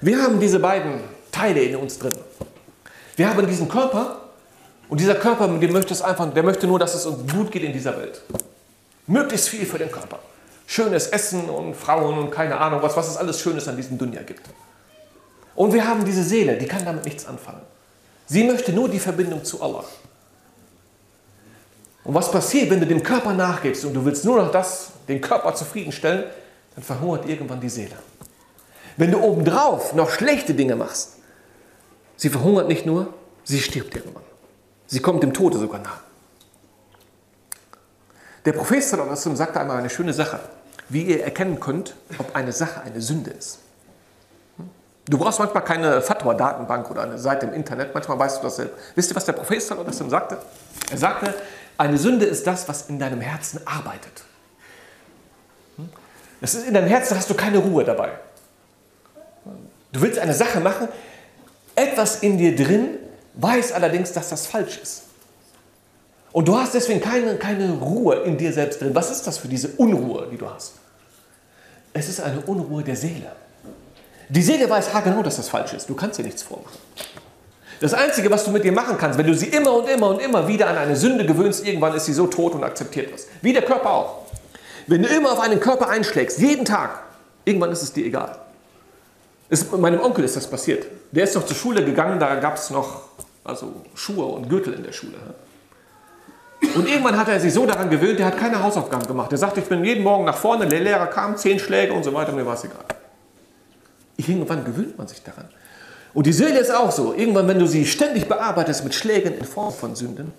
Wir 0.00 0.20
haben 0.20 0.40
diese 0.40 0.58
beiden 0.58 0.98
Teile 1.30 1.62
in 1.62 1.76
uns 1.76 2.00
drin. 2.00 2.14
Wir 3.14 3.30
haben 3.30 3.46
diesen 3.46 3.68
Körper 3.68 4.22
und 4.88 4.98
dieser 4.98 5.14
Körper, 5.14 5.46
der 5.46 5.70
möchte 5.70 5.94
es 5.94 6.02
einfach, 6.02 6.34
der 6.34 6.42
möchte 6.42 6.66
nur, 6.66 6.80
dass 6.80 6.96
es 6.96 7.06
uns 7.06 7.32
gut 7.32 7.52
geht 7.52 7.62
in 7.62 7.72
dieser 7.72 7.96
Welt. 7.96 8.22
Möglichst 9.06 9.48
viel 9.48 9.64
für 9.64 9.78
den 9.78 9.92
Körper. 9.92 10.18
Schönes 10.66 11.06
Essen 11.06 11.48
und 11.48 11.76
Frauen 11.76 12.18
und 12.18 12.32
keine 12.32 12.58
Ahnung 12.58 12.82
was, 12.82 12.96
was 12.96 13.06
es 13.06 13.16
alles 13.16 13.38
Schönes 13.38 13.68
an 13.68 13.76
diesem 13.76 13.96
Dunja 13.96 14.22
gibt. 14.22 14.48
Und 15.54 15.72
wir 15.72 15.86
haben 15.86 16.04
diese 16.04 16.24
Seele, 16.24 16.58
die 16.58 16.66
kann 16.66 16.84
damit 16.84 17.04
nichts 17.04 17.24
anfangen. 17.24 17.62
Sie 18.26 18.42
möchte 18.42 18.72
nur 18.72 18.88
die 18.88 18.98
Verbindung 18.98 19.44
zu 19.44 19.62
Allah. 19.62 19.84
Und 22.04 22.14
was 22.14 22.30
passiert, 22.30 22.70
wenn 22.70 22.80
du 22.80 22.86
dem 22.86 23.02
Körper 23.02 23.32
nachgibst 23.32 23.84
und 23.84 23.94
du 23.94 24.04
willst 24.04 24.24
nur 24.24 24.36
noch 24.36 24.50
das, 24.52 24.92
den 25.08 25.20
Körper 25.20 25.54
zufriedenstellen, 25.54 26.24
dann 26.74 26.84
verhungert 26.84 27.28
irgendwann 27.28 27.60
die 27.60 27.68
Seele. 27.68 27.96
Wenn 28.96 29.10
du 29.10 29.18
obendrauf 29.18 29.94
noch 29.94 30.10
schlechte 30.10 30.54
Dinge 30.54 30.76
machst, 30.76 31.14
Sie 32.16 32.30
verhungert 32.30 32.68
nicht 32.68 32.86
nur, 32.86 33.12
sie 33.42 33.60
stirbt 33.60 33.94
irgendwann. 33.94 34.22
Sie 34.86 35.00
kommt 35.00 35.22
dem 35.22 35.32
Tode 35.32 35.58
sogar 35.58 35.80
nah. 35.80 36.00
Der 38.44 38.52
Prophet 38.52 38.82
sagte 38.82 39.60
einmal 39.60 39.78
eine 39.78 39.90
schöne 39.90 40.12
Sache, 40.12 40.38
wie 40.88 41.02
ihr 41.02 41.24
erkennen 41.24 41.58
könnt, 41.60 41.94
ob 42.18 42.36
eine 42.36 42.52
Sache 42.52 42.82
eine 42.82 43.00
Sünde 43.00 43.30
ist. 43.30 43.60
Du 45.06 45.18
brauchst 45.18 45.38
manchmal 45.38 45.64
keine 45.64 46.00
Fatwa-Datenbank 46.00 46.90
oder 46.90 47.02
eine 47.02 47.18
Seite 47.18 47.46
im 47.46 47.52
Internet, 47.52 47.92
manchmal 47.92 48.18
weißt 48.18 48.38
du 48.38 48.42
das 48.44 48.56
selbst. 48.56 48.74
Wisst 48.94 49.12
ihr, 49.12 49.16
was 49.16 49.24
der 49.24 49.32
Prophet 49.34 49.62
sagte? 49.62 50.38
Er 50.90 50.98
sagte, 50.98 51.34
eine 51.76 51.98
Sünde 51.98 52.26
ist 52.26 52.46
das, 52.46 52.68
was 52.68 52.88
in 52.88 52.98
deinem 52.98 53.20
Herzen 53.20 53.60
arbeitet. 53.66 54.24
Das 56.40 56.54
ist 56.54 56.66
in 56.66 56.74
deinem 56.74 56.88
Herzen 56.88 57.16
hast 57.16 57.30
du 57.30 57.34
keine 57.34 57.58
Ruhe 57.58 57.84
dabei. 57.84 58.12
Du 59.92 60.00
willst 60.00 60.18
eine 60.18 60.34
Sache 60.34 60.60
machen, 60.60 60.88
etwas 61.74 62.22
in 62.22 62.38
dir 62.38 62.54
drin 62.54 62.98
weiß 63.34 63.72
allerdings, 63.72 64.12
dass 64.12 64.28
das 64.28 64.46
falsch 64.46 64.78
ist. 64.78 65.02
Und 66.32 66.48
du 66.48 66.56
hast 66.56 66.74
deswegen 66.74 67.00
keine, 67.00 67.36
keine 67.36 67.72
Ruhe 67.72 68.16
in 68.24 68.36
dir 68.36 68.52
selbst 68.52 68.80
drin. 68.80 68.94
Was 68.94 69.10
ist 69.10 69.26
das 69.26 69.38
für 69.38 69.48
diese 69.48 69.68
Unruhe, 69.68 70.28
die 70.30 70.36
du 70.36 70.50
hast? 70.50 70.74
Es 71.92 72.08
ist 72.08 72.20
eine 72.20 72.40
Unruhe 72.40 72.82
der 72.82 72.96
Seele. 72.96 73.30
Die 74.28 74.42
Seele 74.42 74.68
weiß 74.68 74.88
genau, 75.04 75.22
dass 75.22 75.36
das 75.36 75.48
falsch 75.48 75.74
ist. 75.74 75.88
Du 75.88 75.94
kannst 75.94 76.18
dir 76.18 76.24
nichts 76.24 76.42
vormachen. 76.42 76.78
Das 77.80 77.94
Einzige, 77.94 78.30
was 78.30 78.44
du 78.44 78.50
mit 78.50 78.64
ihr 78.64 78.72
machen 78.72 78.96
kannst, 78.98 79.18
wenn 79.18 79.26
du 79.26 79.34
sie 79.34 79.46
immer 79.46 79.74
und 79.74 79.88
immer 79.88 80.10
und 80.10 80.20
immer 80.20 80.46
wieder 80.48 80.68
an 80.68 80.76
eine 80.76 80.96
Sünde 80.96 81.26
gewöhnst, 81.26 81.66
irgendwann 81.66 81.94
ist 81.94 82.06
sie 82.06 82.12
so 82.12 82.26
tot 82.26 82.54
und 82.54 82.64
akzeptiert 82.64 83.12
das. 83.12 83.26
Wie 83.42 83.52
der 83.52 83.62
Körper 83.62 83.90
auch. 83.90 84.22
Wenn 84.86 85.02
du 85.02 85.08
immer 85.08 85.32
auf 85.32 85.40
einen 85.40 85.60
Körper 85.60 85.88
einschlägst, 85.88 86.38
jeden 86.38 86.64
Tag, 86.64 87.02
irgendwann 87.44 87.72
ist 87.72 87.82
es 87.82 87.92
dir 87.92 88.04
egal. 88.04 88.38
Es, 89.48 89.70
meinem 89.72 90.00
Onkel 90.00 90.24
ist 90.24 90.36
das 90.36 90.48
passiert. 90.48 90.86
Der 91.10 91.24
ist 91.24 91.34
noch 91.34 91.46
zur 91.46 91.56
Schule 91.56 91.84
gegangen, 91.84 92.18
da 92.18 92.34
gab 92.36 92.56
es 92.56 92.70
noch 92.70 93.02
also 93.44 93.74
Schuhe 93.94 94.24
und 94.24 94.48
Gürtel 94.48 94.72
in 94.72 94.82
der 94.82 94.92
Schule. 94.92 95.14
Und 96.74 96.88
irgendwann 96.88 97.18
hat 97.18 97.28
er 97.28 97.38
sich 97.38 97.52
so 97.52 97.66
daran 97.66 97.90
gewöhnt, 97.90 98.18
der 98.18 98.26
hat 98.26 98.38
keine 98.38 98.62
Hausaufgaben 98.62 99.06
gemacht. 99.06 99.30
Er 99.32 99.38
sagte, 99.38 99.60
ich 99.60 99.66
bin 99.66 99.84
jeden 99.84 100.02
Morgen 100.02 100.24
nach 100.24 100.36
vorne, 100.36 100.66
der 100.66 100.80
Lehrer 100.80 101.06
kam, 101.08 101.36
zehn 101.36 101.58
Schläge 101.58 101.92
und 101.92 102.04
so 102.04 102.14
weiter, 102.14 102.32
mir 102.32 102.46
war 102.46 102.54
es 102.54 102.64
egal. 102.64 102.84
Irgendwann 104.16 104.64
gewöhnt 104.64 104.96
man 104.96 105.06
sich 105.06 105.22
daran. 105.22 105.48
Und 106.14 106.26
die 106.26 106.32
Seele 106.32 106.60
ist 106.60 106.72
auch 106.72 106.92
so. 106.92 107.12
Irgendwann, 107.12 107.48
wenn 107.48 107.58
du 107.58 107.66
sie 107.66 107.84
ständig 107.84 108.28
bearbeitest 108.28 108.84
mit 108.84 108.94
Schlägen 108.94 109.34
in 109.36 109.44
Form 109.44 109.72
von 109.72 109.96
Sünden, 109.96 110.32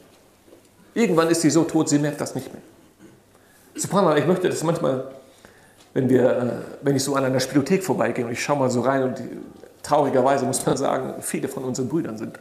irgendwann 0.93 1.29
ist 1.29 1.41
sie 1.41 1.49
so 1.49 1.65
tot, 1.65 1.89
sie 1.89 1.99
merkt 1.99 2.21
das 2.21 2.33
nicht 2.33 2.51
mehr. 2.51 2.61
Subhanallah, 3.75 4.17
ich 4.17 4.25
möchte 4.25 4.47
das 4.47 4.63
manchmal, 4.63 5.11
wenn, 5.93 6.09
wir, 6.09 6.29
äh, 6.29 6.49
wenn 6.81 6.95
ich 6.95 7.03
so 7.03 7.15
an 7.15 7.25
einer 7.25 7.41
Spielothek 7.41 7.83
vorbeigehe 7.83 8.25
und 8.25 8.31
ich 8.31 8.41
schaue 8.41 8.57
mal 8.57 8.69
so 8.69 8.81
rein 8.81 9.03
und 9.03 9.21
traurigerweise 9.83 10.45
muss 10.45 10.65
man 10.65 10.77
sagen, 10.77 11.15
viele 11.21 11.49
von 11.49 11.65
unseren 11.65 11.89
Brüdern 11.89 12.17
sind. 12.17 12.39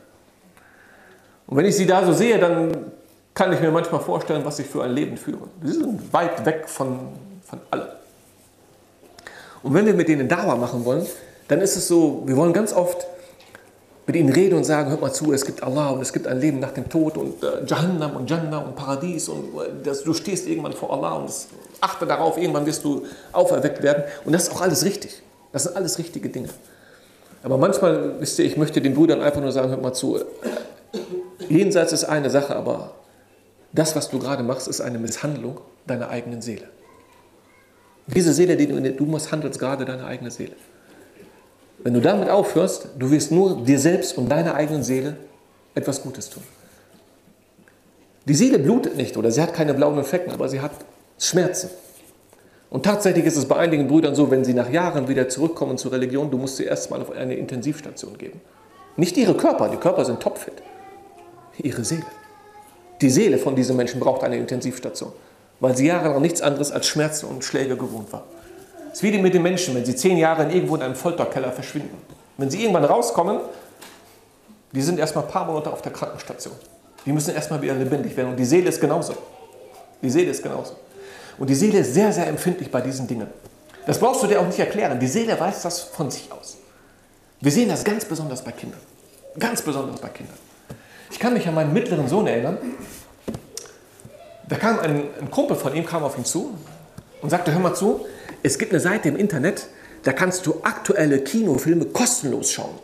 Und 1.49 1.57
wenn 1.57 1.67
ich 1.67 1.77
sie 1.77 1.87
da 1.87 2.07
so 2.07 2.13
sehe, 2.13 2.39
dann 2.39 2.93
kann 3.35 3.53
ich 3.53 3.61
mir 3.61 3.73
manchmal 3.73 4.01
vorstellen, 4.01 4.45
was 4.45 4.61
ich 4.61 4.67
für 4.67 4.85
ein 4.85 4.93
Leben 4.93 5.17
führe. 5.17 5.49
Sie 5.63 5.73
sind 5.73 6.13
weit 6.13 6.47
weg 6.47 6.69
von, 6.69 7.01
von 7.45 7.59
allem. 7.73 7.89
Und 9.65 9.75
wenn 9.75 9.87
wir 9.87 9.95
mit 9.95 10.07
denen 10.07 10.29
Dauer 10.29 10.57
machen 10.57 10.85
wollen, 10.85 11.05
dann 11.49 11.61
ist 11.61 11.77
es 11.77 11.89
so, 11.89 12.23
wir 12.27 12.37
wollen 12.37 12.53
ganz 12.53 12.73
oft 12.73 13.07
mit 14.07 14.17
ihnen 14.17 14.33
reden 14.33 14.57
und 14.57 14.65
sagen, 14.65 14.91
hört 14.91 15.01
mal 15.01 15.13
zu, 15.13 15.33
es 15.33 15.45
gibt 15.45 15.63
Allah 15.63 15.91
und 15.91 16.03
es 16.03 16.13
gibt 16.13 16.27
ein 16.27 16.39
Leben 16.39 16.61
nach 16.61 16.73
dem 16.73 16.89
Tod 16.89 17.17
und 17.17 17.43
äh, 17.43 17.65
Jahannam 17.67 18.17
und 18.17 18.29
Jannah 18.29 18.59
und 18.59 18.77
Paradies 18.77 19.29
und 19.29 19.55
äh, 19.55 19.71
das, 19.83 20.05
du 20.05 20.13
stehst 20.13 20.47
irgendwann 20.47 20.75
vor 20.75 20.93
Allah 20.93 21.13
und 21.15 21.29
das, 21.29 21.49
achte 21.81 22.07
darauf, 22.07 22.37
irgendwann 22.37 22.67
wirst 22.67 22.85
du 22.85 23.07
auferweckt 23.33 23.83
werden. 23.83 24.05
Und 24.25 24.33
das 24.33 24.45
ist 24.45 24.53
auch 24.53 24.61
alles 24.61 24.85
richtig. 24.85 25.23
Das 25.53 25.65
sind 25.65 25.77
alles 25.77 25.99
richtige 25.99 26.29
Dinge. 26.29 26.49
Aber 27.43 27.59
manchmal, 27.59 28.21
wisst 28.21 28.39
ihr, 28.39 28.45
ich 28.45 28.57
möchte 28.57 28.81
den 28.81 28.95
Brüdern 28.95 29.21
einfach 29.21 29.41
nur 29.41 29.53
sagen, 29.53 29.69
hört 29.69 29.83
mal 29.83 29.93
zu, 29.93 30.19
jenseits 31.49 31.93
ist 31.93 32.05
eine 32.05 32.31
Sache, 32.31 32.57
aber 32.57 32.95
das, 33.73 33.97
was 33.97 34.09
du 34.11 34.19
gerade 34.19 34.43
machst, 34.43 34.69
ist 34.69 34.81
eine 34.81 34.99
Misshandlung 34.99 35.61
deiner 35.87 36.09
eigenen 36.09 36.43
Seele. 36.43 36.69
Diese 38.07 38.33
Seele, 38.33 38.57
die 38.57 38.67
du, 38.67 38.81
du 38.81 39.05
misshandelst 39.07 39.59
gerade 39.59 39.85
deine 39.85 40.05
eigene 40.05 40.31
Seele. 40.31 40.53
Wenn 41.85 41.93
du 41.93 42.01
damit 42.01 42.31
aufhörst, 42.31 42.89
du 42.99 43.11
wirst 43.11 43.31
nur 43.31 43.63
dir 43.63 43.79
selbst 43.79 44.17
und 44.17 44.31
deiner 44.31 44.55
eigenen 44.55 44.83
Seele 44.83 45.17
etwas 45.75 46.03
Gutes 46.03 46.31
tun. 46.31 46.43
Die 48.27 48.35
Seele 48.35 48.59
blutet 48.59 48.97
nicht 48.97 49.19
oder 49.19 49.31
sie 49.31 49.43
hat 49.43 49.53
keine 49.53 49.75
blauen 49.75 50.03
Flecken, 50.03 50.33
aber 50.33 50.49
sie 50.49 50.63
hat 50.63 50.73
Schmerzen. 51.19 51.69
Und 52.71 52.85
tatsächlich 52.85 53.27
ist 53.27 53.37
es 53.37 53.45
bei 53.45 53.57
einigen 53.57 53.87
Brüdern 53.87 54.15
so, 54.15 54.31
wenn 54.31 54.47
sie 54.47 54.55
nach 54.55 54.71
Jahren 54.71 55.09
wieder 55.09 55.29
zurückkommen 55.29 55.77
zur 55.77 55.93
Religion, 55.93 56.31
du 56.31 56.39
musst 56.39 56.57
sie 56.57 56.65
erstmal 56.65 57.03
auf 57.03 57.13
eine 57.13 57.35
Intensivstation 57.35 58.17
geben. 58.17 58.41
Nicht 58.97 59.19
ihre 59.19 59.35
Körper, 59.35 59.69
die 59.69 59.77
Körper 59.77 60.07
sind 60.07 60.21
topfit. 60.21 60.55
Ihre 61.59 61.85
Seele. 61.85 62.07
Die 63.03 63.11
Seele 63.11 63.37
von 63.37 63.55
diesen 63.55 63.77
Menschen 63.77 64.01
braucht 64.01 64.25
eine 64.25 64.39
Intensivstation, 64.39 65.13
weil 65.61 65.77
sie 65.77 65.87
jahrelang 65.87 66.23
nichts 66.23 66.41
anderes 66.41 66.73
als 66.73 66.87
Schmerzen 66.87 67.27
und 67.27 67.45
Schläge 67.45 67.77
gewohnt 67.77 68.11
war. 68.11 68.25
Es 68.95 69.03
ist 69.03 69.13
wie 69.13 69.19
mit 69.19 69.35
den 69.35 69.43
Menschen, 69.43 69.75
wenn 69.75 69.85
sie 69.85 69.97
zehn 69.97 70.17
Jahre 70.17 70.45
irgendwo 70.45 70.77
in 70.77 70.83
einem 70.83 70.95
Folterkeller 70.95 71.51
verschwinden. 71.51 71.99
Wenn 72.37 72.49
sie 72.49 72.63
irgendwann 72.63 72.85
rauskommen, 72.85 73.41
die 74.71 74.81
sind 74.81 75.01
erstmal 75.01 75.25
ein 75.25 75.31
paar 75.33 75.47
Monate 75.47 75.73
auf 75.73 75.83
der 75.83 75.93
Krankenstation. 75.93 76.55
Die 77.05 77.11
müssen 77.11 77.35
erstmal 77.35 77.61
wieder 77.61 77.75
lebendig 77.75 78.17
werden. 78.17 78.31
Und 78.31 78.37
die 78.37 78.45
Seele 78.45 78.69
ist 78.69 78.81
genauso. 78.81 79.17
Die 80.01 80.09
Seele 80.09 80.31
ist 80.31 80.45
genauso. 80.45 80.77
Und 81.39 81.51
die 81.51 81.57
Seele 81.57 81.81
ist 81.81 81.93
sehr, 81.93 82.13
sehr 82.13 82.29
empfindlich 82.29 82.71
bei 82.71 82.81
diesen 82.81 83.09
Dingen. 83.09 83.27
Das 83.85 83.99
brauchst 83.99 84.23
du 84.23 84.29
dir 84.29 84.41
auch 84.41 84.47
nicht 84.47 84.61
erklären. 84.61 85.01
Die 85.01 85.09
Seele 85.09 85.41
weiß 85.41 85.63
das 85.63 85.81
von 85.81 86.09
sich 86.09 86.31
aus. 86.31 86.59
Wir 87.41 87.51
sehen 87.51 87.69
das 87.71 87.83
ganz 87.83 88.05
besonders 88.05 88.45
bei 88.45 88.53
Kindern. 88.53 88.81
Ganz 89.37 89.61
besonders 89.61 90.01
bei 90.01 90.09
Kindern. 90.09 90.39
Ich 91.11 91.19
kann 91.19 91.35
mich 91.35 91.49
an 91.49 91.55
meinen 91.57 91.73
mittleren 91.73 92.07
Sohn 92.07 92.29
erinnern. 92.29 92.59
Da 94.49 94.55
kam 94.55 94.79
ein, 94.79 95.03
ein 95.21 95.31
Kumpel 95.33 95.57
von 95.57 95.75
ihm 95.75 95.85
kam 95.85 96.05
auf 96.05 96.17
ihn 96.17 96.25
zu 96.25 96.55
und 97.23 97.31
sagte, 97.31 97.51
hör 97.51 97.59
mal 97.59 97.75
zu, 97.75 98.07
es 98.45 98.59
gibt 98.59 98.73
eine 98.73 98.81
Seite 98.81 99.09
im 99.09 99.17
Internet, 99.17 99.67
da 100.05 100.13
kannst 100.13 100.47
du 100.47 100.61
aktuelle 100.63 101.21
Kinofilme 101.21 101.87
kostenlos 101.87 102.53
schauen. 102.53 102.79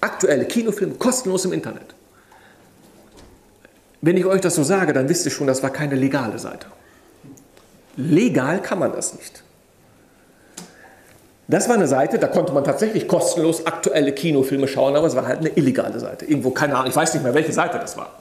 Aktuelle 0.00 0.46
Kinofilme 0.46 0.94
kostenlos 0.94 1.44
im 1.44 1.52
Internet. 1.52 1.94
Wenn 4.00 4.16
ich 4.16 4.24
euch 4.24 4.40
das 4.40 4.54
so 4.54 4.62
sage, 4.62 4.92
dann 4.92 5.08
wisst 5.08 5.26
ihr 5.26 5.32
schon, 5.32 5.48
das 5.48 5.62
war 5.62 5.70
keine 5.70 5.96
legale 5.96 6.38
Seite. 6.38 6.68
Legal 7.96 8.62
kann 8.62 8.78
man 8.78 8.92
das 8.92 9.14
nicht. 9.14 9.42
Das 11.48 11.68
war 11.68 11.74
eine 11.74 11.88
Seite, 11.88 12.20
da 12.20 12.28
konnte 12.28 12.52
man 12.52 12.62
tatsächlich 12.62 13.08
kostenlos 13.08 13.66
aktuelle 13.66 14.12
Kinofilme 14.12 14.68
schauen, 14.68 14.94
aber 14.94 15.08
es 15.08 15.16
war 15.16 15.26
halt 15.26 15.40
eine 15.40 15.48
illegale 15.48 15.98
Seite. 15.98 16.24
Irgendwo, 16.24 16.50
keine 16.50 16.76
Ahnung, 16.76 16.88
ich 16.88 16.96
weiß 16.96 17.12
nicht 17.14 17.24
mehr, 17.24 17.34
welche 17.34 17.52
Seite 17.52 17.80
das 17.80 17.96
war. 17.96 18.19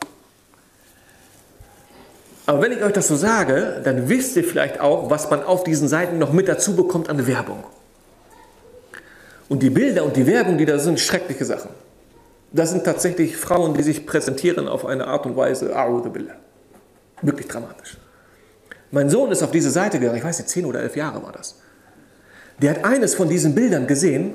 Aber 2.50 2.64
wenn 2.64 2.72
ich 2.72 2.82
euch 2.82 2.94
das 2.94 3.08
so 3.08 3.16
sage, 3.16 3.80
dann 3.84 4.10
wisst 4.10 4.36
ihr 4.36 4.44
vielleicht 4.44 4.80
auch, 4.80 5.12
was 5.12 5.30
man 5.30 5.44
auf 5.44 5.64
diesen 5.64 5.88
Seiten 5.88 6.18
noch 6.18 6.34
mit 6.34 6.48
dazu 6.48 6.76
bekommt 6.76 7.08
an 7.08 7.28
Werbung. 7.28 7.64
Und 9.50 9.62
die 9.62 9.70
Bilder 9.70 10.04
und 10.04 10.16
die 10.16 10.26
Werbung, 10.26 10.58
die 10.58 10.66
da 10.66 10.80
sind, 10.80 11.00
schreckliche 11.00 11.46
Sachen. 11.46 11.70
Das 12.52 12.72
sind 12.72 12.86
tatsächlich 12.86 13.38
Frauen, 13.38 13.76
die 13.76 13.84
sich 13.84 14.08
präsentieren 14.08 14.68
auf 14.68 14.88
eine 14.88 15.06
Art 15.06 15.28
und 15.28 15.36
Weise, 15.36 15.76
Bilder. 16.12 16.38
Wirklich 17.22 17.48
dramatisch. 17.48 17.98
Mein 18.90 19.12
Sohn 19.12 19.32
ist 19.32 19.44
auf 19.44 19.52
diese 19.52 19.70
Seite 19.70 20.00
gegangen, 20.00 20.18
ich 20.18 20.24
weiß 20.24 20.40
nicht, 20.40 20.50
zehn 20.50 20.66
oder 20.66 20.82
elf 20.82 20.96
Jahre 20.96 21.22
war 21.22 21.32
das. 21.32 21.60
Der 22.64 22.72
hat 22.72 22.84
eines 22.84 23.14
von 23.14 23.30
diesen 23.30 23.54
Bildern 23.54 23.86
gesehen, 23.86 24.34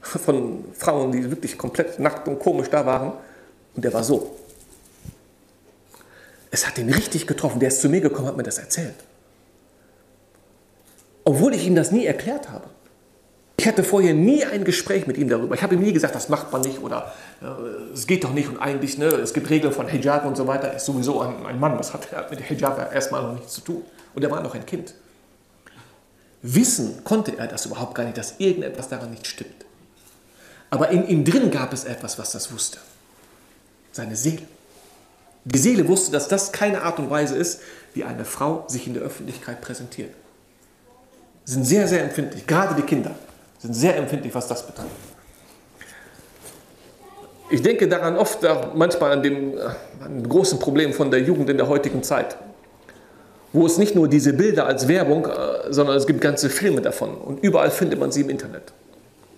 von 0.00 0.64
Frauen, 0.78 1.10
die 1.10 1.28
wirklich 1.28 1.58
komplett 1.58 1.98
nackt 1.98 2.28
und 2.28 2.38
komisch 2.38 2.70
da 2.70 2.86
waren, 2.86 3.14
und 3.74 3.84
der 3.84 3.92
war 3.92 4.04
so. 4.04 4.36
Es 6.52 6.66
hat 6.66 6.78
ihn 6.78 6.92
richtig 6.92 7.26
getroffen. 7.26 7.58
Der 7.58 7.68
ist 7.68 7.80
zu 7.80 7.88
mir 7.88 8.02
gekommen, 8.02 8.28
hat 8.28 8.36
mir 8.36 8.42
das 8.42 8.58
erzählt. 8.58 8.94
Obwohl 11.24 11.54
ich 11.54 11.66
ihm 11.66 11.74
das 11.74 11.90
nie 11.90 12.04
erklärt 12.04 12.50
habe. 12.50 12.68
Ich 13.56 13.66
hatte 13.66 13.84
vorher 13.84 14.12
nie 14.12 14.44
ein 14.44 14.64
Gespräch 14.64 15.06
mit 15.06 15.16
ihm 15.16 15.28
darüber. 15.28 15.54
Ich 15.54 15.62
habe 15.62 15.74
ihm 15.74 15.80
nie 15.80 15.92
gesagt, 15.92 16.14
das 16.14 16.28
macht 16.28 16.52
man 16.52 16.62
nicht 16.62 16.82
oder 16.82 17.12
äh, 17.40 17.92
es 17.94 18.06
geht 18.06 18.24
doch 18.24 18.32
nicht 18.32 18.48
und 18.48 18.58
eigentlich, 18.58 18.98
ne, 18.98 19.06
es 19.06 19.32
gibt 19.32 19.48
Regeln 19.50 19.72
von 19.72 19.86
Hijab 19.86 20.26
und 20.26 20.36
so 20.36 20.46
weiter. 20.46 20.68
Er 20.68 20.76
ist 20.76 20.84
sowieso 20.84 21.20
ein, 21.20 21.46
ein 21.46 21.60
Mann, 21.60 21.78
das 21.78 21.94
hat, 21.94 22.30
mit 22.30 22.40
Hijab 22.40 22.92
erstmal 22.92 23.22
noch 23.22 23.34
nichts 23.34 23.54
zu 23.54 23.60
tun. 23.60 23.82
Und 24.14 24.22
er 24.22 24.30
war 24.30 24.42
noch 24.42 24.54
ein 24.54 24.66
Kind. 24.66 24.94
Wissen 26.42 27.04
konnte 27.04 27.38
er 27.38 27.46
das 27.46 27.64
überhaupt 27.64 27.94
gar 27.94 28.04
nicht, 28.04 28.18
dass 28.18 28.40
irgendetwas 28.40 28.88
daran 28.88 29.10
nicht 29.10 29.26
stimmt. 29.26 29.64
Aber 30.70 30.90
in 30.90 31.06
ihm 31.06 31.24
drin 31.24 31.50
gab 31.50 31.72
es 31.72 31.84
etwas, 31.84 32.18
was 32.18 32.32
das 32.32 32.52
wusste. 32.52 32.78
Seine 33.92 34.16
Seele. 34.16 34.42
Die 35.44 35.58
Seele 35.58 35.88
wusste, 35.88 36.12
dass 36.12 36.28
das 36.28 36.52
keine 36.52 36.82
Art 36.82 36.98
und 36.98 37.10
Weise 37.10 37.36
ist, 37.36 37.60
wie 37.94 38.04
eine 38.04 38.24
Frau 38.24 38.64
sich 38.68 38.86
in 38.86 38.94
der 38.94 39.02
Öffentlichkeit 39.02 39.60
präsentiert. 39.60 40.10
Sind 41.44 41.64
sehr, 41.64 41.88
sehr 41.88 42.04
empfindlich. 42.04 42.46
Gerade 42.46 42.74
die 42.74 42.82
Kinder 42.82 43.10
sind 43.58 43.74
sehr 43.74 43.96
empfindlich, 43.96 44.34
was 44.34 44.46
das 44.46 44.66
betrifft. 44.66 44.90
Ich 47.50 47.60
denke 47.60 47.86
daran 47.86 48.16
oft, 48.16 48.38
manchmal 48.74 49.12
an 49.12 49.22
dem, 49.22 49.58
äh, 49.58 49.60
an 50.02 50.22
dem 50.22 50.28
großen 50.28 50.58
Problem 50.58 50.94
von 50.94 51.10
der 51.10 51.20
Jugend 51.20 51.50
in 51.50 51.58
der 51.58 51.68
heutigen 51.68 52.02
Zeit, 52.02 52.36
wo 53.52 53.66
es 53.66 53.76
nicht 53.76 53.94
nur 53.94 54.08
diese 54.08 54.32
Bilder 54.32 54.66
als 54.66 54.88
Werbung, 54.88 55.26
äh, 55.26 55.70
sondern 55.70 55.96
es 55.96 56.06
gibt 56.06 56.22
ganze 56.22 56.48
Filme 56.48 56.80
davon 56.80 57.14
und 57.14 57.42
überall 57.44 57.70
findet 57.70 58.00
man 58.00 58.10
sie 58.10 58.22
im 58.22 58.30
Internet. 58.30 58.72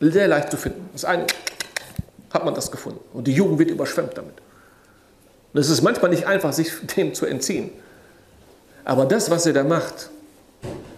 Sehr 0.01 0.29
leicht 0.29 0.51
zu 0.51 0.57
finden. 0.57 0.89
Das 0.93 1.05
eine 1.05 1.27
hat 2.33 2.45
man 2.45 2.55
das 2.55 2.71
gefunden 2.71 3.01
und 3.13 3.27
die 3.27 3.33
Jugend 3.33 3.59
wird 3.59 3.71
überschwemmt 3.71 4.17
damit. 4.17 4.35
Und 5.55 5.61
es 5.61 5.71
ist 5.71 5.83
manchmal 5.83 6.11
nicht 6.11 6.27
einfach, 6.27 6.53
sich 6.53 6.73
dem 6.97 7.15
zu 7.15 7.25
entziehen. 7.25 7.71
Aber 8.85 9.07
das, 9.07 9.31
was 9.31 9.47
ihr 9.47 9.55
da 9.55 9.65
macht, 9.65 10.11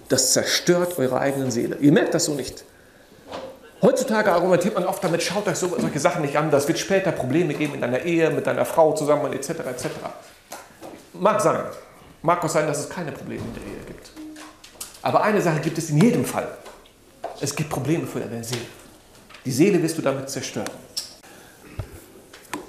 das 0.09 0.33
zerstört 0.33 0.99
eure 0.99 1.21
eigene 1.21 1.51
Seele. 1.53 1.77
Ihr 1.81 1.93
merkt 1.93 2.15
das 2.15 2.25
so 2.25 2.35
nicht. 2.35 2.65
Heutzutage 3.83 4.33
argumentiert 4.33 4.75
man 4.75 4.87
oft 4.87 5.05
damit, 5.05 5.23
schaut 5.23 5.47
euch 5.47 5.57
so, 5.57 5.69
solche 5.79 6.01
Sachen 6.01 6.23
nicht 6.23 6.37
an, 6.37 6.51
das 6.51 6.67
wird 6.67 6.79
später 6.79 7.13
Probleme 7.13 7.53
geben 7.53 7.75
in 7.75 7.83
deiner 7.83 8.01
Ehe, 8.01 8.31
mit 8.31 8.47
deiner 8.47 8.65
Frau 8.65 8.95
zusammen, 8.95 9.33
etc. 9.33 9.51
etc. 9.51 9.87
Mag 11.13 11.41
sein. 11.41 11.61
Mag 12.23 12.43
auch 12.43 12.49
sein, 12.49 12.67
dass 12.67 12.81
es 12.81 12.89
keine 12.89 13.13
Probleme 13.13 13.43
in 13.43 13.55
der 13.55 13.63
Ehe 13.63 13.85
gibt. 13.87 14.11
Aber 15.03 15.23
eine 15.23 15.43
Sache 15.43 15.61
gibt 15.61 15.77
es 15.77 15.91
in 15.91 15.99
jedem 15.99 16.25
Fall. 16.25 16.49
Es 17.41 17.55
gibt 17.55 17.69
Probleme 17.69 18.07
für 18.07 18.21
deine 18.21 18.43
Seele. 18.43 18.63
Die 19.45 19.53
Seele 19.53 19.81
wirst 19.83 19.99
du 19.99 20.03
damit 20.03 20.31
zerstören. 20.31 20.71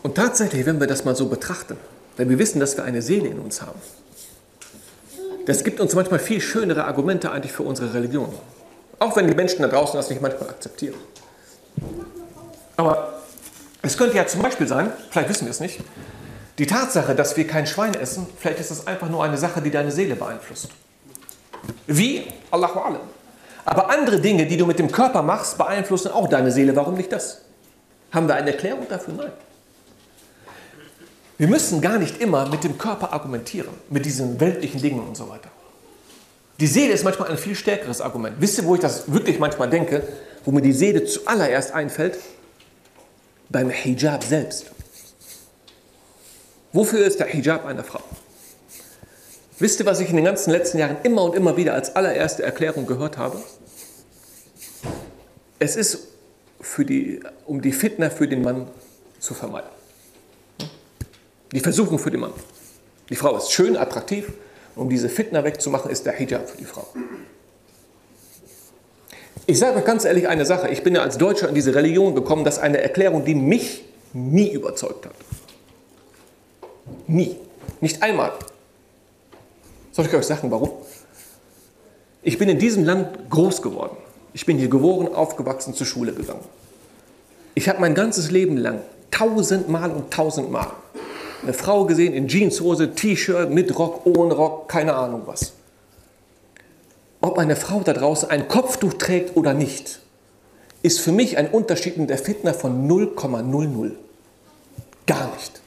Und 0.07 0.15
tatsächlich, 0.15 0.65
wenn 0.65 0.79
wir 0.79 0.87
das 0.87 1.03
mal 1.03 1.17
so 1.17 1.27
betrachten, 1.27 1.75
wenn 2.15 2.29
wir 2.29 2.39
wissen, 2.39 2.61
dass 2.61 2.77
wir 2.77 2.85
eine 2.85 3.01
Seele 3.01 3.27
in 3.27 3.39
uns 3.39 3.61
haben, 3.61 3.81
das 5.45 5.65
gibt 5.65 5.81
uns 5.81 5.95
manchmal 5.95 6.19
viel 6.19 6.39
schönere 6.39 6.85
Argumente 6.85 7.29
eigentlich 7.29 7.51
für 7.51 7.63
unsere 7.63 7.93
Religion. 7.93 8.33
Auch 8.99 9.17
wenn 9.17 9.27
die 9.27 9.35
Menschen 9.35 9.63
da 9.63 9.67
draußen 9.67 9.97
das 9.97 10.09
nicht 10.09 10.21
manchmal 10.21 10.49
akzeptieren. 10.49 10.95
Aber 12.77 13.19
Es 13.81 13.97
könnte 13.97 14.15
ja 14.15 14.25
zum 14.25 14.41
Beispiel 14.41 14.65
sein, 14.65 14.93
vielleicht 15.09 15.27
wissen 15.27 15.43
wir 15.43 15.51
es 15.51 15.59
nicht, 15.59 15.81
die 16.57 16.67
Tatsache, 16.67 17.13
dass 17.13 17.35
wir 17.35 17.45
kein 17.45 17.67
Schwein 17.67 17.93
essen, 17.93 18.27
vielleicht 18.39 18.61
ist 18.61 18.71
das 18.71 18.87
einfach 18.87 19.09
nur 19.09 19.25
eine 19.25 19.37
Sache, 19.37 19.61
die 19.61 19.71
deine 19.71 19.91
Seele 19.91 20.15
beeinflusst. 20.15 20.69
Wie? 21.85 22.27
Allahu 22.49 22.79
alam. 22.79 23.01
Aber 23.65 23.89
andere 23.89 24.21
Dinge, 24.21 24.45
die 24.45 24.55
du 24.55 24.65
mit 24.65 24.79
dem 24.79 24.89
Körper 24.89 25.21
machst, 25.21 25.57
beeinflussen 25.57 26.13
auch 26.13 26.29
deine 26.29 26.49
Seele. 26.49 26.73
Warum 26.77 26.93
nicht 26.93 27.11
das? 27.11 27.41
Haben 28.13 28.29
wir 28.29 28.35
eine 28.35 28.53
Erklärung 28.53 28.87
dafür? 28.87 29.13
Nein. 29.13 29.31
Wir 31.37 31.47
müssen 31.47 31.81
gar 31.81 31.99
nicht 31.99 32.19
immer 32.19 32.49
mit 32.49 32.63
dem 32.63 32.77
Körper 32.77 33.13
argumentieren, 33.13 33.69
mit 33.89 34.05
diesen 34.05 34.39
weltlichen 34.39 34.81
Dingen 34.81 35.07
und 35.07 35.15
so 35.15 35.29
weiter. 35.29 35.49
Die 36.59 36.65
Seele 36.65 36.93
ist 36.93 37.03
manchmal 37.03 37.29
ein 37.29 37.37
viel 37.37 37.55
stärkeres 37.55 38.01
Argument. 38.01 38.37
Wisst 38.39 38.57
ihr, 38.57 38.65
wo 38.65 38.73
ich 38.73 38.81
das 38.81 39.11
wirklich 39.11 39.37
manchmal 39.37 39.69
denke, 39.69 40.01
wo 40.43 40.51
mir 40.51 40.63
die 40.63 40.73
Seele 40.73 41.05
zuallererst 41.05 41.71
einfällt? 41.71 42.17
Beim 43.49 43.69
Hijab 43.69 44.23
selbst. 44.23 44.71
Wofür 46.73 47.05
ist 47.05 47.19
der 47.19 47.27
Hijab 47.27 47.65
einer 47.65 47.83
Frau? 47.83 48.01
Wisst 49.59 49.79
ihr, 49.79 49.85
was 49.85 49.99
ich 49.99 50.09
in 50.09 50.15
den 50.15 50.25
ganzen 50.25 50.51
letzten 50.51 50.79
Jahren 50.79 50.97
immer 51.03 51.23
und 51.23 51.35
immer 51.35 51.55
wieder 51.57 51.73
als 51.73 51.95
allererste 51.95 52.43
Erklärung 52.43 52.87
gehört 52.87 53.17
habe? 53.17 53.41
Es 55.59 55.75
ist, 55.75 55.99
die, 56.77 57.19
um 57.45 57.61
die 57.61 57.71
Fitner 57.71 58.11
für 58.11 58.27
den 58.27 58.41
Mann 58.41 58.67
zu 59.19 59.33
vermeiden. 59.33 59.76
Die 61.57 61.63
Versuchung 61.63 61.97
für 61.97 62.11
den 62.11 62.19
Mann. 62.19 62.33
Die 63.09 63.15
Frau 63.15 63.35
ist 63.35 63.51
schön, 63.51 63.77
attraktiv. 63.77 64.31
Um 64.75 64.91
diese 64.91 65.09
Fitner 65.09 65.43
wegzumachen, 65.43 65.89
ist 65.89 66.05
der 66.05 66.13
Hijab 66.13 66.47
für 66.47 66.57
die 66.57 66.65
Frau. 66.65 66.85
Ich 69.47 69.57
sage 69.57 69.79
euch 69.79 69.83
ganz 69.83 70.05
ehrlich 70.05 70.27
eine 70.27 70.45
Sache. 70.45 70.69
Ich 70.69 70.83
bin 70.83 70.93
ja 70.93 71.01
als 71.01 71.17
Deutscher 71.17 71.49
in 71.49 71.55
diese 71.55 71.73
Religion 71.73 72.13
gekommen, 72.13 72.43
das 72.43 72.57
ist 72.57 72.61
eine 72.61 72.79
Erklärung, 72.79 73.25
die 73.25 73.33
mich 73.33 73.85
nie 74.13 74.51
überzeugt 74.51 75.07
hat. 75.07 75.15
Nie. 77.07 77.37
Nicht 77.81 78.03
einmal. 78.03 78.33
Soll 79.91 80.05
ich 80.05 80.13
euch 80.13 80.27
sagen, 80.27 80.51
warum? 80.51 80.69
Ich 82.21 82.37
bin 82.37 82.49
in 82.49 82.59
diesem 82.59 82.83
Land 82.83 83.31
groß 83.31 83.63
geworden. 83.63 83.97
Ich 84.31 84.45
bin 84.45 84.59
hier 84.59 84.69
geboren, 84.69 85.07
aufgewachsen, 85.07 85.73
zur 85.73 85.87
Schule 85.87 86.13
gegangen. 86.13 86.45
Ich 87.55 87.67
habe 87.67 87.81
mein 87.81 87.95
ganzes 87.95 88.29
Leben 88.29 88.57
lang 88.57 88.81
tausendmal 89.09 89.89
und 89.89 90.11
tausendmal 90.11 90.67
eine 91.43 91.53
Frau 91.53 91.85
gesehen 91.85 92.13
in 92.13 92.27
Jeanshose, 92.27 92.93
T-Shirt, 92.93 93.49
mit 93.49 93.77
Rock, 93.77 94.05
ohne 94.05 94.33
Rock, 94.33 94.69
keine 94.69 94.95
Ahnung 94.95 95.23
was. 95.25 95.53
Ob 97.21 97.37
eine 97.37 97.55
Frau 97.55 97.81
da 97.81 97.93
draußen 97.93 98.29
ein 98.29 98.47
Kopftuch 98.47 98.93
trägt 98.93 99.35
oder 99.35 99.53
nicht, 99.53 99.99
ist 100.83 100.99
für 100.99 101.11
mich 101.11 101.37
ein 101.37 101.49
Unterschied 101.49 101.97
in 101.97 102.07
der 102.07 102.17
Fitner 102.17 102.53
von 102.53 102.87
0,00. 102.87 103.91
Gar 105.05 105.31
nicht. 105.33 105.61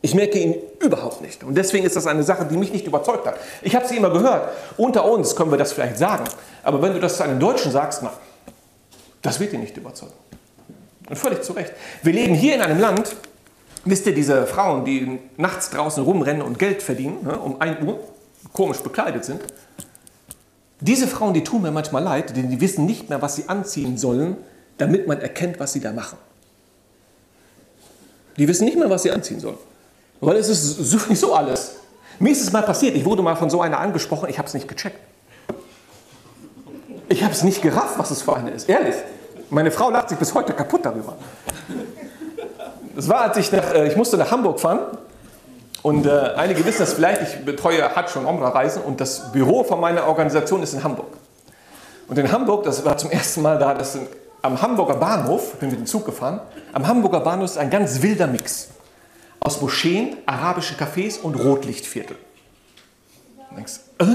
Ich 0.00 0.14
merke 0.14 0.38
ihn 0.38 0.54
überhaupt 0.80 1.22
nicht. 1.22 1.42
Und 1.42 1.56
deswegen 1.56 1.84
ist 1.84 1.96
das 1.96 2.06
eine 2.06 2.22
Sache, 2.22 2.46
die 2.46 2.56
mich 2.56 2.72
nicht 2.72 2.86
überzeugt 2.86 3.26
hat. 3.26 3.36
Ich 3.62 3.74
habe 3.74 3.86
sie 3.86 3.96
immer 3.96 4.10
gehört. 4.10 4.50
Unter 4.76 5.04
uns 5.04 5.34
können 5.34 5.50
wir 5.50 5.58
das 5.58 5.72
vielleicht 5.72 5.98
sagen. 5.98 6.24
Aber 6.62 6.80
wenn 6.82 6.92
du 6.92 7.00
das 7.00 7.16
zu 7.16 7.24
einem 7.24 7.40
Deutschen 7.40 7.72
sagst, 7.72 8.02
na, 8.02 8.12
das 9.22 9.40
wird 9.40 9.52
ihn 9.52 9.60
nicht 9.60 9.76
überzeugen. 9.76 10.12
Und 11.08 11.16
völlig 11.16 11.42
zu 11.42 11.52
Recht. 11.52 11.72
Wir 12.02 12.12
leben 12.12 12.34
hier 12.34 12.54
in 12.54 12.60
einem 12.60 12.78
Land, 12.78 13.16
Wisst 13.90 14.04
ihr, 14.04 14.14
diese 14.14 14.46
Frauen, 14.46 14.84
die 14.84 15.18
nachts 15.38 15.70
draußen 15.70 16.04
rumrennen 16.04 16.42
und 16.42 16.58
Geld 16.58 16.82
verdienen, 16.82 17.24
ne, 17.24 17.38
um 17.38 17.58
1 17.58 17.82
Uhr, 17.86 17.98
komisch 18.52 18.80
bekleidet 18.80 19.24
sind, 19.24 19.40
diese 20.80 21.08
Frauen, 21.08 21.32
die 21.32 21.42
tun 21.42 21.62
mir 21.62 21.70
manchmal 21.70 22.02
leid, 22.02 22.36
denn 22.36 22.50
die 22.50 22.60
wissen 22.60 22.84
nicht 22.84 23.08
mehr, 23.08 23.22
was 23.22 23.36
sie 23.36 23.48
anziehen 23.48 23.96
sollen, 23.96 24.36
damit 24.76 25.08
man 25.08 25.22
erkennt, 25.22 25.58
was 25.58 25.72
sie 25.72 25.80
da 25.80 25.92
machen. 25.92 26.18
Die 28.36 28.46
wissen 28.46 28.66
nicht 28.66 28.76
mehr, 28.76 28.90
was 28.90 29.04
sie 29.04 29.10
anziehen 29.10 29.40
sollen. 29.40 29.58
Weil 30.20 30.36
es 30.36 30.50
ist 30.50 30.64
sowieso 30.64 31.32
alles. 31.34 31.76
Mir 32.18 32.32
ist 32.32 32.42
es 32.42 32.52
mal 32.52 32.62
passiert, 32.62 32.94
ich 32.94 33.06
wurde 33.06 33.22
mal 33.22 33.36
von 33.36 33.48
so 33.48 33.62
einer 33.62 33.80
angesprochen, 33.80 34.28
ich 34.28 34.36
habe 34.36 34.48
es 34.48 34.54
nicht 34.54 34.68
gecheckt. 34.68 34.98
Ich 37.08 37.22
habe 37.22 37.32
es 37.32 37.42
nicht 37.42 37.62
gerafft, 37.62 37.98
was 37.98 38.10
es 38.10 38.20
für 38.20 38.36
eine 38.36 38.50
ist, 38.50 38.68
ehrlich. 38.68 38.96
Meine 39.48 39.70
Frau 39.70 39.88
lacht 39.88 40.10
sich 40.10 40.18
bis 40.18 40.34
heute 40.34 40.52
kaputt 40.52 40.84
darüber. 40.84 41.16
Das 42.98 43.08
war, 43.08 43.20
als 43.20 43.36
ich 43.36 43.52
nach, 43.52 43.72
äh, 43.74 43.86
ich 43.86 43.94
musste 43.94 44.16
nach 44.16 44.32
Hamburg 44.32 44.58
fahren. 44.58 44.80
Und 45.82 46.04
äh, 46.04 46.10
einige 46.10 46.66
wissen 46.66 46.80
das 46.80 46.94
vielleicht, 46.94 47.22
ich 47.22 47.44
betreue 47.44 47.94
Hatsch 47.94 48.16
und 48.16 48.26
Omra-Reisen 48.26 48.82
und 48.82 49.00
das 49.00 49.30
Büro 49.30 49.62
von 49.62 49.78
meiner 49.78 50.08
Organisation 50.08 50.64
ist 50.64 50.74
in 50.74 50.82
Hamburg. 50.82 51.16
Und 52.08 52.18
in 52.18 52.32
Hamburg, 52.32 52.64
das 52.64 52.84
war 52.84 52.98
zum 52.98 53.12
ersten 53.12 53.42
Mal 53.42 53.56
da, 53.56 53.74
das 53.74 53.92
sind, 53.92 54.08
am 54.42 54.60
Hamburger 54.60 54.96
Bahnhof, 54.96 55.54
bin 55.60 55.70
mit 55.70 55.78
dem 55.78 55.86
Zug 55.86 56.06
gefahren, 56.06 56.40
am 56.72 56.88
Hamburger 56.88 57.20
Bahnhof 57.20 57.50
ist 57.50 57.58
ein 57.58 57.70
ganz 57.70 58.02
wilder 58.02 58.26
Mix 58.26 58.66
aus 59.38 59.60
Moscheen, 59.60 60.16
arabische 60.26 60.74
Cafés 60.74 61.20
und 61.20 61.36
Rotlichtviertel. 61.36 62.16
Du 63.50 63.54
denkst, 63.54 63.74
äh? 63.98 64.06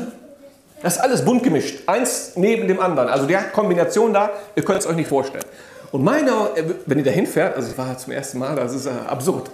Das 0.81 0.97
ist 0.97 1.01
alles 1.01 1.23
bunt 1.23 1.43
gemischt, 1.43 1.87
eins 1.87 2.33
neben 2.35 2.67
dem 2.67 2.81
anderen. 2.81 3.07
Also 3.07 3.27
die 3.27 3.37
Kombination 3.53 4.13
da, 4.13 4.31
ihr 4.57 4.65
könnt 4.65 4.79
es 4.79 4.87
euch 4.87 4.97
nicht 4.97 5.07
vorstellen. 5.07 5.45
Und 5.93 6.03
meiner, 6.03 6.57
äh, 6.57 6.73
wenn 6.87 6.97
ihr 6.97 7.03
da 7.03 7.11
hinfährt, 7.11 7.55
also 7.55 7.69
ich 7.69 7.77
war 7.77 7.95
zum 7.99 8.13
ersten 8.13 8.39
Mal, 8.39 8.55
das 8.55 8.73
ist 8.73 8.87
äh, 8.87 8.89
absurd, 9.07 9.51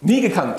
nie 0.00 0.22
gekannt. 0.22 0.58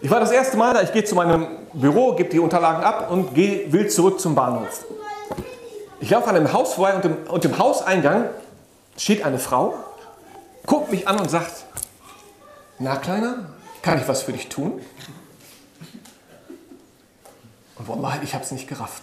Ich 0.00 0.08
war 0.08 0.20
das 0.20 0.30
erste 0.30 0.56
Mal 0.56 0.74
da, 0.74 0.82
ich 0.82 0.92
gehe 0.92 1.02
zu 1.02 1.16
meinem 1.16 1.48
Büro, 1.72 2.14
gebe 2.14 2.30
die 2.30 2.38
Unterlagen 2.38 2.84
ab 2.84 3.10
und 3.10 3.34
gehe 3.34 3.72
wild 3.72 3.90
zurück 3.90 4.20
zum 4.20 4.36
Bahnhof. 4.36 4.86
Ich 5.98 6.08
laufe 6.08 6.28
an 6.28 6.36
einem 6.36 6.52
Haus 6.52 6.74
vorbei 6.74 6.94
und 6.94 7.04
im, 7.04 7.16
und 7.26 7.44
im 7.44 7.58
Hauseingang 7.58 8.26
steht 8.96 9.24
eine 9.24 9.40
Frau, 9.40 9.74
guckt 10.66 10.92
mich 10.92 11.08
an 11.08 11.18
und 11.18 11.28
sagt, 11.28 11.64
na 12.78 12.94
Kleiner, 12.94 13.46
kann 13.82 13.98
ich 13.98 14.06
was 14.06 14.22
für 14.22 14.32
dich 14.32 14.48
tun? 14.48 14.80
Und 17.74 17.88
Wallah, 17.88 18.20
ich 18.22 18.34
habe 18.34 18.44
es 18.44 18.52
nicht 18.52 18.68
gerafft. 18.68 19.02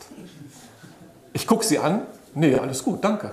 Ich 1.34 1.46
gucke 1.46 1.66
sie 1.66 1.80
an, 1.80 2.04
nee, 2.36 2.56
alles 2.56 2.86
gut, 2.86 3.04
danke 3.04 3.32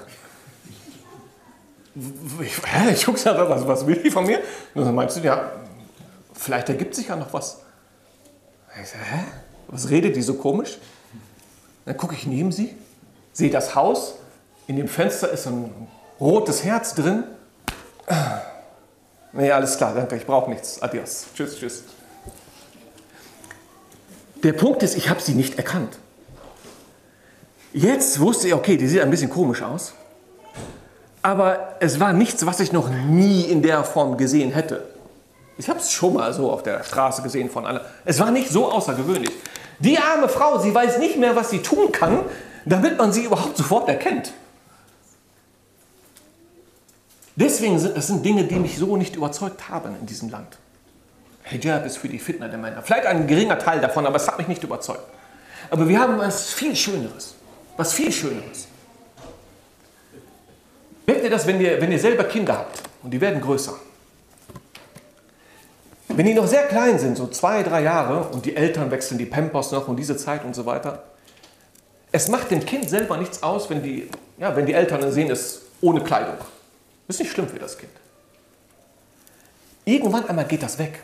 ich, 2.40 2.56
hä? 2.66 2.92
ich 2.92 3.04
gucke 3.04 3.20
ja, 3.20 3.48
was, 3.48 3.66
was 3.66 3.86
will 3.86 3.96
die 3.96 4.10
von 4.10 4.26
mir? 4.26 4.40
Und 4.74 4.84
dann 4.84 4.94
meinst 4.94 5.16
du, 5.16 5.20
ja, 5.20 5.50
vielleicht 6.32 6.68
ergibt 6.68 6.94
sich 6.94 7.08
ja 7.08 7.16
noch 7.16 7.32
was. 7.32 7.58
Ich 8.80 8.88
sag, 8.88 9.00
hä? 9.00 9.24
Was 9.68 9.90
redet 9.90 10.16
die 10.16 10.22
so 10.22 10.34
komisch? 10.34 10.78
Dann 11.84 11.96
gucke 11.96 12.14
ich 12.14 12.26
neben 12.26 12.52
sie, 12.52 12.74
sehe 13.32 13.50
das 13.50 13.74
Haus, 13.74 14.14
in 14.66 14.76
dem 14.76 14.88
Fenster 14.88 15.30
ist 15.30 15.46
ein 15.46 15.88
rotes 16.20 16.64
Herz 16.64 16.94
drin. 16.94 17.24
Nee, 19.32 19.50
alles 19.52 19.76
klar, 19.76 19.94
danke, 19.94 20.16
ich 20.16 20.26
brauche 20.26 20.50
nichts. 20.50 20.82
Adios. 20.82 21.26
Tschüss, 21.34 21.56
tschüss. 21.56 21.84
Der 24.42 24.52
Punkt 24.52 24.82
ist, 24.82 24.96
ich 24.96 25.08
habe 25.08 25.20
sie 25.20 25.34
nicht 25.34 25.56
erkannt. 25.56 25.98
Jetzt 27.72 28.18
wusste 28.18 28.48
ich, 28.48 28.54
okay, 28.54 28.76
die 28.76 28.88
sieht 28.88 29.02
ein 29.02 29.10
bisschen 29.10 29.30
komisch 29.30 29.62
aus 29.62 29.94
aber 31.22 31.76
es 31.80 32.00
war 32.00 32.12
nichts, 32.12 32.46
was 32.46 32.60
ich 32.60 32.72
noch 32.72 32.88
nie 32.88 33.42
in 33.42 33.62
der 33.62 33.84
Form 33.84 34.16
gesehen 34.16 34.52
hätte. 34.52 34.86
Ich 35.58 35.68
habe 35.68 35.78
es 35.78 35.92
schon 35.92 36.14
mal 36.14 36.32
so 36.32 36.50
auf 36.50 36.62
der 36.62 36.82
Straße 36.82 37.22
gesehen 37.22 37.50
von 37.50 37.66
einer. 37.66 37.82
Es 38.04 38.18
war 38.18 38.30
nicht 38.30 38.50
so 38.50 38.70
außergewöhnlich. 38.72 39.30
Die 39.78 39.98
arme 39.98 40.28
Frau, 40.28 40.58
sie 40.58 40.74
weiß 40.74 40.98
nicht 40.98 41.18
mehr, 41.18 41.36
was 41.36 41.50
sie 41.50 41.60
tun 41.60 41.92
kann, 41.92 42.20
damit 42.64 42.96
man 42.96 43.12
sie 43.12 43.24
überhaupt 43.24 43.56
sofort 43.56 43.88
erkennt. 43.88 44.32
Deswegen 47.36 47.78
sind 47.78 47.96
es 47.96 48.06
sind 48.06 48.24
Dinge, 48.24 48.44
die 48.44 48.56
mich 48.56 48.78
so 48.78 48.96
nicht 48.96 49.16
überzeugt 49.16 49.68
haben 49.68 49.96
in 50.00 50.06
diesem 50.06 50.30
Land. 50.30 50.58
Hijab 51.44 51.84
ist 51.84 51.98
für 51.98 52.08
die 52.08 52.18
Fitner 52.18 52.48
der 52.48 52.58
Männer. 52.58 52.82
Vielleicht 52.82 53.06
ein 53.06 53.26
geringer 53.26 53.58
Teil 53.58 53.80
davon, 53.80 54.06
aber 54.06 54.16
es 54.16 54.26
hat 54.26 54.38
mich 54.38 54.48
nicht 54.48 54.62
überzeugt. 54.62 55.04
Aber 55.70 55.88
wir 55.88 56.00
haben 56.00 56.18
was 56.18 56.52
viel 56.52 56.76
Schöneres. 56.76 57.34
Was 57.76 57.92
viel 57.92 58.12
Schöneres. 58.12 58.68
Merkt 61.10 61.24
ihr 61.24 61.30
das, 61.30 61.44
wenn 61.44 61.60
ihr, 61.60 61.80
wenn 61.80 61.90
ihr 61.90 61.98
selber 61.98 62.22
Kinder 62.22 62.56
habt 62.56 62.84
und 63.02 63.10
die 63.10 63.20
werden 63.20 63.40
größer? 63.40 63.74
Wenn 66.06 66.24
die 66.24 66.34
noch 66.34 66.46
sehr 66.46 66.68
klein 66.68 67.00
sind, 67.00 67.16
so 67.16 67.26
zwei, 67.26 67.64
drei 67.64 67.82
Jahre, 67.82 68.28
und 68.28 68.46
die 68.46 68.54
Eltern 68.54 68.92
wechseln 68.92 69.18
die 69.18 69.26
Pampers 69.26 69.72
noch 69.72 69.88
und 69.88 69.96
diese 69.96 70.16
Zeit 70.16 70.44
und 70.44 70.54
so 70.54 70.66
weiter, 70.66 71.02
es 72.12 72.28
macht 72.28 72.52
dem 72.52 72.64
Kind 72.64 72.88
selber 72.88 73.16
nichts 73.16 73.42
aus, 73.42 73.68
wenn 73.70 73.82
die, 73.82 74.08
ja, 74.38 74.54
wenn 74.54 74.66
die 74.66 74.72
Eltern 74.72 75.10
sehen, 75.10 75.32
es 75.32 75.62
ohne 75.80 76.00
Kleidung. 76.00 76.36
Ist 77.08 77.18
nicht 77.18 77.32
schlimm 77.32 77.48
für 77.48 77.58
das 77.58 77.76
Kind. 77.76 77.90
Irgendwann 79.84 80.28
einmal 80.28 80.44
geht 80.44 80.62
das 80.62 80.78
weg. 80.78 81.00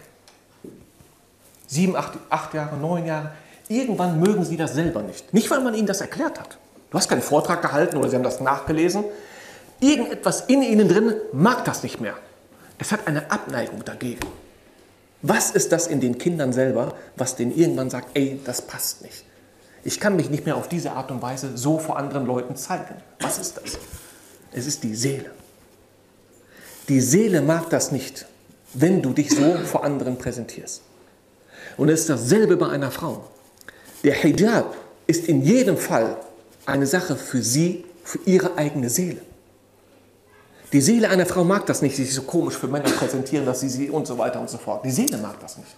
Sieben, 1.67 1.97
acht, 1.97 2.13
acht 2.31 2.55
Jahre, 2.55 2.77
neun 2.77 3.07
Jahre. 3.07 3.33
Irgendwann 3.69 4.21
mögen 4.21 4.45
sie 4.45 4.57
das 4.57 4.75
selber 4.75 5.03
nicht. 5.03 5.35
Nicht, 5.35 5.51
weil 5.51 5.63
man 5.63 5.75
ihnen 5.75 5.89
das 5.89 6.01
erklärt 6.01 6.39
hat. 6.39 6.59
Du 6.93 6.97
hast 6.97 7.09
keinen 7.09 7.23
Vortrag 7.23 7.61
gehalten 7.61 7.97
oder 7.97 8.09
sie 8.09 8.15
haben 8.15 8.23
das 8.23 8.39
nachgelesen. 8.39 9.03
Irgendetwas 9.81 10.43
in 10.49 10.62
ihnen 10.62 10.89
drin 10.89 11.14
mag 11.33 11.64
das 11.64 11.83
nicht 11.83 12.01
mehr. 12.01 12.14
Es 12.79 12.93
hat 12.93 13.07
eine 13.07 13.31
Abneigung 13.31 13.85
dagegen. 13.85 14.27
Was 15.22 15.51
ist 15.51 15.72
das 15.72 15.87
in 15.87 16.01
den 16.01 16.18
Kindern 16.18 16.53
selber, 16.53 16.95
was 17.16 17.37
denen 17.37 17.57
irgendwann 17.57 17.91
sagt, 17.91 18.16
ey, 18.16 18.41
das 18.45 18.62
passt 18.62 19.03
nicht. 19.03 19.24
Ich 19.83 20.01
kann 20.01 20.16
mich 20.16 20.31
nicht 20.31 20.47
mehr 20.47 20.57
auf 20.57 20.68
diese 20.68 20.93
Art 20.93 21.11
und 21.11 21.22
Weise 21.22 21.57
so 21.57 21.79
vor 21.79 21.97
anderen 21.97 22.27
Leuten 22.27 22.57
zeigen. 22.57 22.97
Was 23.20 23.39
ist 23.39 23.57
das? 23.57 23.79
Es 24.53 24.66
ist 24.66 24.83
die 24.83 24.95
Seele. 24.95 25.31
Die 26.89 27.01
Seele 27.01 27.41
mag 27.41 27.70
das 27.70 27.93
nicht, 27.93 28.27
wenn 28.74 29.03
du 29.03 29.12
dich 29.12 29.31
so 29.31 29.57
vor 29.64 29.85
anderen 29.85 30.18
präsentierst. 30.18 30.83
Und 31.77 31.89
es 31.89 32.01
ist 32.01 32.11
dasselbe 32.11 32.57
bei 32.57 32.68
einer 32.68 32.91
Frau. 32.91 33.24
Der 34.05 34.14
Hijab 34.14 34.77
ist 35.07 35.27
in 35.27 35.43
jedem 35.43 35.77
Fall 35.77 36.16
eine 36.64 36.87
Sache 36.87 37.16
für 37.16 37.43
sie, 37.43 37.85
für 38.05 38.18
ihre 38.24 38.57
eigene 38.57 38.91
Seele. 38.91 39.20
Die 40.73 40.81
Seele 40.81 41.09
einer 41.09 41.27
Frau 41.27 41.45
mag 41.45 41.67
das 41.67 41.83
nicht, 41.83 41.97
sich 41.97 42.12
so 42.12 42.23
komisch 42.23 42.55
für 42.55 42.67
Männer 42.67 42.91
präsentieren, 42.91 43.47
dass 43.47 43.61
sie 43.61 43.69
sie 43.69 43.89
und 43.91 44.07
so 44.07 44.19
weiter 44.19 44.41
und 44.41 44.51
so 44.51 44.59
fort. 44.59 44.85
Die 44.85 44.91
Seele 44.91 45.19
mag 45.19 45.39
das 45.41 45.59
nicht. 45.59 45.77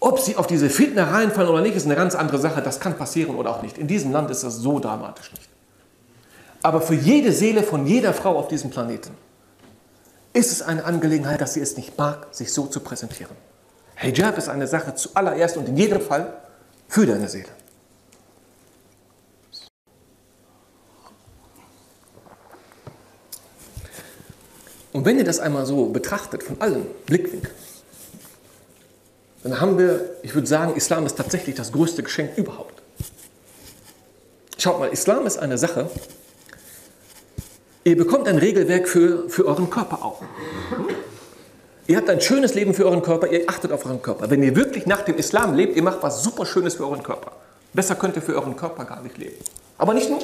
Ob 0.00 0.18
sie 0.18 0.36
auf 0.36 0.46
diese 0.46 0.70
Fitner 0.70 1.12
reinfallen 1.12 1.50
oder 1.50 1.60
nicht, 1.60 1.76
ist 1.76 1.84
eine 1.84 1.96
ganz 1.96 2.14
andere 2.14 2.38
Sache. 2.38 2.62
Das 2.62 2.80
kann 2.80 2.96
passieren 2.96 3.36
oder 3.36 3.50
auch 3.50 3.62
nicht. 3.62 3.76
In 3.76 3.86
diesem 3.86 4.12
Land 4.12 4.30
ist 4.30 4.42
das 4.42 4.56
so 4.56 4.80
dramatisch 4.80 5.30
nicht. 5.32 5.48
Aber 6.62 6.80
für 6.80 6.94
jede 6.94 7.32
Seele 7.32 7.62
von 7.62 7.86
jeder 7.86 8.14
Frau 8.14 8.38
auf 8.38 8.48
diesem 8.48 8.70
Planeten 8.70 9.10
ist 10.32 10.52
es 10.52 10.62
eine 10.62 10.84
Angelegenheit, 10.84 11.40
dass 11.40 11.54
sie 11.54 11.60
es 11.60 11.76
nicht 11.76 11.98
mag, 11.98 12.28
sich 12.30 12.52
so 12.52 12.66
zu 12.66 12.80
präsentieren. 12.80 13.36
Hijab 13.96 14.38
ist 14.38 14.48
eine 14.48 14.66
Sache 14.66 14.94
zuallererst 14.94 15.58
und 15.58 15.68
in 15.68 15.76
jedem 15.76 16.00
Fall 16.00 16.32
für 16.88 17.04
deine 17.04 17.28
Seele. 17.28 17.48
Und 24.92 25.04
wenn 25.04 25.18
ihr 25.18 25.24
das 25.24 25.38
einmal 25.38 25.66
so 25.66 25.86
betrachtet, 25.86 26.42
von 26.42 26.60
allen 26.60 26.86
Blickwinkeln, 27.06 27.54
dann 29.42 29.60
haben 29.60 29.78
wir, 29.78 30.16
ich 30.22 30.34
würde 30.34 30.46
sagen, 30.46 30.74
Islam 30.76 31.06
ist 31.06 31.16
tatsächlich 31.16 31.54
das 31.54 31.72
größte 31.72 32.02
Geschenk 32.02 32.36
überhaupt. 32.36 32.82
Schaut 34.58 34.78
mal, 34.78 34.88
Islam 34.88 35.26
ist 35.26 35.38
eine 35.38 35.56
Sache, 35.56 35.88
ihr 37.84 37.96
bekommt 37.96 38.28
ein 38.28 38.36
Regelwerk 38.36 38.88
für, 38.88 39.28
für 39.30 39.46
euren 39.46 39.70
Körper 39.70 40.04
auch. 40.04 40.22
Ihr 41.86 41.96
habt 41.96 42.10
ein 42.10 42.20
schönes 42.20 42.54
Leben 42.54 42.74
für 42.74 42.84
euren 42.84 43.02
Körper, 43.02 43.28
ihr 43.28 43.48
achtet 43.48 43.72
auf 43.72 43.86
euren 43.86 44.02
Körper. 44.02 44.30
Wenn 44.30 44.42
ihr 44.42 44.54
wirklich 44.54 44.86
nach 44.86 45.02
dem 45.02 45.16
Islam 45.16 45.54
lebt, 45.54 45.76
ihr 45.76 45.82
macht 45.82 46.02
was 46.02 46.22
super 46.22 46.44
Schönes 46.44 46.74
für 46.74 46.84
euren 46.84 47.02
Körper. 47.02 47.32
Besser 47.72 47.94
könnt 47.94 48.16
ihr 48.16 48.22
für 48.22 48.34
euren 48.34 48.54
Körper 48.54 48.84
gar 48.84 49.02
nicht 49.02 49.16
leben. 49.16 49.36
Aber 49.78 49.94
nicht 49.94 50.10
nur. 50.10 50.20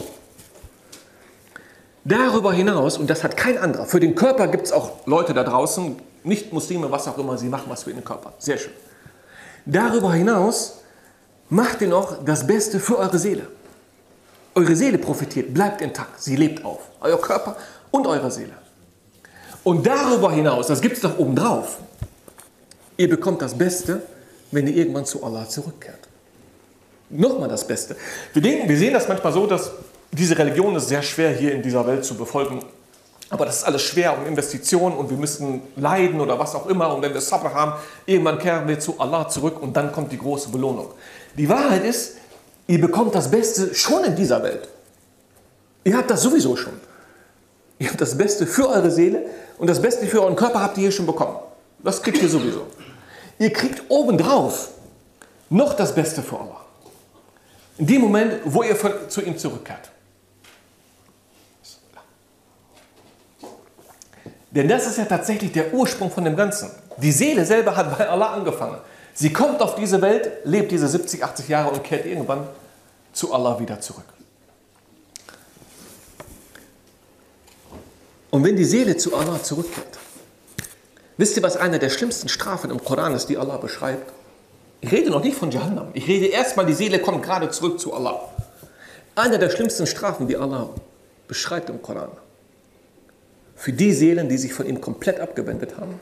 Darüber 2.08 2.52
hinaus, 2.52 2.98
und 2.98 3.10
das 3.10 3.24
hat 3.24 3.36
kein 3.36 3.58
anderer, 3.58 3.84
für 3.84 3.98
den 3.98 4.14
Körper 4.14 4.46
gibt 4.46 4.66
es 4.66 4.72
auch 4.72 5.04
Leute 5.06 5.34
da 5.34 5.42
draußen, 5.42 5.96
nicht 6.22 6.52
Muslime, 6.52 6.88
was 6.92 7.08
auch 7.08 7.18
immer, 7.18 7.36
sie 7.36 7.48
machen 7.48 7.64
was 7.66 7.82
für 7.82 7.92
den 7.92 8.04
Körper. 8.04 8.32
Sehr 8.38 8.58
schön. 8.58 8.70
Darüber 9.64 10.12
hinaus 10.12 10.78
macht 11.48 11.80
ihr 11.80 11.88
noch 11.88 12.24
das 12.24 12.46
Beste 12.46 12.78
für 12.78 12.98
eure 12.98 13.18
Seele. 13.18 13.48
Eure 14.54 14.76
Seele 14.76 14.98
profitiert, 14.98 15.52
bleibt 15.52 15.82
intakt, 15.82 16.22
sie 16.22 16.36
lebt 16.36 16.64
auf. 16.64 16.78
Euer 17.00 17.20
Körper 17.20 17.56
und 17.90 18.06
eure 18.06 18.30
Seele. 18.30 18.54
Und 19.64 19.84
darüber 19.84 20.30
hinaus, 20.30 20.68
das 20.68 20.80
gibt 20.80 20.94
es 20.94 21.02
doch 21.02 21.18
obendrauf, 21.18 21.78
ihr 22.96 23.08
bekommt 23.08 23.42
das 23.42 23.58
Beste, 23.58 24.00
wenn 24.52 24.68
ihr 24.68 24.76
irgendwann 24.76 25.06
zu 25.06 25.24
Allah 25.24 25.48
zurückkehrt. 25.48 26.06
Nochmal 27.10 27.48
das 27.48 27.66
Beste. 27.66 27.96
Wir, 28.32 28.42
denken, 28.42 28.68
wir 28.68 28.76
sehen 28.76 28.92
das 28.92 29.08
manchmal 29.08 29.32
so, 29.32 29.48
dass 29.48 29.72
diese 30.12 30.38
Religion 30.38 30.74
ist 30.76 30.88
sehr 30.88 31.02
schwer 31.02 31.30
hier 31.30 31.52
in 31.52 31.62
dieser 31.62 31.86
Welt 31.86 32.04
zu 32.04 32.14
befolgen. 32.14 32.62
Aber 33.28 33.44
das 33.44 33.58
ist 33.58 33.64
alles 33.64 33.82
schwer 33.82 34.16
und 34.16 34.26
Investitionen 34.26 34.96
und 34.96 35.10
wir 35.10 35.16
müssen 35.16 35.62
leiden 35.74 36.20
oder 36.20 36.38
was 36.38 36.54
auch 36.54 36.66
immer. 36.66 36.94
Und 36.94 37.02
wenn 37.02 37.12
wir 37.12 37.20
Sabr 37.20 37.52
haben, 37.52 37.72
irgendwann 38.06 38.38
kehren 38.38 38.68
wir 38.68 38.78
zu 38.78 39.00
Allah 39.00 39.28
zurück 39.28 39.60
und 39.60 39.76
dann 39.76 39.92
kommt 39.92 40.12
die 40.12 40.18
große 40.18 40.50
Belohnung. 40.50 40.92
Die 41.36 41.48
Wahrheit 41.48 41.84
ist, 41.84 42.16
ihr 42.68 42.80
bekommt 42.80 43.14
das 43.14 43.30
Beste 43.30 43.74
schon 43.74 44.04
in 44.04 44.14
dieser 44.14 44.42
Welt. 44.42 44.68
Ihr 45.82 45.96
habt 45.96 46.10
das 46.10 46.22
sowieso 46.22 46.56
schon. 46.56 46.74
Ihr 47.78 47.88
habt 47.88 48.00
das 48.00 48.16
Beste 48.16 48.46
für 48.46 48.68
eure 48.68 48.90
Seele 48.90 49.22
und 49.58 49.68
das 49.68 49.82
Beste 49.82 50.06
für 50.06 50.22
euren 50.22 50.36
Körper 50.36 50.62
habt 50.62 50.78
ihr 50.78 50.82
hier 50.82 50.92
schon 50.92 51.06
bekommen. 51.06 51.36
Das 51.82 52.02
kriegt 52.02 52.22
ihr 52.22 52.28
sowieso. 52.28 52.66
Ihr 53.38 53.52
kriegt 53.52 53.82
obendrauf 53.88 54.70
noch 55.50 55.74
das 55.74 55.94
Beste 55.94 56.22
für 56.22 56.38
Allah. 56.38 56.60
In 57.78 57.86
dem 57.86 58.00
Moment, 58.00 58.40
wo 58.44 58.62
ihr 58.62 58.74
von, 58.74 58.92
zu 59.08 59.20
ihm 59.20 59.36
zurückkehrt. 59.36 59.90
Denn 64.56 64.68
das 64.68 64.86
ist 64.86 64.96
ja 64.96 65.04
tatsächlich 65.04 65.52
der 65.52 65.74
Ursprung 65.74 66.10
von 66.10 66.24
dem 66.24 66.34
Ganzen. 66.34 66.70
Die 66.96 67.12
Seele 67.12 67.44
selber 67.44 67.76
hat 67.76 67.98
bei 67.98 68.08
Allah 68.08 68.32
angefangen. 68.32 68.78
Sie 69.12 69.30
kommt 69.30 69.60
auf 69.60 69.74
diese 69.74 70.00
Welt, 70.00 70.30
lebt 70.44 70.72
diese 70.72 70.88
70, 70.88 71.22
80 71.22 71.48
Jahre 71.48 71.70
und 71.70 71.84
kehrt 71.84 72.06
irgendwann 72.06 72.48
zu 73.12 73.34
Allah 73.34 73.60
wieder 73.60 73.82
zurück. 73.82 74.06
Und 78.30 78.44
wenn 78.44 78.56
die 78.56 78.64
Seele 78.64 78.96
zu 78.96 79.14
Allah 79.14 79.42
zurückkehrt, 79.42 79.98
wisst 81.18 81.36
ihr, 81.36 81.42
was 81.42 81.58
eine 81.58 81.78
der 81.78 81.90
schlimmsten 81.90 82.30
Strafen 82.30 82.70
im 82.70 82.82
Koran 82.82 83.14
ist, 83.14 83.26
die 83.26 83.36
Allah 83.36 83.58
beschreibt? 83.58 84.10
Ich 84.80 84.90
rede 84.90 85.10
noch 85.10 85.22
nicht 85.22 85.36
von 85.36 85.50
Jahannam. 85.50 85.88
Ich 85.92 86.08
rede 86.08 86.26
erstmal, 86.26 86.64
die 86.64 86.72
Seele 86.72 86.98
kommt 86.98 87.22
gerade 87.22 87.50
zurück 87.50 87.78
zu 87.78 87.92
Allah. 87.92 88.20
Eine 89.16 89.38
der 89.38 89.50
schlimmsten 89.50 89.86
Strafen, 89.86 90.26
die 90.28 90.36
Allah 90.38 90.70
beschreibt 91.28 91.68
im 91.68 91.82
Koran 91.82 92.10
für 93.56 93.72
die 93.72 93.92
Seelen, 93.92 94.28
die 94.28 94.38
sich 94.38 94.52
von 94.52 94.66
ihm 94.66 94.80
komplett 94.80 95.18
abgewendet 95.18 95.76
haben. 95.78 95.98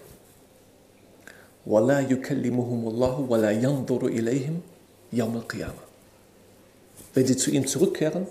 Wenn 7.14 7.26
sie 7.26 7.36
zu 7.36 7.50
ihm 7.50 7.66
zurückkehren, 7.66 8.26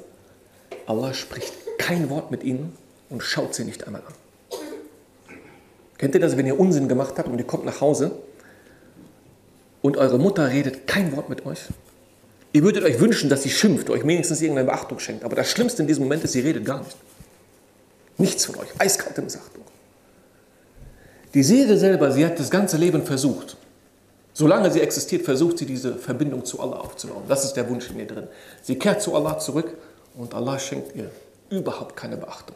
Allah 0.85 1.13
spricht 1.13 1.53
kein 1.77 2.09
Wort 2.09 2.29
mit 2.29 2.43
ihnen 2.43 2.77
und 3.09 3.23
schaut 3.23 3.55
sie 3.55 3.63
nicht 3.63 3.87
einmal 3.87 4.01
an. 4.01 4.13
Kennt 5.97 6.15
ihr 6.15 6.21
das, 6.21 6.35
wenn 6.35 6.45
ihr 6.45 6.59
Unsinn 6.59 6.89
gemacht 6.89 7.15
habt 7.17 7.29
und 7.29 7.39
ihr 7.39 7.47
kommt 7.47 7.65
nach 7.65 7.79
Hause 7.79 8.11
und 9.81 9.95
eure 9.95 10.19
Mutter 10.19 10.49
redet 10.49 10.85
kein 10.85 11.15
Wort 11.15 11.29
mit 11.29 11.45
euch? 11.45 11.69
Ihr 12.51 12.63
würdet 12.63 12.83
euch 12.83 12.99
wünschen, 12.99 13.29
dass 13.29 13.43
sie 13.43 13.49
schimpft, 13.49 13.89
euch 13.89 14.05
wenigstens 14.05 14.41
irgendeine 14.41 14.67
Beachtung 14.67 14.99
schenkt. 14.99 15.23
Aber 15.23 15.35
das 15.35 15.49
Schlimmste 15.49 15.81
in 15.81 15.87
diesem 15.87 16.03
Moment 16.03 16.23
ist, 16.23 16.33
sie 16.33 16.41
redet 16.41 16.65
gar 16.65 16.79
nicht. 16.79 16.95
Nichts 18.17 18.45
von 18.45 18.55
euch. 18.57 18.69
Eiskalte 18.79 19.21
Missachtung. 19.21 19.63
Die 21.33 21.43
Seele 21.43 21.77
selber, 21.77 22.11
sie 22.11 22.25
hat 22.25 22.39
das 22.39 22.49
ganze 22.51 22.77
Leben 22.77 23.03
versucht. 23.03 23.57
Solange 24.33 24.71
sie 24.71 24.81
existiert, 24.81 25.23
versucht 25.23 25.59
sie 25.59 25.65
diese 25.65 25.95
Verbindung 25.95 26.45
zu 26.45 26.59
Allah 26.59 26.77
aufzubauen. 26.77 27.23
Das 27.27 27.43
ist 27.43 27.53
der 27.53 27.69
Wunsch 27.69 27.89
in 27.89 27.99
ihr 27.99 28.07
drin. 28.07 28.27
Sie 28.61 28.77
kehrt 28.77 29.01
zu 29.01 29.15
Allah 29.15 29.37
zurück 29.39 29.77
und 30.15 30.33
Allah 30.33 30.59
schenkt 30.59 30.95
ihr 30.95 31.09
überhaupt 31.49 31.95
keine 31.95 32.17
Beachtung. 32.17 32.55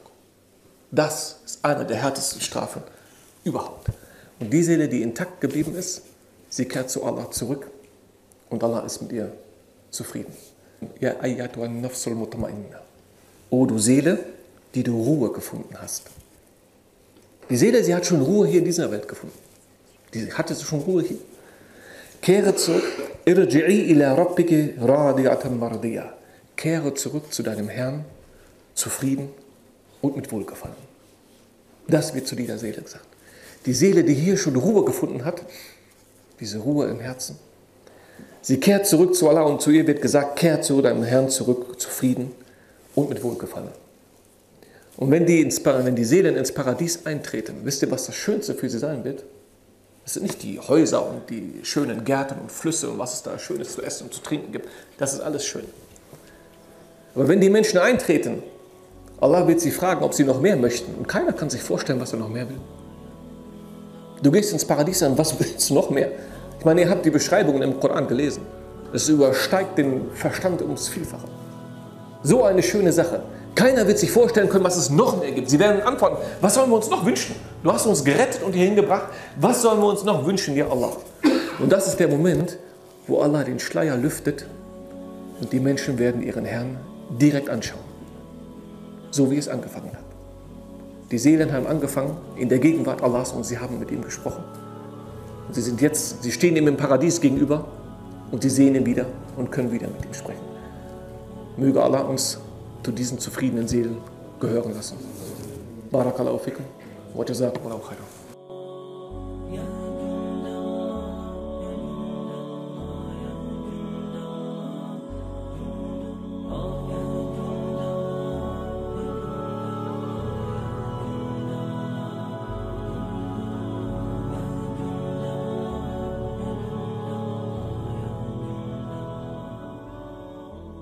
Das 0.92 1.40
ist 1.46 1.64
eine 1.66 1.86
der 1.86 1.98
härtesten 1.98 2.42
Strafen 2.42 2.82
überhaupt. 3.44 3.88
Und 4.40 4.52
die 4.52 4.64
Seele, 4.64 4.88
die 4.88 5.02
intakt 5.02 5.42
geblieben 5.42 5.76
ist, 5.76 6.04
sie 6.50 6.66
kehrt 6.66 6.90
zu 6.90 7.04
Allah 7.04 7.30
zurück 7.32 7.68
und 8.50 8.64
Allah 8.64 8.82
ist 8.82 9.02
mit 9.02 9.12
ihr 9.12 9.32
zufrieden. 9.92 10.34
Ja, 11.00 11.16
O 13.50 13.66
du 13.66 13.80
Seele, 13.80 14.20
die 14.78 14.84
du 14.84 14.96
Ruhe 14.96 15.32
gefunden 15.32 15.76
hast. 15.82 16.04
Die 17.50 17.58
Seele, 17.58 17.84
sie 17.84 17.96
hat 17.96 18.06
schon 18.06 18.22
Ruhe 18.22 18.46
hier 18.46 18.60
in 18.60 18.66
dieser 18.66 18.92
Welt 18.92 19.08
gefunden. 19.08 19.36
Die 20.14 20.32
hatte 20.32 20.54
schon 20.54 20.82
Ruhe 20.82 21.02
hier. 21.02 21.18
Kehre 22.22 22.56
zurück. 22.56 22.84
Kehre 26.56 26.94
zurück 26.94 27.34
zu 27.34 27.42
deinem 27.42 27.70
Herrn, 27.70 28.06
zufrieden 28.76 29.30
und 30.04 30.16
mit 30.16 30.32
Wohlgefallen. 30.32 30.76
Das 31.88 32.14
wird 32.14 32.28
zu 32.28 32.36
dieser 32.36 32.60
Seele 32.60 32.84
gesagt. 32.84 33.08
Die 33.66 33.74
Seele, 33.74 34.04
die 34.04 34.14
hier 34.14 34.38
schon 34.38 34.56
Ruhe 34.56 34.86
gefunden 34.86 35.26
hat, 35.26 35.42
diese 36.40 36.60
Ruhe 36.60 36.88
im 36.88 37.00
Herzen, 37.00 37.40
sie 38.44 38.60
kehrt 38.60 38.86
zurück 38.86 39.16
zu 39.16 39.28
Allah 39.28 39.42
und 39.42 39.60
zu 39.60 39.72
ihr 39.72 39.88
wird 39.88 40.04
gesagt, 40.04 40.38
kehrt 40.38 40.64
zu 40.64 40.80
deinem 40.84 41.04
Herrn 41.04 41.30
zurück, 41.30 41.80
zufrieden 41.80 42.32
und 42.94 43.10
mit 43.10 43.24
Wohlgefallen. 43.24 43.87
Und 44.98 45.12
wenn 45.12 45.26
die, 45.26 45.42
ins, 45.42 45.64
wenn 45.64 45.96
die 45.96 46.04
Seelen 46.04 46.36
ins 46.36 46.52
Paradies 46.52 47.06
eintreten, 47.06 47.62
wisst 47.64 47.84
ihr, 47.84 47.92
was 47.92 48.08
das 48.08 48.16
Schönste 48.16 48.56
für 48.56 48.70
sie 48.70 48.80
sein 48.80 49.04
wird? 49.04 49.24
Das 50.04 50.16
sind 50.16 50.24
nicht 50.24 50.42
die 50.42 50.60
Häuser 50.60 51.08
und 51.08 51.30
die 51.30 51.60
schönen 51.64 52.04
Gärten 52.04 52.40
und 52.40 52.52
Flüsse 52.52 52.90
und 52.90 52.98
was 52.98 53.14
es 53.14 53.24
da 53.24 53.38
Schönes 53.38 53.74
zu 53.74 53.82
essen 53.82 54.06
und 54.06 54.14
zu 54.14 54.22
trinken 54.22 54.52
gibt. 54.52 54.68
Das 54.98 55.14
ist 55.14 55.20
alles 55.20 55.46
schön. 55.46 55.66
Aber 57.14 57.28
wenn 57.28 57.42
die 57.42 57.50
Menschen 57.50 57.78
eintreten, 57.78 58.42
Allah 59.20 59.48
wird 59.48 59.60
sie 59.60 59.72
fragen, 59.72 60.04
ob 60.04 60.14
sie 60.14 60.24
noch 60.24 60.40
mehr 60.40 60.56
möchten. 60.56 60.94
Und 60.96 61.08
keiner 61.08 61.34
kann 61.34 61.50
sich 61.50 61.62
vorstellen, 61.62 62.00
was 62.00 62.14
er 62.14 62.20
noch 62.20 62.30
mehr 62.30 62.48
will. 62.50 62.60
Du 64.24 64.32
gehst 64.32 64.54
ins 64.54 64.66
Paradies 64.66 65.04
an, 65.04 65.18
was 65.18 65.40
willst 65.40 65.70
du 65.70 65.74
noch 65.74 65.90
mehr? 65.90 66.12
Ich 66.58 66.66
meine, 66.66 66.82
ihr 66.82 66.90
habt 66.90 67.06
die 67.06 67.12
Beschreibungen 67.12 67.62
im 67.62 67.80
Koran 67.80 68.08
gelesen. 68.08 68.42
Es 68.94 69.10
übersteigt 69.10 69.78
den 69.78 70.10
Verstand 70.14 70.62
ums 70.62 70.88
Vielfache. 70.88 71.28
So 72.24 72.44
eine 72.44 72.64
schöne 72.64 72.92
Sache. 72.92 73.22
Keiner 73.58 73.88
wird 73.88 73.98
sich 73.98 74.12
vorstellen 74.12 74.50
können, 74.50 74.64
was 74.64 74.78
es 74.78 74.92
noch 74.92 75.20
mehr 75.20 75.32
gibt. 75.32 75.50
Sie 75.50 75.58
werden 75.58 75.82
antworten, 75.82 76.18
was 76.42 76.54
sollen 76.54 76.70
wir 76.70 76.76
uns 76.76 76.92
noch 76.92 77.04
wünschen? 77.04 77.36
Du 77.64 77.74
hast 77.74 77.88
uns 77.88 78.04
gerettet 78.04 78.44
und 78.44 78.54
hierhin 78.54 78.76
gebracht. 78.76 79.08
Was 79.42 79.64
sollen 79.64 79.82
wir 79.82 79.88
uns 79.88 80.04
noch 80.04 80.28
wünschen, 80.28 80.56
ja 80.56 80.70
Allah? 80.70 80.92
Und 81.58 81.72
das 81.72 81.88
ist 81.88 82.00
der 82.00 82.08
Moment, 82.08 82.60
wo 83.08 83.20
Allah 83.20 83.44
den 83.44 83.60
Schleier 83.60 83.98
lüftet 83.98 84.46
und 85.42 85.52
die 85.52 85.60
Menschen 85.60 85.98
werden 85.98 86.22
ihren 86.22 86.46
Herrn 86.46 86.78
direkt 87.10 87.50
anschauen. 87.50 87.82
So 89.10 89.32
wie 89.32 89.40
es 89.40 89.50
angefangen 89.50 89.92
hat. 89.92 90.06
Die 91.10 91.18
Seelen 91.18 91.52
haben 91.52 91.66
angefangen 91.66 92.16
in 92.36 92.50
der 92.50 92.60
Gegenwart 92.60 93.02
Allahs 93.02 93.32
und 93.32 93.44
sie 93.44 93.58
haben 93.58 93.80
mit 93.80 93.90
ihm 93.90 94.04
gesprochen. 94.04 94.44
Und 95.48 95.56
sie 95.56 95.62
sind 95.62 95.82
jetzt, 95.82 96.22
sie 96.22 96.32
stehen 96.32 96.56
ihm 96.58 96.68
im 96.68 96.78
Paradies 96.78 97.20
gegenüber 97.22 97.66
und 98.32 98.44
sie 98.44 98.52
sehen 98.52 98.76
ihn 98.76 98.86
wieder 98.86 99.08
und 99.36 99.52
können 99.52 99.72
wieder 99.72 99.88
mit 99.88 100.06
ihm 100.06 100.14
sprechen. 100.14 100.46
Möge 101.58 101.82
Allah 101.82 102.02
uns 102.02 102.38
zu 102.84 102.92
diesen 102.92 103.20
zufriedenen 103.20 103.68
Seelen 103.68 103.98
gehören 104.40 104.74
lassen. 104.74 104.98
Barakallahu 105.92 106.38
fikum. 106.40 106.66
Wa 107.14 107.26
jazakum 107.26 107.66
Allahu 107.66 107.82
khairan. 107.82 108.17